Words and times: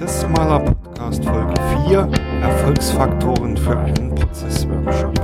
Prozessmaler 0.00 0.60
Podcast 0.60 1.22
Folge 1.22 1.54
4 1.86 2.10
Erfolgsfaktoren 2.40 3.54
für 3.54 3.78
einen 3.78 4.14
Prozessworkshop. 4.14 5.14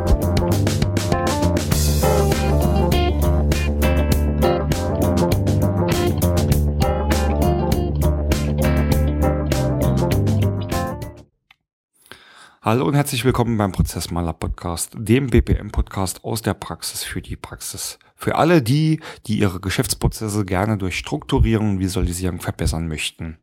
Hallo 12.60 12.84
und 12.86 12.94
herzlich 12.94 13.24
willkommen 13.24 13.56
beim 13.56 13.72
Prozessmaler 13.72 14.34
Podcast, 14.34 14.92
dem 14.94 15.28
BPM 15.28 15.70
Podcast 15.70 16.22
aus 16.22 16.42
der 16.42 16.52
Praxis 16.52 17.02
für 17.02 17.22
die 17.22 17.36
Praxis. 17.36 17.98
Für 18.18 18.36
alle 18.36 18.62
die, 18.62 19.00
die 19.26 19.38
ihre 19.38 19.60
Geschäftsprozesse 19.60 20.46
gerne 20.46 20.78
durch 20.78 20.96
Strukturierung 20.96 21.72
und 21.72 21.80
Visualisierung 21.80 22.40
verbessern 22.40 22.88
möchten. 22.88 23.36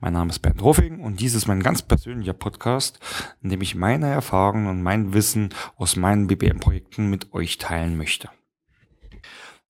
Mein 0.00 0.14
Name 0.14 0.30
ist 0.30 0.38
Bernd 0.38 0.62
Hoffing 0.62 1.00
und 1.00 1.20
dies 1.20 1.34
ist 1.34 1.46
mein 1.46 1.62
ganz 1.62 1.82
persönlicher 1.82 2.32
Podcast, 2.32 2.98
in 3.42 3.50
dem 3.50 3.60
ich 3.60 3.74
meine 3.74 4.08
Erfahrungen 4.08 4.68
und 4.68 4.82
mein 4.82 5.12
Wissen 5.12 5.50
aus 5.76 5.96
meinen 5.96 6.26
BPM-Projekten 6.26 7.10
mit 7.10 7.34
euch 7.34 7.58
teilen 7.58 7.98
möchte. 7.98 8.30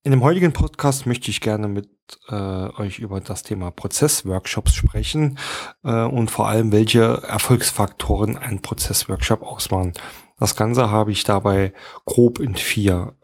In 0.04 0.12
dem 0.12 0.22
heutigen 0.22 0.52
Podcast 0.52 1.06
möchte 1.06 1.30
ich 1.30 1.40
gerne 1.40 1.66
mit 1.66 1.88
äh, 2.28 2.34
euch 2.34 3.00
über 3.00 3.20
das 3.20 3.42
Thema 3.42 3.72
Prozessworkshops 3.72 4.74
sprechen 4.74 5.38
äh, 5.82 6.04
und 6.04 6.30
vor 6.30 6.46
allem, 6.46 6.70
welche 6.70 7.22
Erfolgsfaktoren 7.26 8.36
ein 8.36 8.62
Prozessworkshop 8.62 9.42
ausmachen. 9.42 9.94
Das 10.38 10.54
Ganze 10.54 10.90
habe 10.90 11.10
ich 11.10 11.24
dabei 11.24 11.72
grob 12.04 12.38
in 12.38 12.54
vier 12.54 13.14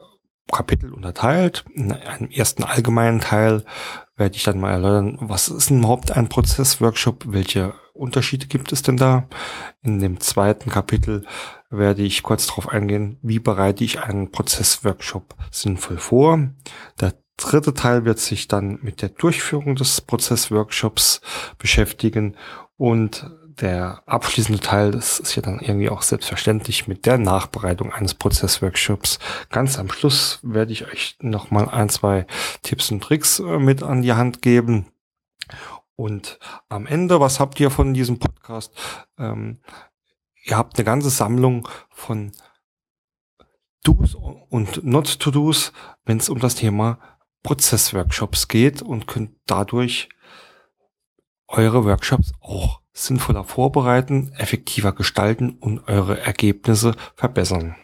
Kapitel 0.51 0.93
unterteilt. 0.93 1.65
In 1.75 1.93
einem 1.93 2.31
ersten 2.31 2.65
allgemeinen 2.65 3.21
Teil 3.21 3.65
werde 4.17 4.37
ich 4.37 4.43
dann 4.45 4.61
mal 4.61 4.73
erläutern, 4.73 5.19
was 5.21 5.49
ist 5.49 5.71
überhaupt 5.71 6.13
ein 6.13 6.29
Prozessworkshop, 6.29 7.25
welche 7.29 7.75
Unterschiede 7.95 8.47
gibt 8.47 8.73
es 8.73 8.83
denn 8.83 8.97
da? 8.97 9.29
In 9.83 9.99
dem 9.99 10.21
zweiten 10.21 10.71
Kapitel 10.71 11.27
werde 11.71 12.03
ich 12.03 12.23
kurz 12.23 12.47
darauf 12.47 12.69
eingehen, 12.69 13.19
wie 13.23 13.39
bereite 13.39 13.85
ich 13.85 14.01
einen 14.01 14.31
Prozessworkshop 14.31 15.35
sinnvoll 15.51 15.99
vor. 15.99 16.39
Der 17.01 17.15
dritte 17.37 17.75
Teil 17.75 18.05
wird 18.05 18.19
sich 18.19 18.49
dann 18.49 18.79
mit 18.83 19.03
der 19.03 19.09
Durchführung 19.09 19.77
des 19.77 20.01
Prozessworkshops 20.01 21.21
beschäftigen 21.59 22.37
und 22.77 23.31
der 23.61 24.03
abschließende 24.07 24.61
Teil, 24.61 24.91
das 24.91 25.21
ist 25.21 25.37
ja 25.37 25.43
dann 25.43 25.61
irgendwie 25.61 25.91
auch 25.91 26.03
selbstverständlich 26.03 26.89
mit 26.89 27.07
der 27.07 27.19
Nachbereitung 27.19 27.93
eines 27.93 28.15
Prozessworkshops. 28.15 29.19
Ganz 29.51 29.79
am 29.79 29.91
Schluss 29.91 30.41
werde 30.43 30.73
ich 30.73 30.87
euch 30.87 31.17
nochmal 31.21 31.69
ein, 31.69 31.89
zwei 31.89 32.27
Tipps 32.63 32.91
und 32.91 33.03
Tricks 33.03 33.39
äh, 33.39 33.59
mit 33.59 33.83
an 33.83 34.03
die 34.03 34.13
Hand 34.13 34.43
geben. 34.43 34.87
Und 35.97 36.39
am 36.69 36.87
Ende, 36.87 37.21
was 37.21 37.41
habt 37.41 37.61
ihr 37.61 37.71
von 37.71 37.93
diesem 37.93 38.19
Podcast? 38.19 38.73
Ähm, 39.19 39.61
ihr 40.45 40.57
habt 40.57 40.79
eine 40.79 40.85
ganze 40.85 41.11
Sammlung 41.11 41.69
von 41.91 42.33
Do's 43.83 44.15
und 44.15 44.85
Not-to-Do's, 44.85 45.73
wenn 46.05 46.19
es 46.19 46.29
um 46.29 46.39
das 46.39 46.55
Thema 46.55 46.99
Prozessworkshops 47.43 48.49
geht 48.49 48.83
und 48.83 49.07
könnt 49.07 49.33
dadurch 49.47 50.09
eure 51.49 51.85
Workshops 51.85 52.33
auch 52.41 52.80
sinnvoller 52.93 53.45
vorbereiten, 53.45 54.33
effektiver 54.37 54.93
gestalten 54.93 55.51
und 55.51 55.89
eure 55.89 56.21
Ergebnisse 56.21 56.95
verbessern. 57.15 57.77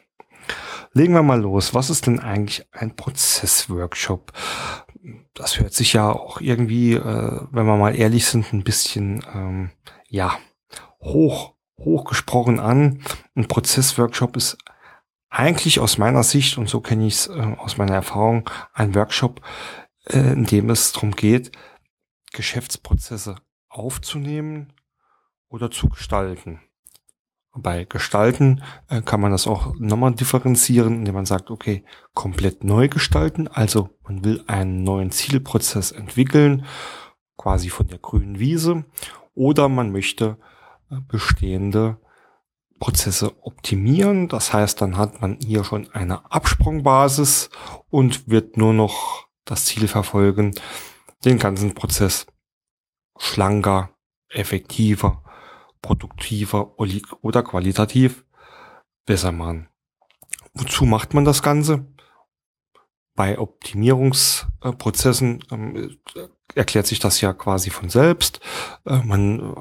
Legen 0.92 1.14
wir 1.14 1.22
mal 1.22 1.40
los. 1.40 1.74
Was 1.74 1.90
ist 1.90 2.06
denn 2.06 2.20
eigentlich 2.20 2.66
ein 2.72 2.96
Prozessworkshop? 2.96 4.32
Das 5.34 5.60
hört 5.60 5.74
sich 5.74 5.92
ja 5.92 6.10
auch 6.10 6.40
irgendwie, 6.40 6.94
äh, 6.94 7.40
wenn 7.50 7.66
wir 7.66 7.76
mal 7.76 7.94
ehrlich 7.94 8.26
sind, 8.26 8.52
ein 8.52 8.64
bisschen 8.64 9.22
ähm, 9.34 9.70
ja 10.08 10.36
hoch 11.00 11.54
hochgesprochen 11.78 12.58
an. 12.58 13.02
Ein 13.34 13.48
Prozessworkshop 13.48 14.36
ist 14.36 14.56
eigentlich 15.28 15.80
aus 15.80 15.98
meiner 15.98 16.22
Sicht, 16.22 16.56
und 16.56 16.68
so 16.68 16.80
kenne 16.80 17.06
ich 17.06 17.14
es 17.14 17.26
äh, 17.26 17.54
aus 17.58 17.76
meiner 17.76 17.94
Erfahrung, 17.94 18.48
ein 18.72 18.94
Workshop, 18.94 19.42
äh, 20.06 20.32
in 20.32 20.46
dem 20.46 20.70
es 20.70 20.92
darum 20.92 21.12
geht, 21.12 21.52
Geschäftsprozesse 22.32 23.36
aufzunehmen 23.68 24.72
oder 25.48 25.70
zu 25.70 25.88
gestalten. 25.88 26.60
Bei 27.54 27.84
Gestalten 27.84 28.62
äh, 28.88 29.00
kann 29.00 29.20
man 29.20 29.32
das 29.32 29.46
auch 29.46 29.74
nochmal 29.78 30.14
differenzieren, 30.14 30.96
indem 30.96 31.14
man 31.14 31.24
sagt, 31.24 31.50
okay, 31.50 31.84
komplett 32.12 32.64
neu 32.64 32.88
gestalten, 32.88 33.48
also 33.48 33.88
man 34.02 34.24
will 34.24 34.44
einen 34.46 34.82
neuen 34.82 35.10
Zielprozess 35.10 35.90
entwickeln, 35.90 36.66
quasi 37.38 37.70
von 37.70 37.86
der 37.86 37.98
grünen 37.98 38.38
Wiese, 38.38 38.84
oder 39.34 39.68
man 39.68 39.90
möchte 39.90 40.36
bestehende 41.08 41.98
Prozesse 42.78 43.32
optimieren. 43.42 44.28
Das 44.28 44.52
heißt, 44.52 44.80
dann 44.80 44.96
hat 44.96 45.20
man 45.20 45.38
hier 45.40 45.64
schon 45.64 45.90
eine 45.92 46.30
Absprungbasis 46.30 47.50
und 47.90 48.28
wird 48.28 48.56
nur 48.56 48.72
noch 48.72 49.26
das 49.44 49.64
Ziel 49.66 49.88
verfolgen, 49.88 50.54
den 51.24 51.38
ganzen 51.38 51.74
Prozess 51.74 52.26
schlanker, 53.18 53.90
effektiver, 54.28 55.22
produktiver 55.82 56.78
oder 56.78 57.42
qualitativ 57.42 58.24
besser 59.04 59.32
machen. 59.32 59.68
Wozu 60.54 60.84
macht 60.84 61.14
man 61.14 61.24
das 61.24 61.42
Ganze? 61.42 61.86
Bei 63.14 63.38
Optimierungsprozessen 63.38 65.44
ähm, 65.50 65.96
erklärt 66.54 66.86
sich 66.86 66.98
das 66.98 67.20
ja 67.20 67.32
quasi 67.32 67.70
von 67.70 67.88
selbst. 67.88 68.40
Äh, 68.84 68.98
man, 69.04 69.54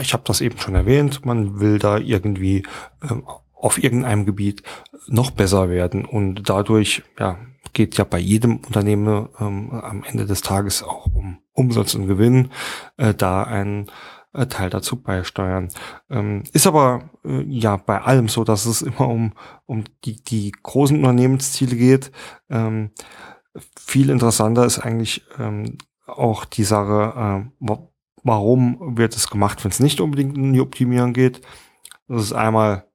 ich 0.00 0.12
habe 0.12 0.22
das 0.26 0.40
eben 0.40 0.58
schon 0.58 0.74
erwähnt, 0.74 1.24
man 1.24 1.60
will 1.60 1.78
da 1.78 1.98
irgendwie 1.98 2.64
äh, 3.02 3.14
auf 3.52 3.82
irgendeinem 3.82 4.26
Gebiet 4.26 4.62
noch 5.06 5.30
besser 5.30 5.70
werden 5.70 6.04
und 6.04 6.48
dadurch 6.48 7.02
ja 7.18 7.38
geht 7.72 7.96
ja 7.96 8.04
bei 8.04 8.18
jedem 8.18 8.58
Unternehmen 8.58 9.28
ähm, 9.38 9.70
am 9.70 10.04
Ende 10.04 10.26
des 10.26 10.40
Tages 10.40 10.82
auch 10.82 11.06
um 11.06 11.38
Umsatz 11.52 11.94
und 11.94 12.06
Gewinn, 12.06 12.50
äh, 12.96 13.14
da 13.14 13.44
ein 13.44 13.90
äh, 14.32 14.46
Teil 14.46 14.70
dazu 14.70 15.00
beisteuern. 15.00 15.68
Ähm, 16.08 16.44
ist 16.52 16.66
aber 16.66 17.10
äh, 17.24 17.42
ja 17.42 17.76
bei 17.76 18.00
allem 18.00 18.28
so, 18.28 18.44
dass 18.44 18.66
es 18.66 18.82
immer 18.82 19.08
um, 19.08 19.32
um 19.66 19.84
die, 20.04 20.22
die 20.22 20.52
großen 20.52 20.96
Unternehmensziele 20.96 21.76
geht. 21.76 22.12
Ähm, 22.48 22.90
viel 23.78 24.10
interessanter 24.10 24.64
ist 24.64 24.78
eigentlich 24.78 25.24
ähm, 25.38 25.78
auch 26.06 26.44
die 26.44 26.64
Sache, 26.64 27.50
äh, 27.60 27.76
warum 28.22 28.96
wird 28.96 29.16
es 29.16 29.30
gemacht, 29.30 29.64
wenn 29.64 29.70
es 29.70 29.80
nicht 29.80 30.00
unbedingt 30.00 30.36
in 30.36 30.52
die 30.52 30.60
Optimierung 30.60 31.12
geht. 31.12 31.40
Das 32.08 32.22
ist 32.22 32.32
einmal 32.32 32.86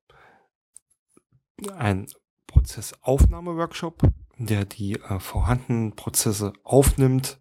ein 1.77 2.07
Prozessaufnahme-Workshop, 2.47 4.01
der 4.37 4.65
die 4.65 4.93
äh, 4.93 5.19
vorhandenen 5.19 5.95
Prozesse 5.95 6.53
aufnimmt, 6.63 7.39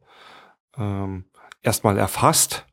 ähm, 0.77 1.27
erstmal 1.63 1.99
erfasst 1.99 2.67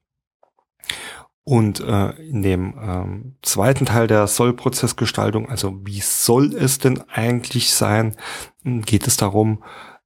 und 1.43 1.79
äh, 1.79 2.11
in 2.21 2.43
dem 2.43 2.75
ähm, 2.79 3.37
zweiten 3.41 3.85
Teil 3.85 4.07
der 4.07 4.27
Soll-Prozessgestaltung, 4.27 5.49
also 5.49 5.85
wie 5.85 5.99
soll 5.99 6.55
es 6.55 6.77
denn 6.77 7.01
eigentlich 7.09 7.73
sein, 7.73 8.15
geht 8.63 9.07
es 9.07 9.17
darum 9.17 9.63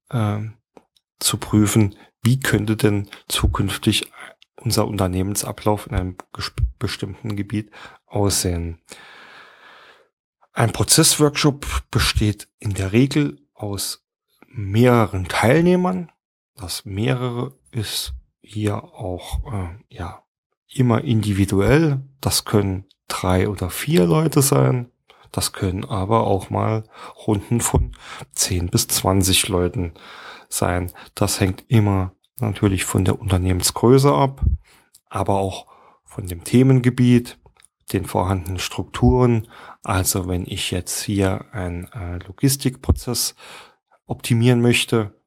äh, 0.09 0.39
zu 1.19 1.37
prüfen, 1.37 1.95
wie 2.23 2.39
könnte 2.39 2.77
denn 2.77 3.09
zukünftig 3.27 4.11
unser 4.55 4.87
Unternehmensablauf 4.87 5.87
in 5.87 5.95
einem 5.95 6.17
bestimmten 6.79 7.35
Gebiet 7.35 7.69
aussehen. 8.07 8.81
Ein 10.53 10.71
Prozessworkshop 10.71 11.65
besteht 11.91 12.47
in 12.59 12.73
der 12.73 12.93
Regel 12.93 13.45
aus 13.53 14.05
mehreren 14.47 15.27
Teilnehmern. 15.27 16.11
Das 16.55 16.85
mehrere 16.85 17.57
ist 17.71 18.13
hier 18.41 18.83
auch 18.83 19.53
äh, 19.53 19.75
ja 19.89 20.24
immer 20.73 21.03
individuell. 21.03 22.01
Das 22.21 22.45
können 22.45 22.85
drei 23.07 23.49
oder 23.49 23.69
vier 23.69 24.05
Leute 24.05 24.41
sein. 24.41 24.91
Das 25.31 25.51
können 25.51 25.83
aber 25.83 26.25
auch 26.27 26.49
mal 26.49 26.83
Runden 27.27 27.59
von 27.59 27.91
10 28.33 28.67
bis 28.67 28.87
20 28.87 29.49
Leuten 29.49 29.93
sein. 30.49 30.91
Das 31.13 31.39
hängt 31.39 31.65
immer 31.67 32.13
natürlich 32.39 32.85
von 32.85 33.05
der 33.05 33.19
Unternehmensgröße 33.19 34.13
ab, 34.13 34.41
aber 35.09 35.35
auch 35.35 35.67
von 36.03 36.27
dem 36.27 36.43
Themengebiet, 36.43 37.37
den 37.91 38.05
vorhandenen 38.05 38.59
Strukturen. 38.59 39.47
Also 39.83 40.27
wenn 40.27 40.45
ich 40.45 40.71
jetzt 40.71 41.03
hier 41.03 41.45
einen 41.51 41.85
äh, 41.91 42.19
Logistikprozess 42.25 43.35
optimieren 44.05 44.61
möchte 44.61 45.19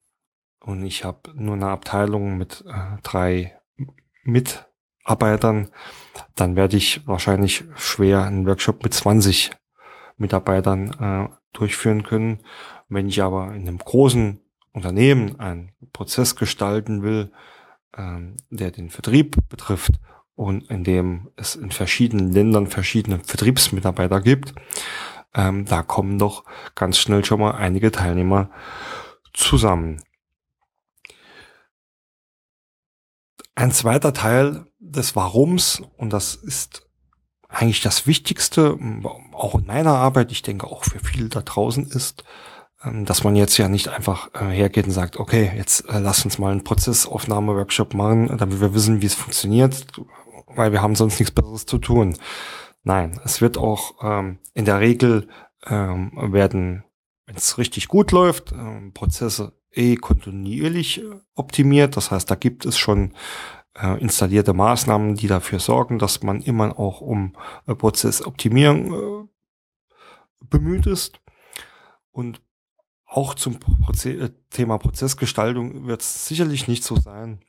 und 0.61 0.85
ich 0.85 1.05
habe 1.05 1.33
nur 1.35 1.55
eine 1.55 1.69
Abteilung 1.69 2.39
mit 2.39 2.65
äh, 2.67 3.01
drei 3.03 3.59
Mitarbeitern, 5.09 5.69
dann 6.35 6.55
werde 6.55 6.77
ich 6.77 7.07
wahrscheinlich 7.07 7.65
schwer 7.77 8.25
einen 8.25 8.47
Workshop 8.47 8.83
mit 8.83 8.93
20 8.93 9.53
Mitarbeitern 10.19 10.91
äh, 11.01 11.57
durchführen 11.57 12.03
können. 12.03 12.41
Wenn 12.91 13.09
ich 13.09 13.23
aber 13.23 13.55
in 13.55 13.67
einem 13.67 13.79
großen 13.79 14.41
Unternehmen 14.73 15.41
einen 15.41 15.73
Prozess 15.95 16.37
gestalten 16.37 17.03
will, 17.03 17.33
ähm, 17.97 18.37
der 18.51 18.71
den 18.71 18.91
Vertrieb 18.91 19.37
betrifft 19.49 19.93
und 20.35 20.71
in 20.71 20.85
dem 20.85 21.31
es 21.37 21.57
in 21.57 21.71
verschiedenen 21.71 22.31
Ländern 22.31 22.67
verschiedene 22.67 23.21
Vertriebsmitarbeiter 23.21 24.21
gibt, 24.21 24.55
ähm, 25.35 25.65
da 25.65 25.83
kommen 25.83 26.19
doch 26.19 26.45
ganz 26.75 26.99
schnell 26.99 27.25
schon 27.25 27.41
mal 27.41 27.53
einige 27.53 27.91
Teilnehmer 27.91 28.51
zusammen. 29.33 30.03
Ein 33.59 33.73
zweiter 33.73 34.13
Teil 34.13 34.67
des 34.79 35.17
Warums, 35.17 35.83
und 35.97 36.13
das 36.13 36.37
ist 36.37 36.87
eigentlich 37.49 37.81
das 37.81 38.07
Wichtigste, 38.07 38.79
auch 39.33 39.57
in 39.57 39.67
meiner 39.67 39.95
Arbeit, 39.95 40.31
ich 40.31 40.43
denke 40.43 40.69
auch 40.69 40.85
für 40.85 41.01
viele 41.01 41.29
da 41.29 41.41
draußen 41.41 41.85
ist, 41.89 42.23
ähm, 42.85 43.05
dass 43.05 43.25
man 43.25 43.35
jetzt 43.35 43.57
ja 43.57 43.69
nicht 43.69 43.89
einfach 43.89 44.33
äh, 44.35 44.45
hergeht 44.45 44.87
und 44.87 44.93
sagt, 44.93 45.17
okay, 45.17 45.51
jetzt 45.57 45.89
äh, 45.89 45.99
lass 45.99 46.25
uns 46.25 46.39
mal 46.39 46.53
einen 46.53 46.63
Prozessaufnahme-Workshop 46.63 47.95
machen, 47.95 48.29
damit 48.39 48.61
wir 48.61 48.75
wissen, 48.75 49.03
wie 49.03 49.07
es 49.07 49.17
funktioniert, 49.17 49.89
weil 50.47 50.71
wir 50.71 50.81
haben 50.81 50.95
sonst 50.95 51.19
nichts 51.19 51.35
Besseres 51.35 51.67
zu 51.67 51.79
tun. 51.79 52.17
Nein, 52.85 53.21
es 53.25 53.41
wird 53.41 53.59
auch 53.59 53.97
ähm, 54.05 54.39
in 54.55 54.67
der 54.67 54.79
Regel 54.79 55.27
ähm, 55.67 56.13
werden, 56.33 56.85
wenn 57.27 57.35
es 57.35 57.59
richtig 57.59 57.89
gut 57.89 58.13
läuft, 58.13 58.55
Prozesse 58.95 59.58
eh 59.73 59.97
kontinuierlich 59.97 61.03
optimiert. 61.35 61.97
Das 61.97 62.11
heißt, 62.11 62.31
da 62.31 62.35
gibt 62.35 62.65
es 62.65 62.79
schon 62.79 63.13
äh, 63.75 64.01
installierte 64.01 64.53
Maßnahmen, 64.53 65.15
die 65.15 65.29
dafür 65.29 65.61
sorgen, 65.61 65.99
dass 65.99 66.23
man 66.23 66.43
immer 66.43 66.79
auch 66.79 67.01
um 67.01 67.37
äh, 67.67 67.75
Prozessoptimierung 67.75 68.95
äh, 68.95 69.29
bemüht 70.49 70.87
ist. 70.87 71.21
Und 72.11 72.41
auch 73.07 73.35
zum 73.35 73.59
Proze 73.59 74.11
äh, 74.13 74.31
Thema 74.51 74.79
Prozessgestaltung 74.79 75.87
wird 75.87 76.03
es 76.03 76.27
sicherlich 76.27 76.69
nicht 76.69 76.85
so 76.85 76.97
sein, 76.97 77.41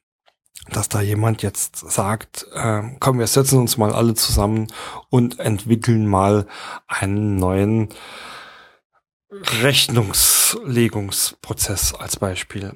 dass 0.70 0.90
da 0.90 1.02
jemand 1.02 1.42
jetzt 1.42 1.78
sagt, 1.78 2.46
äh, 2.54 2.84
komm, 3.00 3.20
wir 3.20 3.28
setzen 3.28 3.60
uns 3.60 3.78
mal 3.78 3.94
alle 3.94 4.14
zusammen 4.14 4.68
und 5.10 5.40
entwickeln 5.40 6.06
mal 6.06 6.48
einen 6.88 7.38
neuen 7.38 7.90
Rechnungslegungsprozess 9.32 11.94
als 11.94 12.18
Beispiel. 12.18 12.76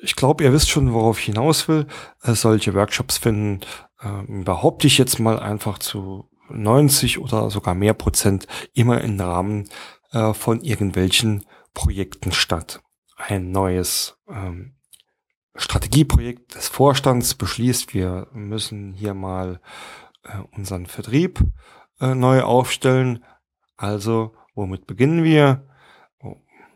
Ich 0.00 0.16
glaube, 0.16 0.44
ihr 0.44 0.52
wisst 0.52 0.70
schon, 0.70 0.92
worauf 0.92 1.18
ich 1.18 1.24
hinaus 1.26 1.68
will. 1.68 1.86
Äh, 2.22 2.34
solche 2.34 2.74
Workshops 2.74 3.18
finden, 3.18 3.60
äh, 4.00 4.22
behaupte 4.44 4.86
ich 4.86 4.98
jetzt 4.98 5.18
mal 5.18 5.38
einfach 5.38 5.78
zu 5.78 6.28
90 6.50 7.18
oder 7.18 7.50
sogar 7.50 7.74
mehr 7.74 7.94
Prozent 7.94 8.46
immer 8.74 9.00
im 9.00 9.18
Rahmen 9.18 9.70
äh, 10.12 10.34
von 10.34 10.60
irgendwelchen 10.60 11.46
Projekten 11.72 12.32
statt. 12.32 12.82
Ein 13.16 13.50
neues 13.50 14.18
ähm, 14.28 14.74
Strategieprojekt 15.56 16.54
des 16.54 16.68
Vorstands 16.68 17.34
beschließt, 17.34 17.94
wir 17.94 18.28
müssen 18.32 18.92
hier 18.92 19.14
mal 19.14 19.60
äh, 20.24 20.38
unseren 20.56 20.86
Vertrieb 20.86 21.40
äh, 22.00 22.14
neu 22.14 22.42
aufstellen. 22.42 23.24
Also, 23.76 24.34
womit 24.54 24.86
beginnen 24.86 25.24
wir? 25.24 25.66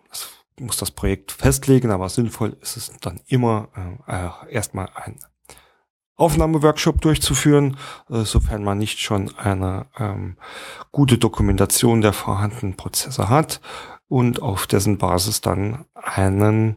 Das 0.09 0.29
muss 0.59 0.77
das 0.77 0.91
Projekt 0.91 1.33
festlegen, 1.33 1.91
aber 1.91 2.09
sinnvoll 2.09 2.57
ist 2.61 2.77
es 2.77 2.93
dann 3.01 3.21
immer 3.27 3.69
äh, 4.07 4.53
erstmal 4.53 4.89
ein 4.95 5.19
Aufnahmeworkshop 6.17 7.01
durchzuführen, 7.01 7.77
äh, 8.11 8.23
sofern 8.23 8.65
man 8.65 8.79
nicht 8.79 8.99
schon 8.99 9.37
eine 9.39 9.87
ähm, 9.99 10.37
gute 10.91 11.17
Dokumentation 11.17 12.01
der 12.01 12.13
vorhandenen 12.13 12.77
Prozesse 12.77 13.29
hat 13.29 13.61
und 14.09 14.43
auf 14.43 14.67
dessen 14.67 14.99
Basis 14.99 15.41
dann 15.41 15.85
einen 15.95 16.77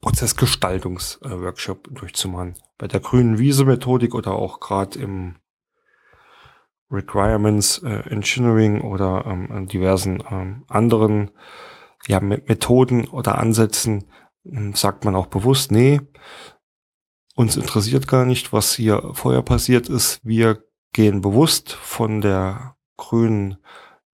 Prozessgestaltungsworkshop 0.00 1.88
durchzumachen. 1.92 2.54
Bei 2.76 2.88
der 2.88 3.00
grünen 3.00 3.38
Wiese-Methodik 3.38 4.14
oder 4.14 4.32
auch 4.32 4.58
gerade 4.58 4.98
im 4.98 5.36
Requirements 6.90 7.78
äh, 7.78 8.08
Engineering 8.10 8.80
oder 8.80 9.24
ähm, 9.26 9.68
diversen 9.68 10.22
ähm, 10.30 10.64
anderen 10.68 11.30
ja, 12.06 12.20
Methoden 12.20 13.06
oder 13.06 13.38
Ansätzen 13.38 14.04
ähm, 14.44 14.74
sagt 14.74 15.04
man 15.04 15.14
auch 15.14 15.26
bewusst, 15.26 15.70
nee, 15.70 16.00
uns 17.34 17.56
interessiert 17.56 18.08
gar 18.08 18.24
nicht, 18.24 18.52
was 18.52 18.74
hier 18.74 19.10
vorher 19.12 19.42
passiert 19.42 19.88
ist. 19.88 20.20
Wir 20.24 20.64
gehen 20.92 21.20
bewusst 21.20 21.72
von 21.72 22.20
der 22.20 22.76
grünen 22.96 23.58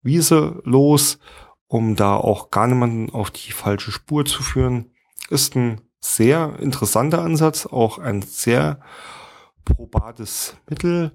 Wiese 0.01 0.61
los, 0.63 1.19
um 1.67 1.95
da 1.95 2.15
auch 2.15 2.49
gar 2.49 2.67
niemanden 2.67 3.11
auf 3.11 3.29
die 3.31 3.51
falsche 3.51 3.91
Spur 3.91 4.25
zu 4.25 4.41
führen 4.41 4.91
ist 5.31 5.55
ein 5.55 5.81
sehr 5.99 6.59
interessanter 6.59 7.21
Ansatz, 7.21 7.65
auch 7.65 7.97
ein 7.97 8.21
sehr 8.21 8.81
probates 9.65 10.57
Mittel. 10.69 11.11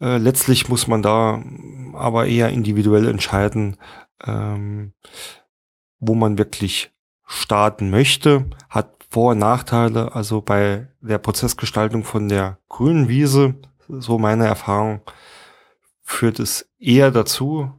Äh, 0.00 0.18
letztlich 0.18 0.68
muss 0.68 0.86
man 0.86 1.02
da 1.02 1.42
aber 1.94 2.26
eher 2.26 2.50
individuell 2.50 3.06
entscheiden, 3.08 3.76
ähm, 4.24 4.92
wo 5.98 6.14
man 6.14 6.38
wirklich 6.38 6.92
starten 7.26 7.90
möchte, 7.90 8.46
hat 8.68 9.04
Vor- 9.10 9.32
und 9.32 9.38
Nachteile. 9.38 10.14
Also 10.14 10.40
bei 10.40 10.88
der 11.00 11.18
Prozessgestaltung 11.18 12.04
von 12.04 12.28
der 12.28 12.58
grünen 12.68 13.08
Wiese, 13.08 13.54
so 13.88 14.18
meine 14.18 14.46
Erfahrung, 14.46 15.00
führt 16.02 16.38
es 16.38 16.68
eher 16.78 17.10
dazu, 17.10 17.72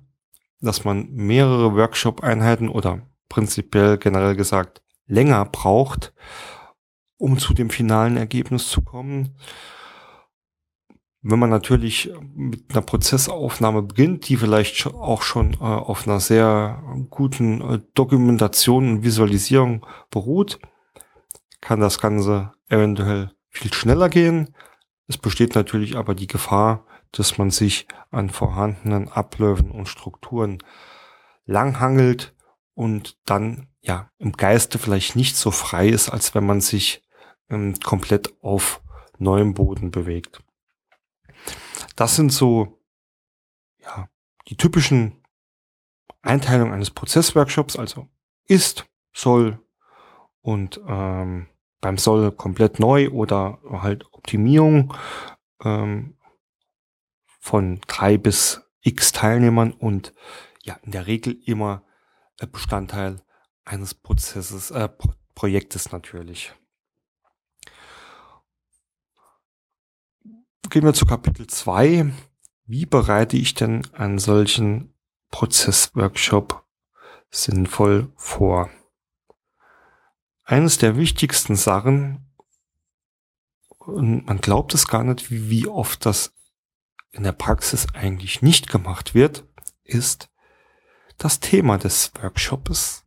dass 0.62 0.86
man 0.86 1.10
mehrere 1.12 1.76
Workshop-Einheiten 1.76 2.70
oder 2.70 3.02
prinzipiell 3.30 3.98
generell 3.98 4.36
gesagt 4.36 4.82
länger 5.08 5.46
braucht, 5.46 6.14
um 7.18 7.38
zu 7.38 7.54
dem 7.54 7.70
finalen 7.70 8.18
Ergebnis 8.18 8.70
zu 8.70 8.82
kommen. 8.82 9.36
Wenn 11.24 11.38
man 11.38 11.52
natürlich 11.52 12.12
mit 12.34 12.72
einer 12.72 12.82
Prozessaufnahme 12.82 13.84
beginnt, 13.84 14.28
die 14.28 14.38
vielleicht 14.38 14.88
auch 14.88 15.22
schon 15.22 15.54
äh, 15.54 15.58
auf 15.58 16.08
einer 16.08 16.20
sehr 16.20 16.82
guten 17.12 17.62
äh, 17.62 17.80
Dokumentation 17.94 18.90
und 18.90 19.04
Visualisierung 19.04 19.86
beruht, 20.10 20.60
kann 21.60 21.80
das 21.80 22.00
Ganze 22.00 22.54
eventuell 22.70 23.32
viel 23.50 23.72
schneller 23.72 24.10
gehen. 24.10 24.56
Es 25.08 25.18
besteht 25.18 25.54
natürlich 25.54 25.96
aber 25.96 26.16
die 26.16 26.28
Gefahr, 26.28 26.86
dass 27.12 27.38
man 27.38 27.52
sich 27.52 27.88
an 28.10 28.30
vorhandenen 28.30 29.10
Abläufen 29.10 29.70
und 29.70 29.88
Strukturen 29.88 30.58
langhangelt 31.46 32.34
und 32.74 33.18
dann 33.26 33.68
ja 33.82 34.10
im 34.18 34.32
Geiste 34.32 34.80
vielleicht 34.80 35.16
nicht 35.16 35.36
so 35.36 35.52
frei 35.52 35.88
ist, 35.88 36.10
als 36.10 36.34
wenn 36.34 36.46
man 36.46 36.62
sich 36.62 37.04
ähm, 37.50 37.76
komplett 37.84 38.34
auf 38.42 38.82
neuem 39.20 39.54
Boden 39.54 39.92
bewegt. 39.92 40.42
Das 42.02 42.16
sind 42.16 42.34
so 42.34 42.82
ja 43.78 44.10
die 44.48 44.58
typischen 44.58 45.24
Einteilungen 46.24 46.74
eines 46.74 46.90
Prozessworkshops, 46.90 47.76
also 47.76 48.10
ist, 48.46 48.88
soll 49.14 49.60
und 50.42 50.82
ähm, 50.88 51.46
beim 51.80 52.00
soll 52.00 52.32
komplett 52.32 52.80
neu 52.80 53.12
oder 53.12 53.60
halt 53.70 54.12
Optimierung 54.14 54.96
ähm, 55.64 56.18
von 57.40 57.82
drei 57.86 58.18
bis 58.18 58.64
x 58.82 59.12
Teilnehmern 59.12 59.72
und 59.72 60.12
ja 60.64 60.80
in 60.82 60.94
der 60.94 61.06
Regel 61.06 61.40
immer 61.46 61.84
Bestandteil 62.52 63.22
eines 63.64 63.94
Prozesses, 63.94 64.72
äh, 64.72 64.90
Pro 64.90 65.12
Projektes 65.36 65.92
natürlich. 65.92 66.52
Gehen 70.72 70.86
wir 70.86 70.94
zu 70.94 71.06
Kapitel 71.06 71.48
2. 71.48 72.14
Wie 72.66 72.86
bereite 72.86 73.36
ich 73.36 73.56
denn 73.56 73.86
einen 73.92 74.20
solchen 74.20 74.94
Prozessworkshop 75.30 76.66
sinnvoll 77.30 78.10
vor? 78.16 78.70
Eines 80.46 80.78
der 80.78 80.96
wichtigsten 80.96 81.58
Sachen, 81.58 82.34
und 83.80 84.26
man 84.28 84.38
glaubt 84.40 84.74
es 84.74 84.88
gar 84.88 85.04
nicht, 85.04 85.30
wie 85.30 85.68
oft 85.68 86.06
das 86.06 86.34
in 87.12 87.24
der 87.24 87.34
Praxis 87.34 87.88
eigentlich 87.94 88.42
nicht 88.42 88.70
gemacht 88.70 89.14
wird, 89.14 89.46
ist 89.84 90.30
das 91.18 91.42
Thema 91.42 91.80
des 91.80 92.14
Workshops 92.22 93.06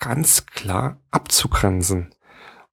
ganz 0.00 0.44
klar 0.44 1.00
abzugrenzen 1.10 2.14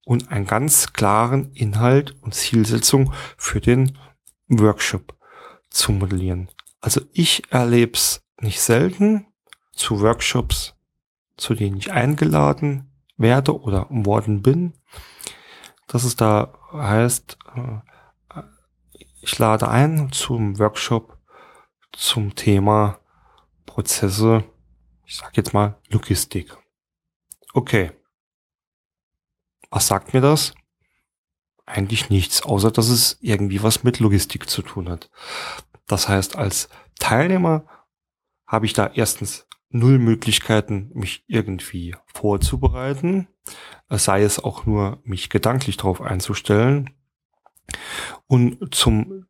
und 0.04 0.34
einen 0.34 0.48
ganz 0.48 0.92
klaren 0.92 1.54
Inhalt 1.54 2.22
und 2.22 2.36
Zielsetzung 2.36 3.14
für 3.38 3.62
den 3.62 3.98
Workshop 4.48 5.16
zu 5.70 5.92
modellieren. 5.92 6.50
Also 6.82 7.02
ich 7.12 7.52
erlebe 7.52 7.94
es 7.94 8.24
nicht 8.40 8.62
selten 8.62 9.28
zu 9.74 10.02
Workshops, 10.02 10.76
zu 11.38 11.54
denen 11.54 11.78
ich 11.78 11.92
eingeladen 11.92 12.92
werde 13.18 13.60
oder 13.60 13.88
worden 13.90 14.42
bin, 14.42 14.74
dass 15.88 16.04
es 16.04 16.16
da 16.16 16.54
heißt, 16.72 17.38
äh, 17.56 18.42
ich 19.22 19.38
lade 19.40 19.68
ein 19.68 20.12
zum 20.12 20.60
Workshop 20.60 21.18
zum 21.92 22.36
Thema 22.36 23.00
Prozesse 23.66 24.44
ich 25.08 25.16
sage 25.16 25.32
jetzt 25.38 25.54
mal 25.54 25.80
Logistik. 25.88 26.56
Okay. 27.54 27.92
Was 29.70 29.88
sagt 29.88 30.14
mir 30.14 30.20
das? 30.20 30.54
Eigentlich 31.68 32.10
nichts, 32.10 32.42
außer 32.42 32.72
dass 32.72 32.90
es 32.90 33.18
irgendwie 33.22 33.62
was 33.62 33.84
mit 33.84 34.00
Logistik 34.00 34.50
zu 34.50 34.62
tun 34.62 34.90
hat. 34.90 35.12
Das 35.86 36.10
heißt, 36.10 36.36
als 36.36 36.70
Teilnehmer 37.00 37.66
habe 38.48 38.66
ich 38.66 38.74
da 38.74 38.90
erstens 38.94 39.46
null 39.70 40.00
Möglichkeiten, 40.00 40.90
mich 40.94 41.24
irgendwie 41.28 41.96
vorzubereiten, 42.14 43.28
sei 43.90 44.24
es 44.24 44.44
auch 44.44 44.66
nur, 44.66 45.00
mich 45.04 45.30
gedanklich 45.30 45.78
darauf 45.78 46.02
einzustellen. 46.02 46.90
Und 48.28 48.74
zum 48.74 49.26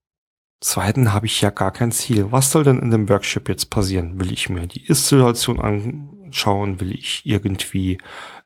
Zweiten 0.60 1.14
habe 1.14 1.26
ich 1.26 1.42
ja 1.42 1.50
gar 1.50 1.72
kein 1.72 1.92
Ziel. 1.92 2.32
Was 2.32 2.52
soll 2.52 2.64
denn 2.64 2.80
in 2.80 2.92
dem 2.92 3.10
Workshop 3.10 3.50
jetzt 3.50 3.70
passieren? 3.70 4.20
Will 4.20 4.32
ich 4.32 4.50
mir 4.50 4.66
die 4.68 4.86
Ist-Situation 4.86 5.60
anschauen? 5.60 6.80
Will 6.80 6.92
ich 6.94 7.22
irgendwie 7.26 8.00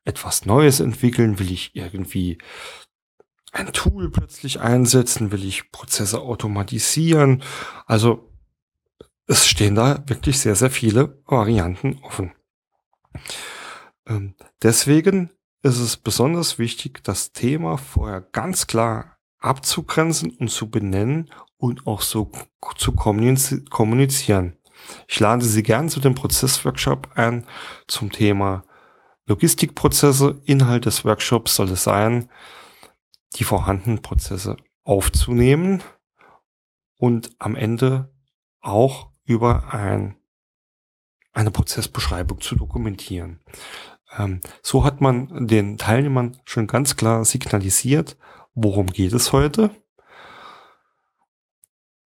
etwas 0.04 0.46
Neues 0.46 0.80
entwickeln? 0.80 1.40
Will 1.40 1.52
ich 1.52 1.76
irgendwie 1.76 2.38
ein 3.52 3.72
Tool 3.74 4.10
plötzlich 4.10 4.60
einsetzen? 4.60 5.32
Will 5.32 5.44
ich 5.44 5.72
Prozesse 5.72 6.22
automatisieren? 6.22 7.44
Also 7.86 8.30
es 9.28 9.48
stehen 9.48 9.76
da 9.76 10.04
wirklich 10.08 10.40
sehr, 10.40 10.56
sehr 10.56 10.72
viele 10.72 11.22
Varianten 11.26 12.00
offen. 12.04 12.34
Ähm, 14.08 14.36
deswegen 14.62 15.30
ist 15.64 15.80
es 15.80 15.98
besonders 15.98 16.58
wichtig, 16.58 17.04
das 17.04 17.34
Thema 17.34 17.78
vorher 17.78 18.22
ganz 18.22 18.68
klar 18.68 19.18
abzugrenzen 19.40 20.32
und 20.32 20.50
zu 20.50 20.70
benennen 20.70 21.30
und 21.58 21.88
auch 21.88 22.02
so 22.02 22.32
zu 22.76 22.92
kommunizieren. 22.94 24.58
Ich 25.08 25.20
lade 25.20 25.46
Sie 25.46 25.64
gern 25.64 25.90
zu 25.90 26.00
dem 26.00 26.16
Prozessworkshop 26.16 27.10
ein 27.16 27.46
zum 27.88 28.12
Thema 28.12 28.64
Logistikprozesse. 29.28 30.42
Inhalt 30.46 30.86
des 30.86 31.06
Workshops 31.06 31.56
soll 31.56 31.70
es 31.70 31.84
sein, 31.84 32.30
die 33.36 33.44
vorhandenen 33.44 34.02
Prozesse 34.02 34.58
aufzunehmen 34.84 35.82
und 36.98 37.32
am 37.40 37.56
Ende 37.56 38.14
auch 38.60 39.12
über 39.24 39.74
ein, 39.74 40.18
eine 41.34 41.52
Prozessbeschreibung 41.52 42.42
zu 42.42 42.56
dokumentieren. 42.56 43.40
Ähm, 44.18 44.42
so 44.62 44.84
hat 44.84 45.02
man 45.02 45.48
den 45.48 45.78
Teilnehmern 45.78 46.38
schon 46.46 46.68
ganz 46.68 46.96
klar 46.96 47.24
signalisiert, 47.26 48.18
worum 48.54 48.88
geht 48.88 49.14
es 49.14 49.32
heute 49.32 49.72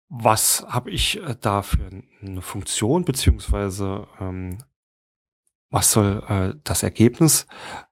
was 0.08 0.64
habe 0.68 0.90
ich 0.90 1.22
äh, 1.22 1.36
da 1.40 1.62
für 1.62 1.90
eine 2.22 2.42
Funktion, 2.42 3.04
beziehungsweise 3.04 4.06
ähm, 4.20 4.58
was 5.70 5.92
soll 5.92 6.22
äh, 6.28 6.58
das 6.64 6.82
Ergebnis 6.82 7.46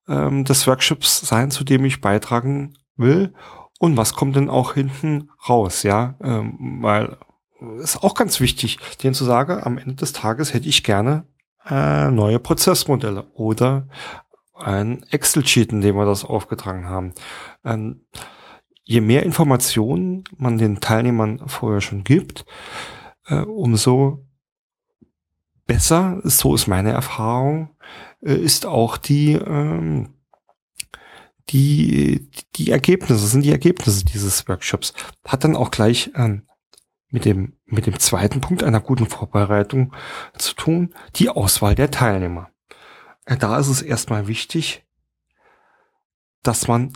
ähm, 0.07 0.45
des 0.45 0.67
Workshops 0.67 1.21
sein, 1.21 1.51
zu 1.51 1.65
dem 1.65 1.85
ich 1.85 2.01
beitragen 2.01 2.79
will 2.97 3.35
und 3.79 3.97
was 3.97 4.15
kommt 4.15 4.37
denn 4.37 4.51
auch 4.51 4.75
hinten 4.75 5.31
raus, 5.49 5.83
ja, 5.83 6.15
ähm, 6.23 6.79
weil 6.81 7.17
ist 7.79 8.03
auch 8.03 8.15
ganz 8.15 8.41
wichtig, 8.41 8.79
denen 9.03 9.15
zu 9.15 9.25
sagen, 9.25 9.63
am 9.63 9.79
Ende 9.79 9.95
des 9.95 10.13
Tages 10.13 10.53
hätte 10.53 10.69
ich 10.69 10.85
gerne 10.85 11.25
äh, 11.69 12.11
neue 12.11 12.39
Prozessmodelle 12.39 13.25
oder 13.35 13.89
ein 14.55 15.03
Excel-Sheet, 15.11 15.73
in 15.73 15.81
dem 15.81 15.97
wir 15.97 16.05
das 16.05 16.25
aufgetragen 16.25 16.89
haben. 16.89 17.15
Ähm, 17.65 18.07
je 18.83 19.01
mehr 19.01 19.23
Informationen 19.23 20.25
man 20.37 20.59
den 20.59 20.81
Teilnehmern 20.81 21.49
vorher 21.49 21.81
schon 21.81 22.05
gibt, 22.05 22.45
äh, 23.27 23.41
umso 23.41 24.27
besser, 25.67 26.21
so 26.25 26.55
ist 26.55 26.67
meine 26.67 26.93
Erfahrung, 26.93 27.71
äh, 28.21 28.35
ist 28.35 28.67
auch 28.67 28.97
die, 28.97 29.33
ähm, 29.33 30.14
die, 31.51 32.29
die 32.57 32.71
Ergebnisse, 32.71 33.27
sind 33.27 33.43
die 33.43 33.53
Ergebnisse 33.53 34.05
dieses 34.05 34.49
Workshops. 34.49 34.95
Hat 35.25 35.45
dann 35.45 35.57
auch 35.57 35.71
gleich 35.71 36.11
ähm, 36.15 36.43
mit 37.11 37.25
dem, 37.25 37.57
mit 37.67 37.87
dem 37.87 37.99
zweiten 37.99 38.41
Punkt 38.41 38.63
einer 38.63 38.81
guten 38.81 39.07
Vorbereitung 39.07 39.93
zu 40.37 40.55
tun, 40.55 40.95
die 41.17 41.29
Auswahl 41.29 41.75
der 41.75 41.91
Teilnehmer. 41.91 42.51
Äh, 43.25 43.37
da 43.37 43.59
ist 43.59 43.69
es 43.69 43.83
erstmal 43.83 44.27
wichtig, 44.27 44.85
dass 46.43 46.67
man 46.67 46.93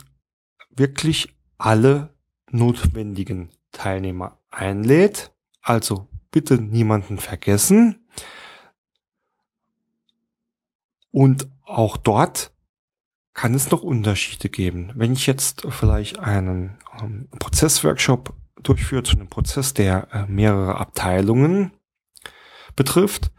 wirklich 0.69 1.35
alle 1.57 2.13
notwendigen 2.51 3.49
Teilnehmer 3.71 4.37
einlädt. 4.51 5.31
Also 5.61 6.07
bitte 6.31 6.55
niemanden 6.55 7.17
vergessen. 7.17 8.07
Und 11.11 11.47
auch 11.63 11.97
dort 11.97 12.51
kann 13.39 13.53
es 13.53 13.71
noch 13.71 13.83
Unterschiede 13.83 14.49
geben. 14.49 14.91
Wenn 14.95 15.13
ich 15.13 15.25
jetzt 15.25 15.65
vielleicht 15.69 16.19
einen 16.19 16.77
ähm, 17.01 17.29
Prozessworkshop 17.39 18.33
durchführe 18.61 19.03
zu 19.03 19.15
einem 19.15 19.29
Prozess, 19.29 19.73
der 19.73 20.09
äh, 20.11 20.25
mehrere 20.29 20.75
Abteilungen 20.75 21.71
betrifft, 22.75 23.31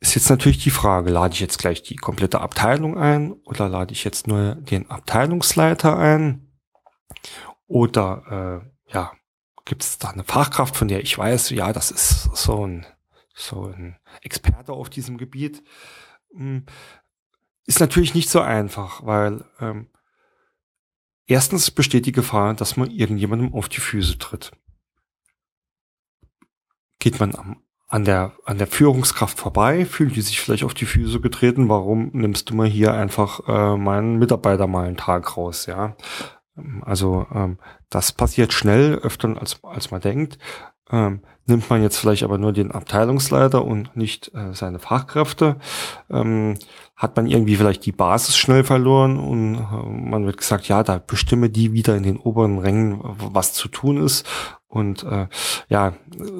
ist 0.00 0.16
jetzt 0.16 0.28
natürlich 0.28 0.58
die 0.58 0.70
Frage, 0.70 1.10
lade 1.10 1.34
ich 1.34 1.38
jetzt 1.38 1.58
gleich 1.58 1.84
die 1.84 1.94
komplette 1.94 2.40
Abteilung 2.40 2.98
ein 2.98 3.34
oder 3.44 3.68
lade 3.68 3.92
ich 3.92 4.02
jetzt 4.02 4.26
nur 4.26 4.56
den 4.56 4.90
Abteilungsleiter 4.90 5.96
ein? 5.96 6.50
Oder 7.68 8.64
äh, 8.90 8.92
ja, 8.92 9.12
gibt 9.64 9.84
es 9.84 9.98
da 9.98 10.10
eine 10.10 10.24
Fachkraft, 10.24 10.76
von 10.76 10.88
der 10.88 11.00
ich 11.00 11.16
weiß, 11.16 11.50
ja, 11.50 11.72
das 11.72 11.92
ist 11.92 12.24
so 12.34 12.66
ein, 12.66 12.84
so 13.36 13.66
ein 13.66 14.00
Experte 14.22 14.72
auf 14.72 14.90
diesem 14.90 15.16
Gebiet. 15.16 15.62
Ist 17.66 17.80
natürlich 17.80 18.14
nicht 18.14 18.30
so 18.30 18.40
einfach, 18.40 19.04
weil 19.04 19.44
ähm, 19.60 19.88
erstens 21.26 21.70
besteht 21.70 22.06
die 22.06 22.12
Gefahr, 22.12 22.54
dass 22.54 22.76
man 22.76 22.90
irgendjemandem 22.90 23.54
auf 23.54 23.68
die 23.68 23.80
Füße 23.80 24.18
tritt. 24.18 24.52
Geht 27.00 27.18
man 27.18 27.34
am, 27.34 27.62
an 27.88 28.04
der, 28.04 28.32
an 28.44 28.58
der 28.58 28.66
Führungskraft 28.66 29.38
vorbei, 29.38 29.84
fühlt 29.84 30.14
die 30.16 30.20
sich 30.20 30.40
vielleicht 30.40 30.64
auf 30.64 30.74
die 30.74 30.86
Füße 30.86 31.20
getreten, 31.20 31.68
warum 31.68 32.10
nimmst 32.12 32.50
du 32.50 32.54
mal 32.54 32.66
hier 32.68 32.94
einfach 32.94 33.40
äh, 33.48 33.76
meinen 33.76 34.18
Mitarbeiter 34.18 34.66
mal 34.66 34.86
einen 34.86 34.96
Tag 34.96 35.36
raus, 35.36 35.66
ja? 35.66 35.96
Also 36.82 37.26
ähm, 37.34 37.58
das 37.90 38.12
passiert 38.12 38.52
schnell, 38.52 38.94
öfter 38.94 39.38
als, 39.38 39.62
als 39.62 39.90
man 39.90 40.00
denkt. 40.00 40.38
Ähm, 40.90 41.22
nimmt 41.46 41.70
man 41.70 41.82
jetzt 41.82 41.96
vielleicht 41.98 42.22
aber 42.22 42.38
nur 42.38 42.52
den 42.52 42.72
Abteilungsleiter 42.72 43.64
und 43.64 43.96
nicht 43.96 44.32
äh, 44.34 44.52
seine 44.52 44.78
Fachkräfte, 44.78 45.56
ähm, 46.10 46.58
hat 46.96 47.16
man 47.16 47.26
irgendwie 47.26 47.56
vielleicht 47.56 47.84
die 47.86 47.92
Basis 47.92 48.36
schnell 48.36 48.64
verloren 48.64 49.18
und 49.18 49.56
äh, 49.56 50.10
man 50.10 50.26
wird 50.26 50.38
gesagt, 50.38 50.68
ja, 50.68 50.82
da 50.82 50.98
bestimme 50.98 51.50
die 51.50 51.72
wieder 51.72 51.96
in 51.96 52.02
den 52.02 52.16
oberen 52.16 52.58
Rängen, 52.58 53.00
was 53.02 53.52
zu 53.52 53.68
tun 53.68 54.02
ist. 54.02 54.26
Und 54.68 55.04
äh, 55.04 55.28
ja, 55.68 55.94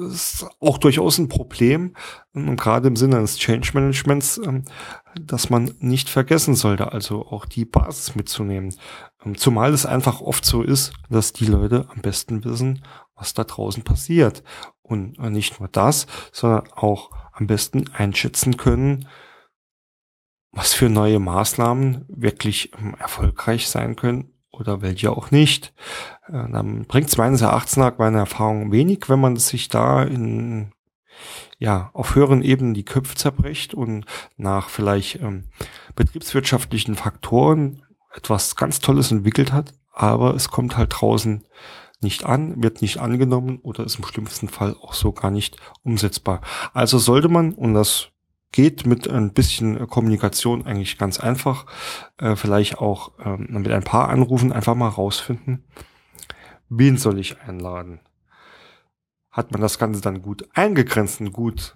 ist 0.09 0.45
auch 0.59 0.77
durchaus 0.77 1.17
ein 1.17 1.29
Problem, 1.29 1.93
und 2.33 2.57
gerade 2.57 2.87
im 2.87 2.95
Sinne 2.95 3.19
des 3.19 3.37
Change 3.37 3.71
Managements, 3.73 4.39
ähm, 4.43 4.63
dass 5.19 5.49
man 5.49 5.73
nicht 5.79 6.09
vergessen 6.09 6.53
sollte, 6.53 6.91
also 6.91 7.25
auch 7.25 7.45
die 7.45 7.65
Basis 7.65 8.15
mitzunehmen. 8.15 8.75
Ähm, 9.25 9.37
zumal 9.37 9.73
es 9.73 9.85
einfach 9.85 10.21
oft 10.21 10.45
so 10.45 10.61
ist, 10.61 10.93
dass 11.09 11.33
die 11.33 11.45
Leute 11.45 11.87
am 11.89 12.01
besten 12.01 12.43
wissen, 12.43 12.83
was 13.15 13.33
da 13.33 13.43
draußen 13.43 13.83
passiert. 13.83 14.43
Und 14.87 15.19
nicht 15.19 15.59
nur 15.59 15.67
das, 15.67 16.07
sondern 16.31 16.71
auch 16.71 17.11
am 17.33 17.47
besten 17.47 17.89
einschätzen 17.93 18.57
können, 18.57 19.07
was 20.51 20.73
für 20.73 20.89
neue 20.89 21.19
Maßnahmen 21.19 22.05
wirklich 22.07 22.71
ähm, 22.79 22.95
erfolgreich 22.97 23.67
sein 23.67 23.95
können 23.95 24.33
oder 24.49 24.81
welche 24.81 25.11
auch 25.11 25.29
nicht. 25.29 25.73
Äh, 26.27 26.49
dann 26.51 26.85
bringt 26.85 27.09
es 27.09 27.17
meines 27.17 27.41
Erachtens 27.41 27.77
nach 27.77 27.97
meiner 27.97 28.19
Erfahrung 28.19 28.71
wenig, 28.71 29.07
wenn 29.07 29.19
man 29.19 29.35
sich 29.37 29.69
da 29.69 30.03
in 30.03 30.71
ja, 31.59 31.89
auf 31.93 32.15
höheren 32.15 32.43
Ebenen 32.43 32.73
die 32.73 32.85
Köpfe 32.85 33.15
zerbricht 33.15 33.73
und 33.73 34.05
nach 34.35 34.69
vielleicht 34.69 35.21
ähm, 35.21 35.45
betriebswirtschaftlichen 35.95 36.95
Faktoren 36.95 37.83
etwas 38.13 38.55
ganz 38.55 38.79
Tolles 38.79 39.11
entwickelt 39.11 39.51
hat, 39.51 39.73
aber 39.91 40.35
es 40.35 40.49
kommt 40.49 40.77
halt 40.77 40.93
draußen 40.95 41.43
nicht 42.01 42.25
an, 42.25 42.61
wird 42.61 42.81
nicht 42.81 42.99
angenommen 42.99 43.59
oder 43.63 43.83
ist 43.83 43.97
im 43.97 44.05
schlimmsten 44.05 44.49
Fall 44.49 44.75
auch 44.81 44.93
so 44.93 45.11
gar 45.11 45.31
nicht 45.31 45.57
umsetzbar. 45.83 46.41
Also 46.73 46.99
sollte 46.99 47.29
man, 47.29 47.53
und 47.53 47.73
das 47.73 48.09
geht 48.51 48.85
mit 48.85 49.07
ein 49.07 49.33
bisschen 49.33 49.87
Kommunikation 49.87 50.65
eigentlich 50.65 50.97
ganz 50.97 51.19
einfach, 51.19 51.65
äh, 52.17 52.35
vielleicht 52.35 52.79
auch 52.79 53.11
ähm, 53.23 53.47
mit 53.49 53.71
ein 53.71 53.83
paar 53.83 54.09
Anrufen 54.09 54.51
einfach 54.51 54.75
mal 54.75 54.89
rausfinden, 54.89 55.65
wen 56.69 56.97
soll 56.97 57.19
ich 57.19 57.41
einladen? 57.41 57.99
Hat 59.31 59.51
man 59.51 59.61
das 59.61 59.77
Ganze 59.77 60.01
dann 60.01 60.21
gut 60.21 60.47
eingegrenzt 60.53 61.19
und 61.19 61.33
gut 61.33 61.75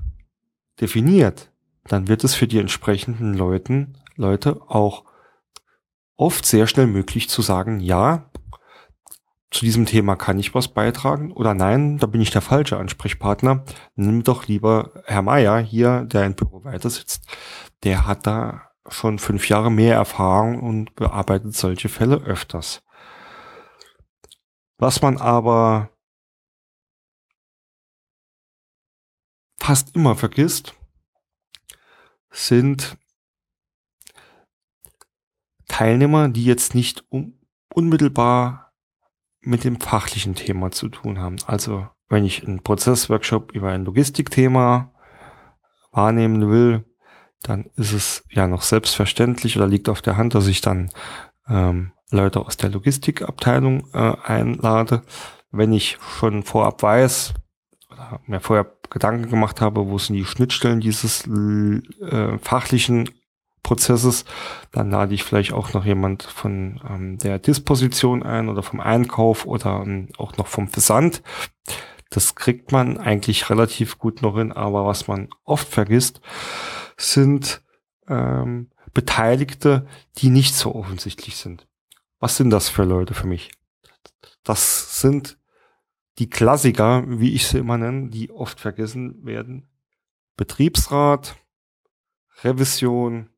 definiert, 0.79 1.51
dann 1.85 2.07
wird 2.07 2.23
es 2.23 2.35
für 2.35 2.47
die 2.47 2.59
entsprechenden 2.59 3.33
Leuten, 3.33 3.97
Leute 4.15 4.61
auch 4.67 5.05
oft 6.15 6.45
sehr 6.45 6.67
schnell 6.67 6.87
möglich 6.87 7.29
zu 7.29 7.41
sagen, 7.41 7.79
ja, 7.79 8.30
zu 9.51 9.65
diesem 9.65 9.85
Thema 9.85 10.15
kann 10.15 10.39
ich 10.39 10.55
was 10.55 10.69
beitragen 10.69 11.33
oder 11.33 11.53
nein, 11.53 11.97
da 11.97 12.07
bin 12.07 12.21
ich 12.21 12.31
der 12.31 12.41
falsche 12.41 12.77
Ansprechpartner. 12.77 13.65
Nimm 13.95 14.23
doch 14.23 14.47
lieber 14.47 15.03
Herr 15.05 15.21
Meier 15.21 15.59
hier, 15.59 16.05
der 16.05 16.25
im 16.25 16.35
Büro 16.35 16.63
weiter 16.63 16.89
sitzt. 16.89 17.25
Der 17.83 18.07
hat 18.07 18.25
da 18.25 18.71
schon 18.87 19.19
fünf 19.19 19.49
Jahre 19.49 19.69
mehr 19.69 19.95
Erfahrung 19.95 20.61
und 20.61 20.95
bearbeitet 20.95 21.53
solche 21.53 21.89
Fälle 21.89 22.23
öfters. 22.23 22.81
Was 24.77 25.01
man 25.01 25.17
aber 25.17 25.91
fast 29.59 29.95
immer 29.95 30.15
vergisst, 30.15 30.73
sind 32.31 32.97
Teilnehmer, 35.67 36.29
die 36.29 36.45
jetzt 36.45 36.73
nicht 36.73 37.05
unmittelbar 37.73 38.70
mit 39.41 39.63
dem 39.63 39.79
fachlichen 39.79 40.35
Thema 40.35 40.71
zu 40.71 40.89
tun 40.89 41.19
haben. 41.19 41.37
Also 41.47 41.87
wenn 42.09 42.25
ich 42.25 42.45
einen 42.45 42.61
Prozessworkshop 42.61 43.51
über 43.53 43.71
ein 43.71 43.85
Logistikthema 43.85 44.91
wahrnehmen 45.91 46.49
will, 46.49 46.85
dann 47.41 47.65
ist 47.75 47.93
es 47.93 48.23
ja 48.29 48.47
noch 48.47 48.61
selbstverständlich 48.61 49.57
oder 49.57 49.67
liegt 49.67 49.89
auf 49.89 50.01
der 50.01 50.17
Hand, 50.17 50.35
dass 50.35 50.47
ich 50.47 50.61
dann 50.61 50.89
ähm, 51.47 51.91
Leute 52.11 52.41
aus 52.41 52.57
der 52.57 52.69
Logistikabteilung 52.69 53.87
äh, 53.93 54.13
einlade. 54.23 55.01
Wenn 55.51 55.73
ich 55.73 55.97
schon 56.19 56.43
vorab 56.43 56.83
weiß 56.83 57.33
oder 57.89 58.19
mir 58.27 58.39
vorher 58.39 58.71
Gedanken 58.89 59.29
gemacht 59.29 59.61
habe, 59.61 59.87
wo 59.87 59.97
sind 59.97 60.15
die 60.15 60.25
Schnittstellen 60.25 60.81
dieses 60.81 61.25
äh, 61.27 62.37
fachlichen 62.39 63.09
Prozesses, 63.63 64.25
dann 64.71 64.89
lade 64.89 65.13
ich 65.13 65.23
vielleicht 65.23 65.53
auch 65.53 65.73
noch 65.73 65.85
jemand 65.85 66.23
von 66.23 66.81
ähm, 66.89 67.17
der 67.17 67.39
Disposition 67.39 68.23
ein 68.23 68.49
oder 68.49 68.63
vom 68.63 68.79
Einkauf 68.79 69.45
oder 69.45 69.81
ähm, 69.85 70.09
auch 70.17 70.37
noch 70.37 70.47
vom 70.47 70.67
Versand. 70.67 71.21
Das 72.09 72.35
kriegt 72.35 72.71
man 72.71 72.97
eigentlich 72.97 73.49
relativ 73.49 73.97
gut 73.97 74.21
noch 74.21 74.35
hin, 74.37 74.51
aber 74.51 74.85
was 74.85 75.07
man 75.07 75.29
oft 75.43 75.67
vergisst, 75.67 76.21
sind 76.97 77.61
ähm, 78.07 78.71
Beteiligte, 78.93 79.87
die 80.17 80.29
nicht 80.29 80.53
so 80.53 80.75
offensichtlich 80.75 81.37
sind. 81.37 81.67
Was 82.19 82.37
sind 82.37 82.49
das 82.49 82.69
für 82.69 82.83
Leute 82.83 83.13
für 83.13 83.27
mich? 83.27 83.51
Das 84.43 84.99
sind 84.99 85.37
die 86.19 86.29
Klassiker, 86.29 87.03
wie 87.07 87.33
ich 87.33 87.47
sie 87.47 87.59
immer 87.59 87.77
nenne, 87.77 88.09
die 88.09 88.31
oft 88.31 88.59
vergessen 88.59 89.25
werden. 89.25 89.69
Betriebsrat, 90.35 91.35
Revision, 92.43 93.29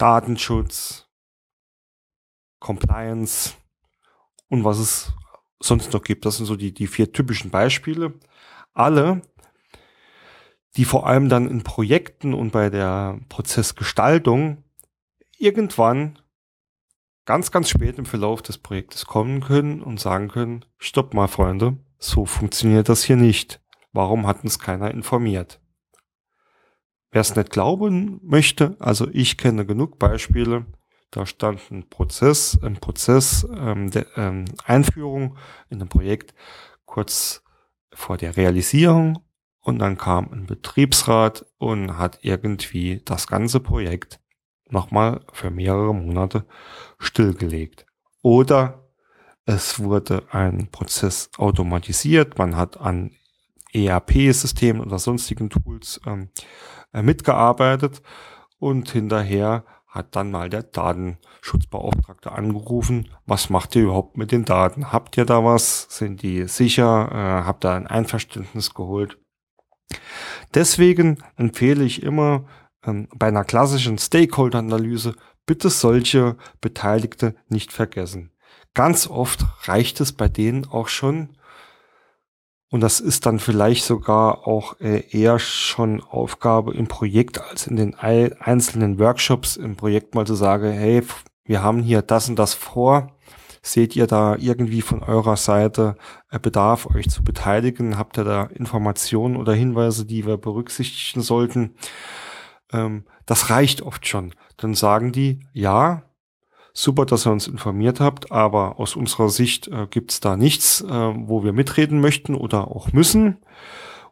Datenschutz, 0.00 1.10
Compliance 2.58 3.54
und 4.48 4.64
was 4.64 4.78
es 4.78 5.12
sonst 5.60 5.92
noch 5.92 6.02
gibt. 6.02 6.24
Das 6.24 6.38
sind 6.38 6.46
so 6.46 6.56
die, 6.56 6.72
die 6.72 6.86
vier 6.86 7.12
typischen 7.12 7.50
Beispiele. 7.50 8.14
Alle, 8.72 9.20
die 10.76 10.86
vor 10.86 11.06
allem 11.06 11.28
dann 11.28 11.50
in 11.50 11.64
Projekten 11.64 12.32
und 12.32 12.50
bei 12.50 12.70
der 12.70 13.20
Prozessgestaltung 13.28 14.64
irgendwann 15.36 16.18
ganz, 17.26 17.50
ganz 17.50 17.68
spät 17.68 17.98
im 17.98 18.06
Verlauf 18.06 18.40
des 18.40 18.56
Projektes 18.56 19.04
kommen 19.04 19.42
können 19.42 19.82
und 19.82 20.00
sagen 20.00 20.28
können, 20.28 20.64
stopp 20.78 21.12
mal, 21.12 21.28
Freunde, 21.28 21.76
so 21.98 22.24
funktioniert 22.24 22.88
das 22.88 23.04
hier 23.04 23.16
nicht. 23.16 23.60
Warum 23.92 24.26
hat 24.26 24.44
uns 24.44 24.58
keiner 24.58 24.90
informiert? 24.92 25.59
Wer 27.12 27.22
es 27.22 27.34
nicht 27.34 27.50
glauben 27.50 28.20
möchte, 28.22 28.76
also 28.78 29.08
ich 29.12 29.36
kenne 29.36 29.66
genug 29.66 29.98
Beispiele, 29.98 30.66
da 31.10 31.26
stand 31.26 31.60
ein 31.70 31.88
Prozess, 31.88 32.58
ein 32.62 32.76
Prozess 32.76 33.46
ähm, 33.56 33.90
der 33.90 34.06
ähm, 34.16 34.44
Einführung 34.64 35.36
in 35.68 35.82
ein 35.82 35.88
Projekt 35.88 36.34
kurz 36.84 37.42
vor 37.92 38.16
der 38.16 38.36
Realisierung 38.36 39.18
und 39.60 39.80
dann 39.80 39.98
kam 39.98 40.32
ein 40.32 40.46
Betriebsrat 40.46 41.46
und 41.58 41.98
hat 41.98 42.20
irgendwie 42.22 43.02
das 43.04 43.26
ganze 43.26 43.58
Projekt 43.60 44.20
nochmal 44.68 45.24
für 45.32 45.50
mehrere 45.50 45.94
Monate 45.94 46.46
stillgelegt. 46.98 47.86
Oder 48.22 48.88
es 49.46 49.80
wurde 49.80 50.22
ein 50.30 50.70
Prozess 50.70 51.30
automatisiert, 51.36 52.38
man 52.38 52.56
hat 52.56 52.80
an 52.80 53.10
ERP-Systemen 53.72 54.80
oder 54.80 54.98
sonstigen 54.98 55.50
Tools 55.50 56.00
ähm, 56.06 56.28
äh, 56.28 56.79
mitgearbeitet 56.92 58.02
und 58.58 58.90
hinterher 58.90 59.64
hat 59.90 60.14
dann 60.14 60.30
mal 60.30 60.48
der 60.48 60.62
Datenschutzbeauftragte 60.62 62.30
angerufen, 62.30 63.08
was 63.26 63.50
macht 63.50 63.74
ihr 63.74 63.82
überhaupt 63.82 64.16
mit 64.16 64.30
den 64.30 64.44
Daten? 64.44 64.92
Habt 64.92 65.16
ihr 65.16 65.24
da 65.24 65.44
was? 65.44 65.86
Sind 65.90 66.22
die 66.22 66.46
sicher? 66.46 67.08
Äh, 67.10 67.46
habt 67.46 67.64
ihr 67.64 67.72
ein 67.72 67.88
Einverständnis 67.88 68.72
geholt? 68.72 69.18
Deswegen 70.54 71.18
empfehle 71.36 71.84
ich 71.84 72.04
immer 72.04 72.46
ähm, 72.84 73.08
bei 73.14 73.26
einer 73.26 73.44
klassischen 73.44 73.98
Stakeholder-Analyse 73.98 75.16
bitte 75.44 75.70
solche 75.70 76.36
Beteiligte 76.60 77.34
nicht 77.48 77.72
vergessen. 77.72 78.32
Ganz 78.74 79.08
oft 79.08 79.44
reicht 79.64 80.00
es 80.00 80.12
bei 80.12 80.28
denen 80.28 80.66
auch 80.66 80.86
schon, 80.86 81.36
und 82.70 82.80
das 82.80 83.00
ist 83.00 83.26
dann 83.26 83.40
vielleicht 83.40 83.84
sogar 83.84 84.46
auch 84.46 84.78
äh, 84.80 85.02
eher 85.10 85.40
schon 85.40 86.00
Aufgabe 86.02 86.72
im 86.72 86.86
Projekt 86.86 87.40
als 87.40 87.66
in 87.66 87.74
den 87.74 87.96
einzelnen 87.96 88.98
Workshops 89.00 89.56
im 89.56 89.76
Projekt 89.76 90.14
mal 90.14 90.26
zu 90.26 90.36
sagen, 90.36 90.70
hey, 90.70 91.02
wir 91.44 91.62
haben 91.64 91.82
hier 91.82 92.00
das 92.02 92.28
und 92.28 92.38
das 92.38 92.54
vor. 92.54 93.16
Seht 93.62 93.94
ihr 93.96 94.06
da 94.06 94.36
irgendwie 94.36 94.82
von 94.82 95.02
eurer 95.02 95.36
Seite 95.36 95.96
äh, 96.30 96.38
Bedarf, 96.38 96.86
euch 96.86 97.10
zu 97.10 97.24
beteiligen? 97.24 97.98
Habt 97.98 98.16
ihr 98.16 98.24
da 98.24 98.44
Informationen 98.44 99.36
oder 99.36 99.52
Hinweise, 99.52 100.06
die 100.06 100.24
wir 100.24 100.36
berücksichtigen 100.36 101.22
sollten? 101.22 101.74
Ähm, 102.72 103.04
das 103.26 103.50
reicht 103.50 103.82
oft 103.82 104.06
schon. 104.06 104.32
Dann 104.56 104.74
sagen 104.74 105.10
die, 105.10 105.40
ja, 105.52 106.04
super, 106.82 107.06
dass 107.06 107.26
ihr 107.26 107.32
uns 107.32 107.46
informiert 107.46 108.00
habt, 108.00 108.32
aber 108.32 108.78
aus 108.78 108.96
unserer 108.96 109.28
Sicht 109.28 109.68
äh, 109.68 109.86
gibt 109.88 110.12
es 110.12 110.20
da 110.20 110.36
nichts, 110.36 110.80
äh, 110.80 110.88
wo 110.88 111.44
wir 111.44 111.52
mitreden 111.52 112.00
möchten 112.00 112.34
oder 112.34 112.68
auch 112.68 112.92
müssen. 112.92 113.38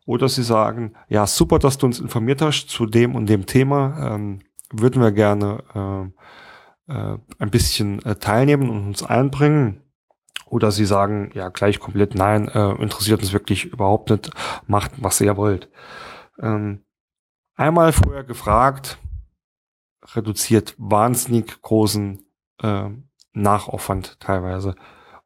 Oder 0.06 0.28
sie 0.28 0.42
sagen, 0.42 0.94
ja, 1.08 1.26
super, 1.26 1.58
dass 1.58 1.78
du 1.78 1.86
uns 1.86 2.00
informiert 2.00 2.40
hast 2.40 2.68
zu 2.68 2.86
dem 2.86 3.14
und 3.14 3.26
dem 3.26 3.46
Thema, 3.46 4.14
ähm, 4.14 4.40
würden 4.72 5.02
wir 5.02 5.12
gerne 5.12 6.12
äh, 6.88 6.92
äh, 6.92 7.18
ein 7.38 7.50
bisschen 7.50 8.04
äh, 8.04 8.16
teilnehmen 8.16 8.70
und 8.70 8.86
uns 8.86 9.02
einbringen. 9.02 9.82
Oder 10.46 10.72
sie 10.72 10.86
sagen, 10.86 11.30
ja, 11.34 11.50
gleich 11.50 11.78
komplett, 11.78 12.14
nein, 12.14 12.48
äh, 12.48 12.70
interessiert 12.80 13.20
uns 13.20 13.34
wirklich 13.34 13.66
überhaupt 13.66 14.08
nicht, 14.08 14.30
macht, 14.66 14.92
was 14.96 15.20
ihr 15.20 15.36
wollt. 15.36 15.68
Ähm, 16.40 16.84
einmal 17.54 17.92
vorher 17.92 18.24
gefragt, 18.24 18.98
reduziert 20.14 20.74
wahnsinnig 20.78 21.60
großen 21.60 22.24
äh, 22.62 22.90
Nachaufwand 23.32 24.18
teilweise. 24.20 24.74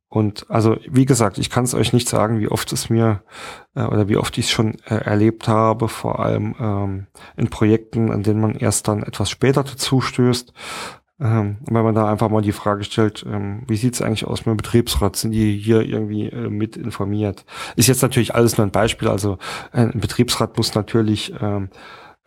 Und 0.09 0.45
also, 0.51 0.77
wie 0.87 1.07
gesagt, 1.07 1.38
ich 1.38 1.49
kann 1.49 1.64
es 1.64 1.75
euch 1.75 1.95
nicht 1.95 2.07
sagen, 2.07 2.38
wie 2.38 2.49
oft 2.49 2.71
es 2.75 2.90
mir 2.90 3.23
äh, 3.75 3.85
oder 3.85 4.11
wie 4.11 4.18
oft 4.18 4.37
ich 4.37 4.45
es 4.45 4.51
schon 4.51 4.75
äh, 4.85 4.97
erlebt 4.97 5.49
habe, 5.49 5.88
vor 5.88 6.21
allem 6.21 6.55
ähm, 6.61 7.07
in 7.35 7.49
Projekten, 7.49 8.11
an 8.11 8.23
denen 8.23 8.40
man 8.42 8.55
erst 8.55 8.88
dann 8.88 9.03
etwas 9.03 9.31
später 9.31 9.64
dazu 9.64 10.03
stößt. 10.03 10.53
Ähm, 11.18 11.59
wenn 11.71 11.83
man 11.85 11.95
da 11.95 12.11
einfach 12.11 12.29
mal 12.29 12.42
die 12.42 12.53
Frage 12.53 12.85
stellt, 12.85 13.25
ähm, 13.27 13.62
wie 13.68 13.77
sieht's 13.77 14.03
eigentlich 14.03 14.27
aus 14.27 14.40
mit 14.40 14.49
dem 14.49 14.59
Betriebsrat? 14.59 15.16
Sind 15.16 15.31
die 15.31 15.57
hier 15.57 15.81
irgendwie 15.81 16.27
äh, 16.27 16.51
mit 16.51 16.77
informiert? 16.77 17.47
Ist 17.77 17.88
jetzt 17.88 18.03
natürlich 18.03 18.35
alles 18.35 18.59
nur 18.59 18.66
ein 18.66 18.71
Beispiel. 18.73 19.09
Also 19.09 19.38
äh, 19.73 19.81
ein 19.81 20.01
Betriebsrat 20.01 20.59
muss 20.59 20.75
natürlich 20.75 21.33
ähm, 21.40 21.71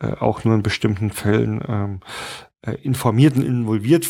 äh, 0.00 0.12
auch 0.14 0.42
nur 0.42 0.56
in 0.56 0.64
bestimmten 0.64 1.10
Fällen 1.10 1.60
ähm, 1.68 2.00
äh, 2.62 2.72
informiert 2.82 3.36
und 3.36 3.44
involviert 3.44 4.08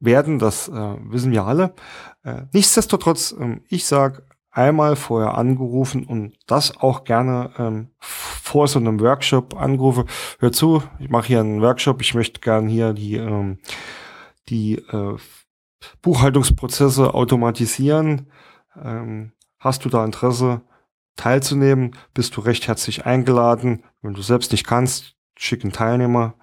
werden, 0.00 0.38
das 0.38 0.68
äh, 0.68 0.96
wissen 1.00 1.32
wir 1.32 1.44
alle. 1.44 1.74
Äh, 2.22 2.42
nichtsdestotrotz, 2.52 3.34
ähm, 3.38 3.62
ich 3.68 3.86
sag 3.86 4.22
einmal 4.50 4.96
vorher 4.96 5.36
angerufen 5.36 6.04
und 6.04 6.34
das 6.46 6.78
auch 6.78 7.04
gerne 7.04 7.50
ähm, 7.58 7.90
vor 8.00 8.68
so 8.68 8.78
einem 8.78 9.00
Workshop 9.00 9.54
angerufen. 9.54 10.04
Hör 10.38 10.52
zu, 10.52 10.82
ich 10.98 11.10
mache 11.10 11.26
hier 11.26 11.40
einen 11.40 11.60
Workshop, 11.60 12.00
ich 12.00 12.14
möchte 12.14 12.40
gern 12.40 12.66
hier 12.66 12.94
die, 12.94 13.16
ähm, 13.16 13.58
die 14.48 14.76
äh, 14.76 15.16
Buchhaltungsprozesse 16.00 17.12
automatisieren. 17.12 18.30
Ähm, 18.82 19.32
hast 19.58 19.84
du 19.84 19.88
da 19.88 20.04
Interesse 20.04 20.62
teilzunehmen? 21.16 21.96
Bist 22.14 22.36
du 22.36 22.40
recht 22.40 22.66
herzlich 22.66 23.04
eingeladen. 23.04 23.84
Wenn 24.00 24.14
du 24.14 24.22
selbst 24.22 24.52
nicht 24.52 24.66
kannst, 24.66 25.16
schick 25.36 25.64
einen 25.64 25.72
Teilnehmer. 25.72 26.34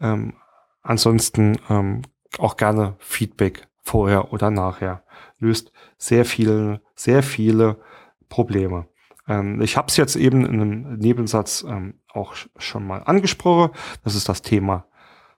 Ähm, 0.00 0.34
ansonsten 0.82 1.58
ähm, 1.70 2.02
auch 2.38 2.56
gerne 2.56 2.96
Feedback 2.98 3.68
vorher 3.82 4.32
oder 4.32 4.50
nachher. 4.50 5.04
Löst 5.38 5.72
sehr 5.98 6.24
viele, 6.24 6.80
sehr 6.94 7.22
viele 7.22 7.80
Probleme. 8.28 8.88
Ähm, 9.28 9.60
ich 9.60 9.76
habe 9.76 9.88
es 9.88 9.96
jetzt 9.96 10.16
eben 10.16 10.44
in 10.44 10.60
einem 10.60 10.96
Nebensatz 10.96 11.64
ähm, 11.66 12.00
auch 12.08 12.34
schon 12.56 12.86
mal 12.86 13.02
angesprochen. 13.04 13.70
Das 14.02 14.14
ist 14.14 14.28
das 14.28 14.42
Thema 14.42 14.86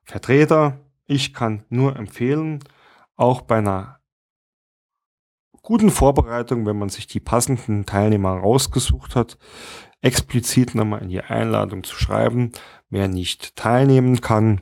Vertreter. 0.04 0.80
Ich 1.06 1.35
kann 1.35 1.64
nur 1.68 1.96
empfehlen, 1.96 2.62
auch 3.16 3.42
bei 3.42 3.59
einer 3.59 4.00
guten 5.62 5.90
Vorbereitung, 5.90 6.66
wenn 6.66 6.78
man 6.78 6.90
sich 6.90 7.06
die 7.06 7.20
passenden 7.20 7.87
Teilnehmer 7.87 8.37
rausgesucht 8.37 9.16
hat, 9.16 9.38
explizit 10.00 10.74
nochmal 10.74 11.02
in 11.02 11.09
die 11.09 11.22
Einladung 11.22 11.82
zu 11.82 11.96
schreiben, 11.96 12.52
wer 12.88 13.09
nicht 13.09 13.56
teilnehmen 13.56 14.20
kann, 14.20 14.61